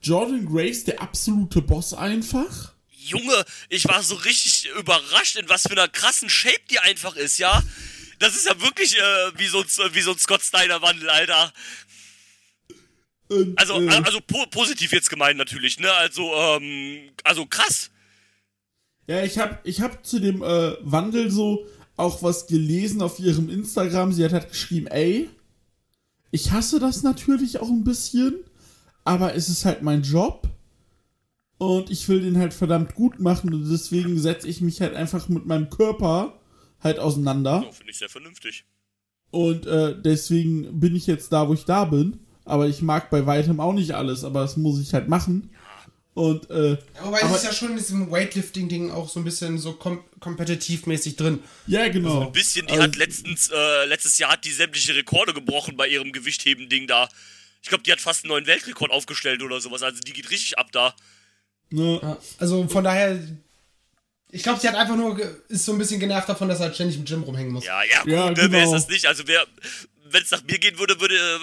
[0.00, 2.72] Jordan Grace, der absolute Boss einfach.
[3.08, 7.38] Junge, ich war so richtig überrascht, in was für einer krassen Shape die einfach ist,
[7.38, 7.62] ja?
[8.18, 9.02] Das ist ja wirklich äh,
[9.38, 11.52] wie, so, ein- wie so ein Scott Steiner-Wandel, Alter.
[13.28, 15.90] Und, Also, äh, also po positiv jetzt gemeint natürlich, ne?
[15.92, 17.90] Also, ähm, also krass.
[19.06, 23.48] Ja, ich hab, ich hab zu dem äh, Wandel so auch was gelesen auf ihrem
[23.50, 24.12] Instagram.
[24.12, 25.28] Sie hat halt geschrieben, ey,
[26.30, 28.36] ich hasse das natürlich auch ein bisschen,
[29.04, 30.48] aber es ist halt mein Job
[31.62, 35.28] und ich will den halt verdammt gut machen und deswegen setze ich mich halt einfach
[35.28, 36.40] mit meinem Körper
[36.80, 38.64] halt auseinander Oh, Finde ich sehr vernünftig.
[39.30, 42.18] und äh, deswegen bin ich jetzt da, wo ich da bin.
[42.44, 45.50] Aber ich mag bei weitem auch nicht alles, aber das muss ich halt machen.
[46.14, 49.58] Und äh, Wobei aber- es ist ja schon in diesem Weightlifting-Ding auch so ein bisschen
[49.58, 51.38] so kom kompetitivmäßig drin.
[51.68, 52.26] ja, genau.
[52.26, 55.86] Ein bisschen, die Also- hat letztens, äh, letztes Jahr hat die sämtliche Rekorde gebrochen bei
[55.86, 57.08] ihrem Gewichtheben-Ding da.
[57.62, 59.82] Ich glaube, die hat fast einen neuen Weltrekord aufgestellt oder sowas.
[59.84, 60.94] Also die geht richtig ab da.
[61.72, 63.18] Ne, Ja, also von daher,
[64.30, 65.18] ich glaube, sie hat einfach nur,
[65.48, 67.64] ist so ein bisschen genervt davon, dass er halt ständig im Gym rumhängen muss.
[67.64, 68.72] Ja, ja, gut, Ja, ne, wer ist genau.
[68.72, 69.06] das nicht?
[69.06, 69.44] Also wer,
[70.04, 71.40] wenn es nach mir gehen würde, würde äh,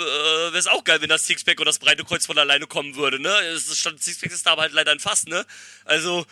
[0.51, 3.19] wäre es auch geil, wenn das Sixpack und das breite Kreuz von alleine kommen würde,
[3.19, 3.29] ne?
[3.55, 5.45] Es ist stand Sixpack ist da aber halt leider ein Fass, ne?
[5.85, 6.25] Also,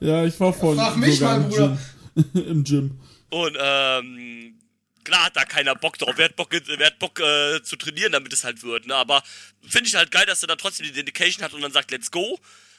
[0.00, 1.78] Ja, ich war vorhin Frag mich sogar mal, im Bruder.
[2.14, 2.24] Gym.
[2.46, 3.00] Im Gym.
[3.30, 4.58] und ähm,
[5.04, 6.14] klar hat da keiner Bock drauf.
[6.16, 8.94] Wer hat Bock, wer hat Bock äh, zu trainieren, damit es halt wird, ne?
[8.94, 9.22] Aber
[9.66, 12.10] finde ich halt geil, dass er dann trotzdem die Dedication hat und dann sagt, let's
[12.10, 12.38] go.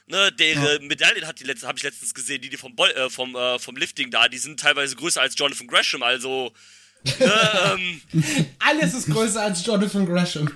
[0.10, 3.12] Ne, der Medaillen hat die letzte, habe ich letztens gesehen, die, die vom, Bol äh,
[3.12, 6.52] vom, äh, vom Lifting da, die sind teilweise größer als Jonathan Gresham, also
[7.04, 7.14] ne,
[7.76, 8.02] ähm,
[8.58, 10.50] Alles ist größer als Jonathan Gresham.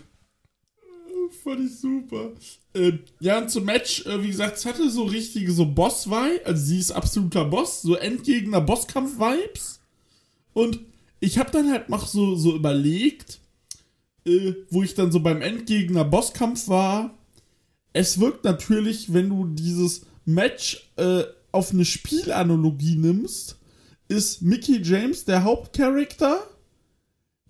[1.44, 2.32] Fand ich super.
[2.74, 6.46] Ähm, ja, und zum Match, äh, wie gesagt, es hatte so richtige so Boss-Vibe.
[6.46, 9.80] Also sie ist absoluter Boss, so Endgegner-Bosskampf-Vibes.
[10.54, 10.80] Und
[11.20, 13.40] ich habe dann halt noch so, so überlegt,
[14.26, 17.18] äh, wo ich dann so beim Endgegner-Bosskampf war.
[17.94, 23.58] Es wirkt natürlich, wenn du dieses Match äh, auf eine Spielanalogie nimmst,
[24.08, 26.48] ist Mickey James der Hauptcharakter,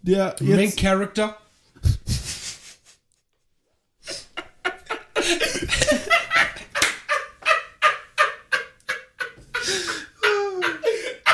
[0.01, 1.37] der Main jetzt Character.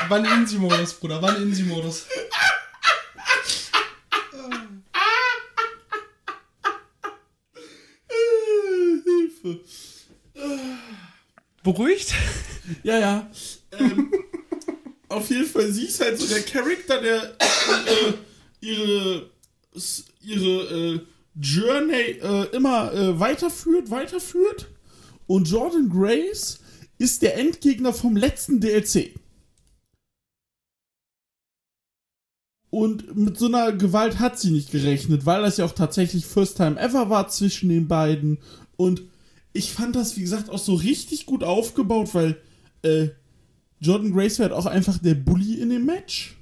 [0.07, 1.21] Wann Insi-Modus, Bruder?
[1.21, 2.05] Wann Insi-Modus?
[2.07, 2.18] Hilfe.
[11.73, 12.13] Beruhigt?
[12.83, 13.31] Ja, ja.
[13.79, 14.11] Ähm,
[15.09, 18.13] auf jeden Fall, sie ist halt so der Charakter, der äh,
[18.59, 19.29] ihre,
[20.21, 20.99] ihre äh,
[21.39, 24.67] Journey äh, immer äh, weiterführt, weiterführt.
[25.27, 26.59] Und Jordan Grace
[26.97, 29.13] ist der Endgegner vom letzten DLC.
[32.71, 36.57] Und mit so einer Gewalt hat sie nicht gerechnet, weil das ja auch tatsächlich First
[36.57, 38.39] Time Ever war zwischen den beiden.
[38.75, 39.03] Und
[39.53, 42.37] ich fand das, wie gesagt, auch so richtig gut aufgebaut, weil
[42.83, 43.09] äh,
[43.79, 46.37] Jordan Grace wird auch einfach der Bully in dem Match.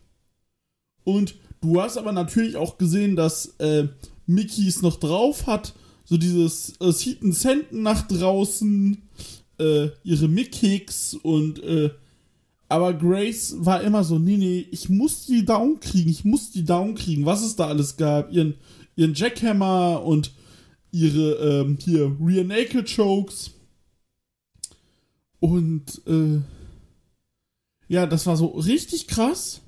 [1.03, 3.87] Und du hast aber natürlich auch gesehen, dass äh,
[4.25, 5.73] Mickey es noch drauf hat.
[6.03, 9.01] So dieses äh, Seaton Senten nach draußen,
[9.59, 11.91] äh, ihre Mickkicks und äh,
[12.69, 16.65] aber Grace war immer so, nee, nee, ich muss die down kriegen, ich muss die
[16.65, 18.31] down kriegen, was es da alles gab.
[18.31, 18.55] Ihren,
[18.95, 20.33] ihren Jackhammer und
[20.91, 23.51] ihre, ähm, hier, Rear Naked Chokes.
[25.39, 26.41] Und, äh,
[27.87, 29.61] ja, das war so richtig krass.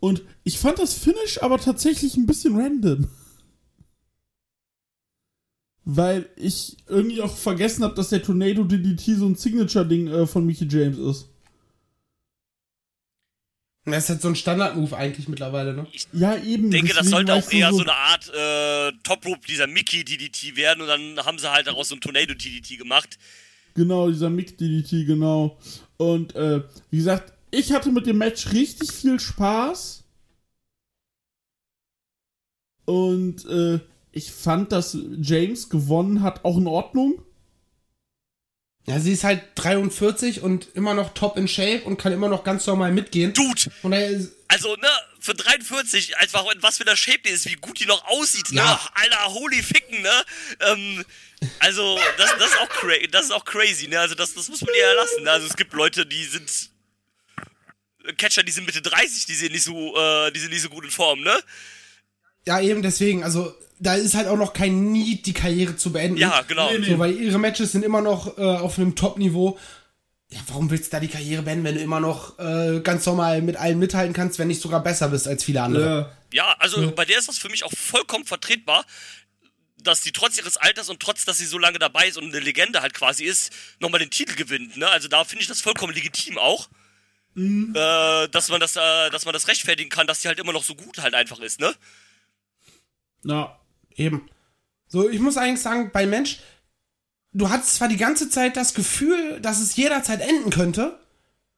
[0.00, 3.08] Und ich fand das Finish aber tatsächlich ein bisschen random.
[5.86, 10.44] Weil ich irgendwie auch vergessen habe, dass der Tornado DDT so ein Signature-Ding äh, von
[10.44, 11.33] Mickey James ist.
[13.86, 15.86] Das ist halt so ein Standard-Move eigentlich mittlerweile, ne?
[16.12, 16.66] Ja, eben.
[16.66, 20.04] Ich denke, das sollte auch ich eher so eine Art äh, Top Rope dieser Mickey
[20.04, 23.18] DDT werden und dann haben sie halt daraus so ein Tornado DDT gemacht.
[23.74, 25.58] Genau, dieser Mick DDT, genau.
[25.98, 30.04] Und äh, wie gesagt, ich hatte mit dem Match richtig viel Spaß.
[32.86, 33.80] Und äh,
[34.12, 37.22] ich fand, dass James gewonnen hat, auch in Ordnung.
[38.86, 42.44] Ja, sie ist halt 43 und immer noch top in Shape und kann immer noch
[42.44, 43.32] ganz normal mitgehen.
[43.32, 44.88] Dude, Und daher ist, also, ne,
[45.20, 48.50] für 43, einfach in was für einer Shape die ist, wie gut die noch aussieht,
[48.50, 48.62] Ja.
[48.64, 48.78] ne?
[48.94, 50.24] Alter, holy ficken, ne?
[50.60, 51.04] Ähm,
[51.60, 53.98] also, das, das, ist auch cra das ist auch crazy, ne?
[53.98, 55.24] Also, das, das muss man ihr erlassen.
[55.24, 55.30] Ne?
[55.30, 56.70] Also, es gibt Leute, die sind.
[58.18, 60.84] Catcher, die sind Mitte 30, die sind nicht so, äh, die sind nicht so gut
[60.84, 61.34] in Form, ne?
[62.46, 66.16] Ja, eben deswegen, also da ist halt auch noch kein Need, die Karriere zu beenden.
[66.18, 66.70] Ja, genau.
[66.70, 66.90] Nee, nee.
[66.90, 69.58] So, weil ihre Matches sind immer noch äh, auf einem Top-Niveau.
[70.30, 73.42] Ja, warum willst du da die Karriere beenden, wenn du immer noch äh, ganz normal
[73.42, 76.10] mit allen mithalten kannst, wenn nicht sogar besser bist als viele andere?
[76.32, 78.84] Ja, also bei der ist das für mich auch vollkommen vertretbar,
[79.76, 82.40] dass die trotz ihres Alters und trotz, dass sie so lange dabei ist und eine
[82.40, 84.76] Legende halt quasi ist, nochmal den Titel gewinnt.
[84.76, 84.88] Ne?
[84.88, 86.68] Also da finde ich das vollkommen legitim auch.
[87.36, 90.62] Äh, dass man das, äh, dass man das rechtfertigen kann, dass sie halt immer noch
[90.62, 91.74] so gut halt einfach ist, ne?
[93.24, 93.58] Ja.
[93.96, 94.28] Eben.
[94.88, 96.40] So, ich muss eigentlich sagen, bei Mensch,
[97.32, 100.98] du hattest zwar die ganze Zeit das Gefühl, dass es jederzeit enden könnte,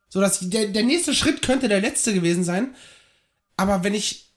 [0.09, 2.74] so dass der, der nächste Schritt könnte der letzte gewesen sein,
[3.56, 4.32] aber wenn ich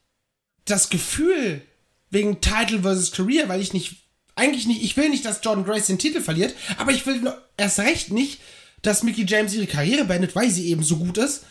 [0.64, 1.62] das Gefühl
[2.10, 3.96] wegen Title versus Career, weil ich nicht,
[4.34, 7.78] eigentlich nicht, ich will nicht, dass Jordan Grace den Titel verliert, aber ich will erst
[7.80, 8.40] recht nicht,
[8.82, 11.44] dass Mickey James ihre Karriere beendet, weil sie eben so gut ist.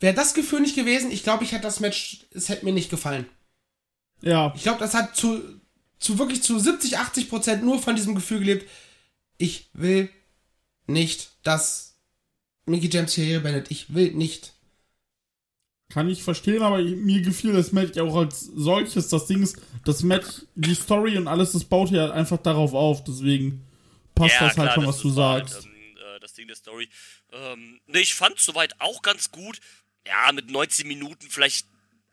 [0.00, 2.90] Wäre das Gefühl nicht gewesen, ich glaube, ich hätte das Match, es hätte mir nicht
[2.90, 3.26] gefallen.
[4.24, 4.52] Ja.
[4.56, 5.42] Ich glaube, das hat zu,
[5.98, 8.68] zu wirklich zu 70, 80 Prozent nur von diesem Gefühl gelebt.
[9.36, 10.08] Ich will
[10.86, 11.98] nicht, dass
[12.66, 13.70] Mickey James Karriere beendet.
[13.70, 14.52] Ich will nicht.
[15.90, 19.08] Kann ich verstehen, aber mir gefiel das Match auch als solches.
[19.08, 23.04] Das Ding ist, das Match, die Story und alles, das baut ja einfach darauf auf.
[23.04, 23.66] Deswegen
[24.14, 25.54] passt das halt schon, was du sagst.
[25.54, 26.88] Halt, ähm, äh, das Ding der Story.
[27.32, 29.60] Ähm, ne, ich fand soweit auch ganz gut.
[30.06, 31.66] Ja, mit 19 Minuten vielleicht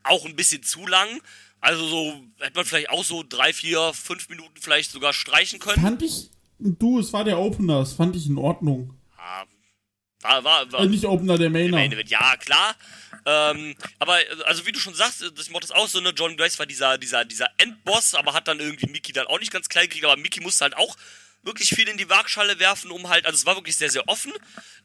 [0.04, 1.22] auch ein bisschen zu lang.
[1.62, 5.82] Also so hätte man vielleicht auch so drei, vier, fünf Minuten vielleicht sogar streichen können.
[5.82, 8.98] Fand ich, du, es war der Opener, das fand ich in Ordnung.
[9.18, 9.46] Ja,
[10.22, 11.78] war, war, war, Äh, nicht Opener, der Mainer.
[11.78, 12.76] Main Event, ja, klar.
[13.26, 16.14] Ähm, aber, also wie du schon sagst, das macht das auch so, ne?
[16.16, 19.52] John Grace war dieser, dieser, dieser Endboss, aber hat dann irgendwie Mickey dann auch nicht
[19.52, 20.96] ganz klein gekriegt, aber Mickey musste halt auch
[21.44, 24.34] wirklich viel in die Waagschale werfen, um halt, also es war wirklich sehr, sehr offen.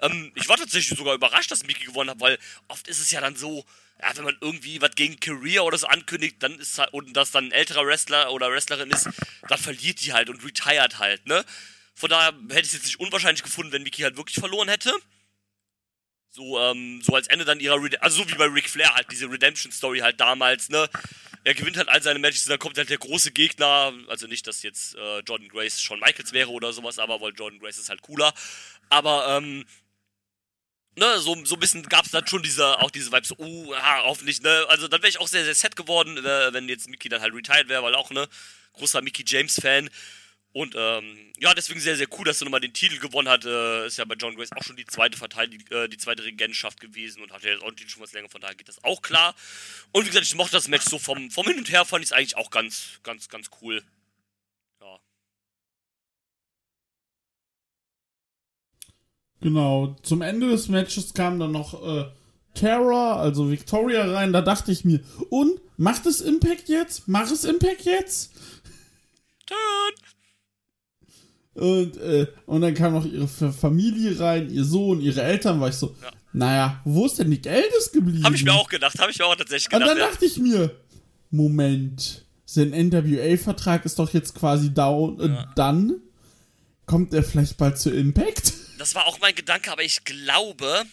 [0.01, 2.39] Ähm, ich war tatsächlich sogar überrascht, dass Mickey gewonnen hat, weil
[2.69, 3.65] oft ist es ja dann so,
[4.01, 7.31] ja, wenn man irgendwie was gegen Career oder so ankündigt, dann ist halt, und das
[7.31, 9.09] dann ein älterer Wrestler oder Wrestlerin ist,
[9.49, 11.45] dann verliert die halt und retired halt, ne?
[11.95, 14.93] Von daher hätte ich es jetzt nicht unwahrscheinlich gefunden, wenn Mickey halt wirklich verloren hätte.
[16.29, 19.11] So, ähm, so als Ende dann ihrer, Rede also so wie bei Ric Flair halt,
[19.11, 20.91] diese Redemption-Story halt damals, ne?
[21.45, 24.63] Er gewinnt halt all seine Matches dann kommt halt der große Gegner, also nicht, dass
[24.63, 28.03] jetzt äh, Jordan Grace Shawn Michaels wäre oder sowas, aber weil Jordan Grace ist halt
[28.03, 28.35] cooler.
[28.91, 29.65] Aber, ähm,
[30.97, 33.75] ne, so, so ein bisschen gab es dann schon diese, auch diese Vibes, so, uh,
[34.05, 34.67] hoffentlich, ne?
[34.69, 37.35] Also dann wäre ich auch sehr, sehr sad geworden, äh, wenn jetzt Mickey dann halt
[37.35, 38.29] retired wäre, weil auch, ne,
[38.75, 39.91] großer Mickey James-Fan.
[40.53, 43.45] Und ähm, ja, deswegen sehr, sehr cool, dass er nochmal den Titel gewonnen hat.
[43.45, 46.81] Äh, ist ja bei John Grace auch schon die zweite Verteidig äh, die zweite Regentschaft
[46.81, 49.35] gewesen und hat ja jetzt auch schon was länger, von daher geht das auch klar.
[49.93, 52.11] Und wie gesagt, ich mochte das Match so vom, vom Hin und Her, fand ich
[52.11, 53.83] es eigentlich auch ganz, ganz, ganz cool.
[54.81, 54.99] Ja.
[59.41, 59.97] Genau.
[60.03, 62.05] Zum Ende des Matches kam dann noch äh,
[62.55, 64.33] Tara, also Victoria rein.
[64.33, 65.01] Da dachte ich mir,
[65.31, 67.07] und macht es Impact jetzt?
[67.07, 68.33] Mach es Impact jetzt?
[69.47, 69.95] Turn!
[71.55, 75.75] Und, äh, und dann kam noch ihre Familie rein, ihr Sohn, ihre Eltern, war ich
[75.77, 76.11] so, Ja.
[76.35, 78.25] naja, wo ist denn Nick Aldis geblieben?
[78.25, 79.91] Habe ich mir auch gedacht, habe ich mir auch tatsächlich Und gedacht.
[79.91, 80.11] dann ja.
[80.11, 80.71] dachte ich mir,
[81.31, 85.95] Moment, sein NWA-Vertrag ist doch jetzt quasi down, äh, dann
[86.85, 88.53] kommt er vielleicht bald zu Impact?
[88.79, 90.85] Das war auch mein Gedanke, aber ich glaube,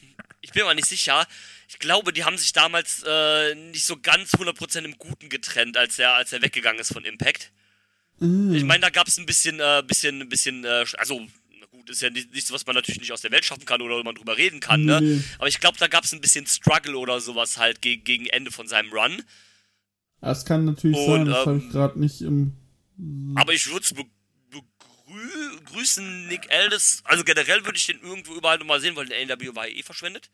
[0.41, 1.25] ich bin mir nicht sicher,
[1.67, 5.97] ich glaube, die haben sich damals äh, nicht so ganz 100% im Guten getrennt, als
[5.99, 7.51] er, als er weggegangen ist von Impact.
[8.19, 11.19] Ich meine, da gab es ein bisschen, äh, bisschen, ein bisschen, äh, also,
[11.71, 13.97] gut, ist ja nicht- nichts, was man natürlich nicht aus der Welt schaffen kann oder
[13.97, 15.01] wo man drüber reden kann, ne?
[15.01, 15.21] Nee.
[15.39, 18.51] Aber ich glaube, da gab es ein bisschen Struggle oder sowas halt gegen, gegen Ende
[18.51, 19.23] von seinem Run.
[20.21, 22.53] Das kann natürlich Und, sein, das ähm, habe ich gerade nicht im.
[23.35, 23.93] Aber ich würde es
[25.13, 27.01] be begrü begrüßen, Nick Aldis.
[27.05, 29.83] Also generell würde ich den irgendwo überall nochmal sehen, weil der AW war ja eh
[29.83, 30.29] verschwendet.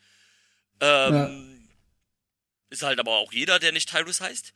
[0.81, 1.67] Ähm,
[2.69, 4.53] Ist halt aber auch jeder, der nicht Tyrus heißt.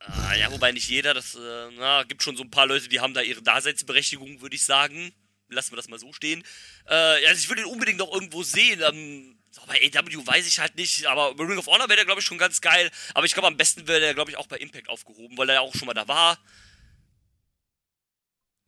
[0.00, 3.00] Äh, ja, wobei nicht jeder, das äh, na, gibt schon so ein paar Leute, die
[3.00, 5.12] haben da ihre Daseinsberechtigung, würde ich sagen.
[5.48, 6.44] Lassen wir das mal so stehen.
[6.86, 8.80] Äh, also ich würde ihn unbedingt noch irgendwo sehen.
[8.82, 12.04] Ähm, so bei AW weiß ich halt nicht, aber bei Ring of Honor wäre der,
[12.04, 12.90] glaube ich, schon ganz geil.
[13.14, 15.56] Aber ich glaube, am besten wäre der, glaube ich, auch bei Impact aufgehoben, weil er
[15.56, 16.38] ja auch schon mal da war.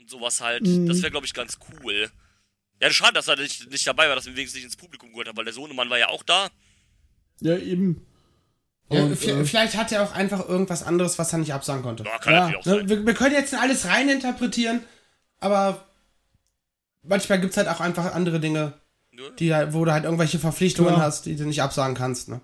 [0.02, 0.62] Und sowas halt.
[0.66, 0.86] Mhm.
[0.88, 2.10] Das wäre, glaube ich, ganz cool.
[2.80, 5.28] Ja, schade, dass er nicht, nicht dabei war, dass wir wenigstens nicht ins Publikum geholt
[5.28, 6.48] haben, weil der Sohnemann war ja auch da.
[7.40, 8.04] Ja, eben.
[8.90, 11.82] Ja, Und, v- äh, vielleicht hat er auch einfach irgendwas anderes, was er nicht absagen
[11.82, 12.02] konnte.
[12.04, 12.88] Ja, kann Ja, auch sein.
[12.88, 14.82] Wir, wir können jetzt alles rein interpretieren,
[15.38, 15.86] aber
[17.02, 18.72] manchmal gibt es halt auch einfach andere Dinge,
[19.12, 19.30] Ja.
[19.38, 21.06] die halt, wo du halt irgendwelche Verpflichtungen Klar.
[21.06, 22.28] hast, die du nicht absagen kannst.
[22.28, 22.40] Ne?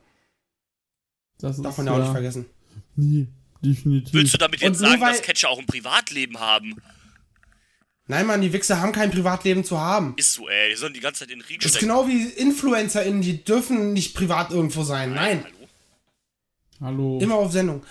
[1.41, 2.47] das Darf man ja auch nicht vergessen.
[2.97, 3.27] Nee,
[3.63, 4.13] definitiv.
[4.15, 6.81] Willst du damit Und jetzt nur sagen, weil- dass Catcher auch ein Privatleben haben?
[8.11, 10.15] Nein, Mann, die Wichser haben kein Privatleben zu haben.
[10.17, 10.71] Ist so, ey.
[10.71, 13.93] Die sollen die ganze Zeit in den Krieg Das ist genau wie InfluencerInnen, die dürfen
[13.93, 15.13] nicht privat irgendwo sein.
[15.15, 15.69] Nein, Hallo?
[16.81, 17.19] Hallo.
[17.21, 17.85] immer auf Sendung.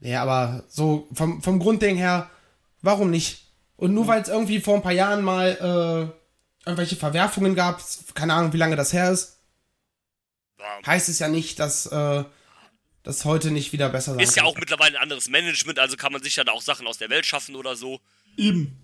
[0.00, 2.30] Ja, aber so vom, vom Grundding her,
[2.82, 3.46] warum nicht?
[3.76, 6.12] Und nur weil es irgendwie vor ein paar Jahren mal
[6.64, 7.80] äh, irgendwelche Verwerfungen gab,
[8.14, 9.38] keine Ahnung, wie lange das her ist,
[10.58, 10.86] Ja.
[10.86, 12.24] heißt es ja nicht, dass äh,
[13.04, 14.52] das heute nicht wieder besser sein Ist ja kann.
[14.52, 17.08] auch mittlerweile ein anderes Management, also kann man sich ja da auch Sachen aus der
[17.08, 18.00] Welt schaffen oder so.
[18.36, 18.76] Eben.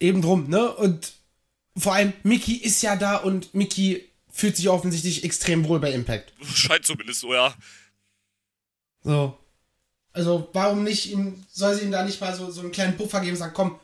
[0.00, 0.70] Eben drum, ne?
[0.74, 1.12] Und
[1.76, 6.32] vor allem, Mickey ist ja da und Mickey fühlt sich offensichtlich extrem wohl bei Impact.
[6.54, 7.54] Scheint zumindest so, ja.
[9.02, 9.38] So.
[10.12, 13.20] Also, warum nicht ihm, soll sie ihm da nicht mal so, so einen kleinen Puffer
[13.20, 13.78] geben und sagen, komm,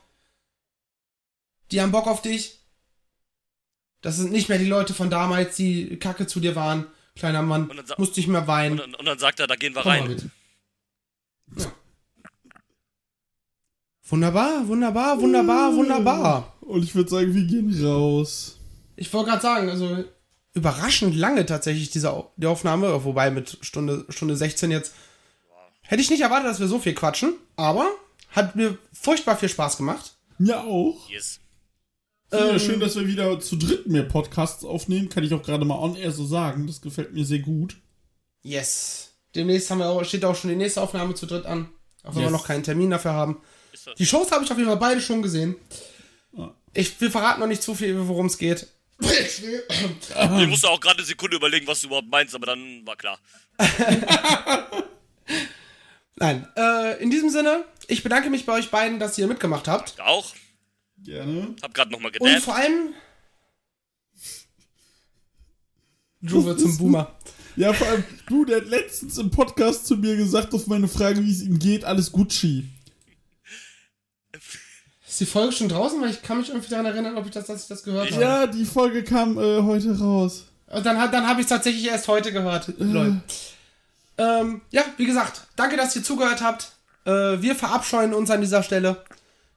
[1.70, 2.58] die haben Bock auf dich.
[4.00, 6.86] Das sind nicht mehr die Leute von damals, die kacke zu dir waren.
[7.16, 8.76] Kleiner Mann, Und musst nicht mehr Und weinen.
[8.78, 10.30] dann, und dann sagt er, da gehen wir Komm rein.
[11.56, 11.72] Ja.
[14.10, 16.56] Wunderbar, wunderbar, wunderbar, wunderbar.
[16.60, 18.58] Und ich würde sagen, wir gehen raus.
[18.96, 20.04] Ich wollte gerade sagen, also
[20.52, 24.94] überraschend lange tatsächlich diese die Aufnahme, wobei mit Stunde, Stunde 16 jetzt.
[25.82, 27.88] Hätte ich nicht erwartet, dass wir so viel quatschen, aber
[28.30, 30.16] hat mir furchtbar viel Spaß gemacht.
[30.38, 31.08] Mir auch.
[31.08, 31.40] Yes.
[32.32, 35.08] Ja, Ähm, schön, dass wir wieder zu dritt mehr Podcasts aufnehmen.
[35.08, 36.66] Kann ich auch gerade mal on air so sagen.
[36.66, 37.76] Das gefällt mir sehr gut.
[38.42, 39.10] Yes.
[39.34, 41.68] Demnächst haben wir auch, steht auch schon die nächste Aufnahme zu dritt an.
[42.02, 42.30] Auch wenn Yes.
[42.30, 43.38] wir noch keinen Termin dafür haben.
[43.98, 45.56] Die Shows habe ich auf jeden Fall beide schon gesehen.
[46.72, 48.66] Ich, wir verraten noch nicht zu viel, worum es geht.
[49.00, 53.18] Ich musste auch gerade eine Sekunde überlegen, was du überhaupt meinst, aber dann war klar.
[56.16, 59.94] Nein, äh, in diesem Sinne, ich bedanke mich bei euch beiden, dass ihr mitgemacht habt.
[59.96, 60.34] Ich auch.
[60.98, 61.54] Gerne.
[61.62, 62.42] Hab gerade nochmal Und gedabbt.
[62.42, 62.94] vor allem.
[66.22, 67.16] Drew wird zum Boomer.
[67.56, 71.24] Ja, vor allem, du, der hat letztens im Podcast zu mir gesagt, auf meine Frage,
[71.24, 72.68] wie es ihm geht, alles Gucci.
[75.20, 76.00] Ist die Folge schon draußen?
[76.00, 78.22] Weil ich kann mich irgendwie daran erinnern, ob ich das, dass ich das gehört habe.
[78.22, 80.46] Ja, die Folge kam äh, heute raus.
[80.68, 82.72] Und dann, dann habe ich es tatsächlich erst heute gehört.
[82.78, 83.20] Lol.
[84.16, 86.72] Ähm, ja, wie gesagt, danke, dass ihr zugehört habt.
[87.04, 89.04] Äh, wir verabscheuen uns an dieser Stelle.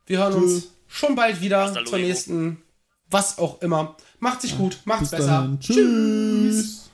[0.05, 2.07] Wir hören uns schon bald wieder Hasta zur luego.
[2.07, 2.61] nächsten,
[3.09, 3.95] was auch immer.
[4.19, 5.27] Macht sich gut, macht's Bis besser.
[5.27, 5.59] dahin.
[5.61, 6.89] Tschüss.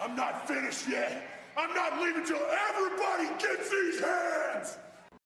[0.00, 1.22] I'm not finished yet.
[1.56, 4.78] I'm not leaving till everybody gets these hands.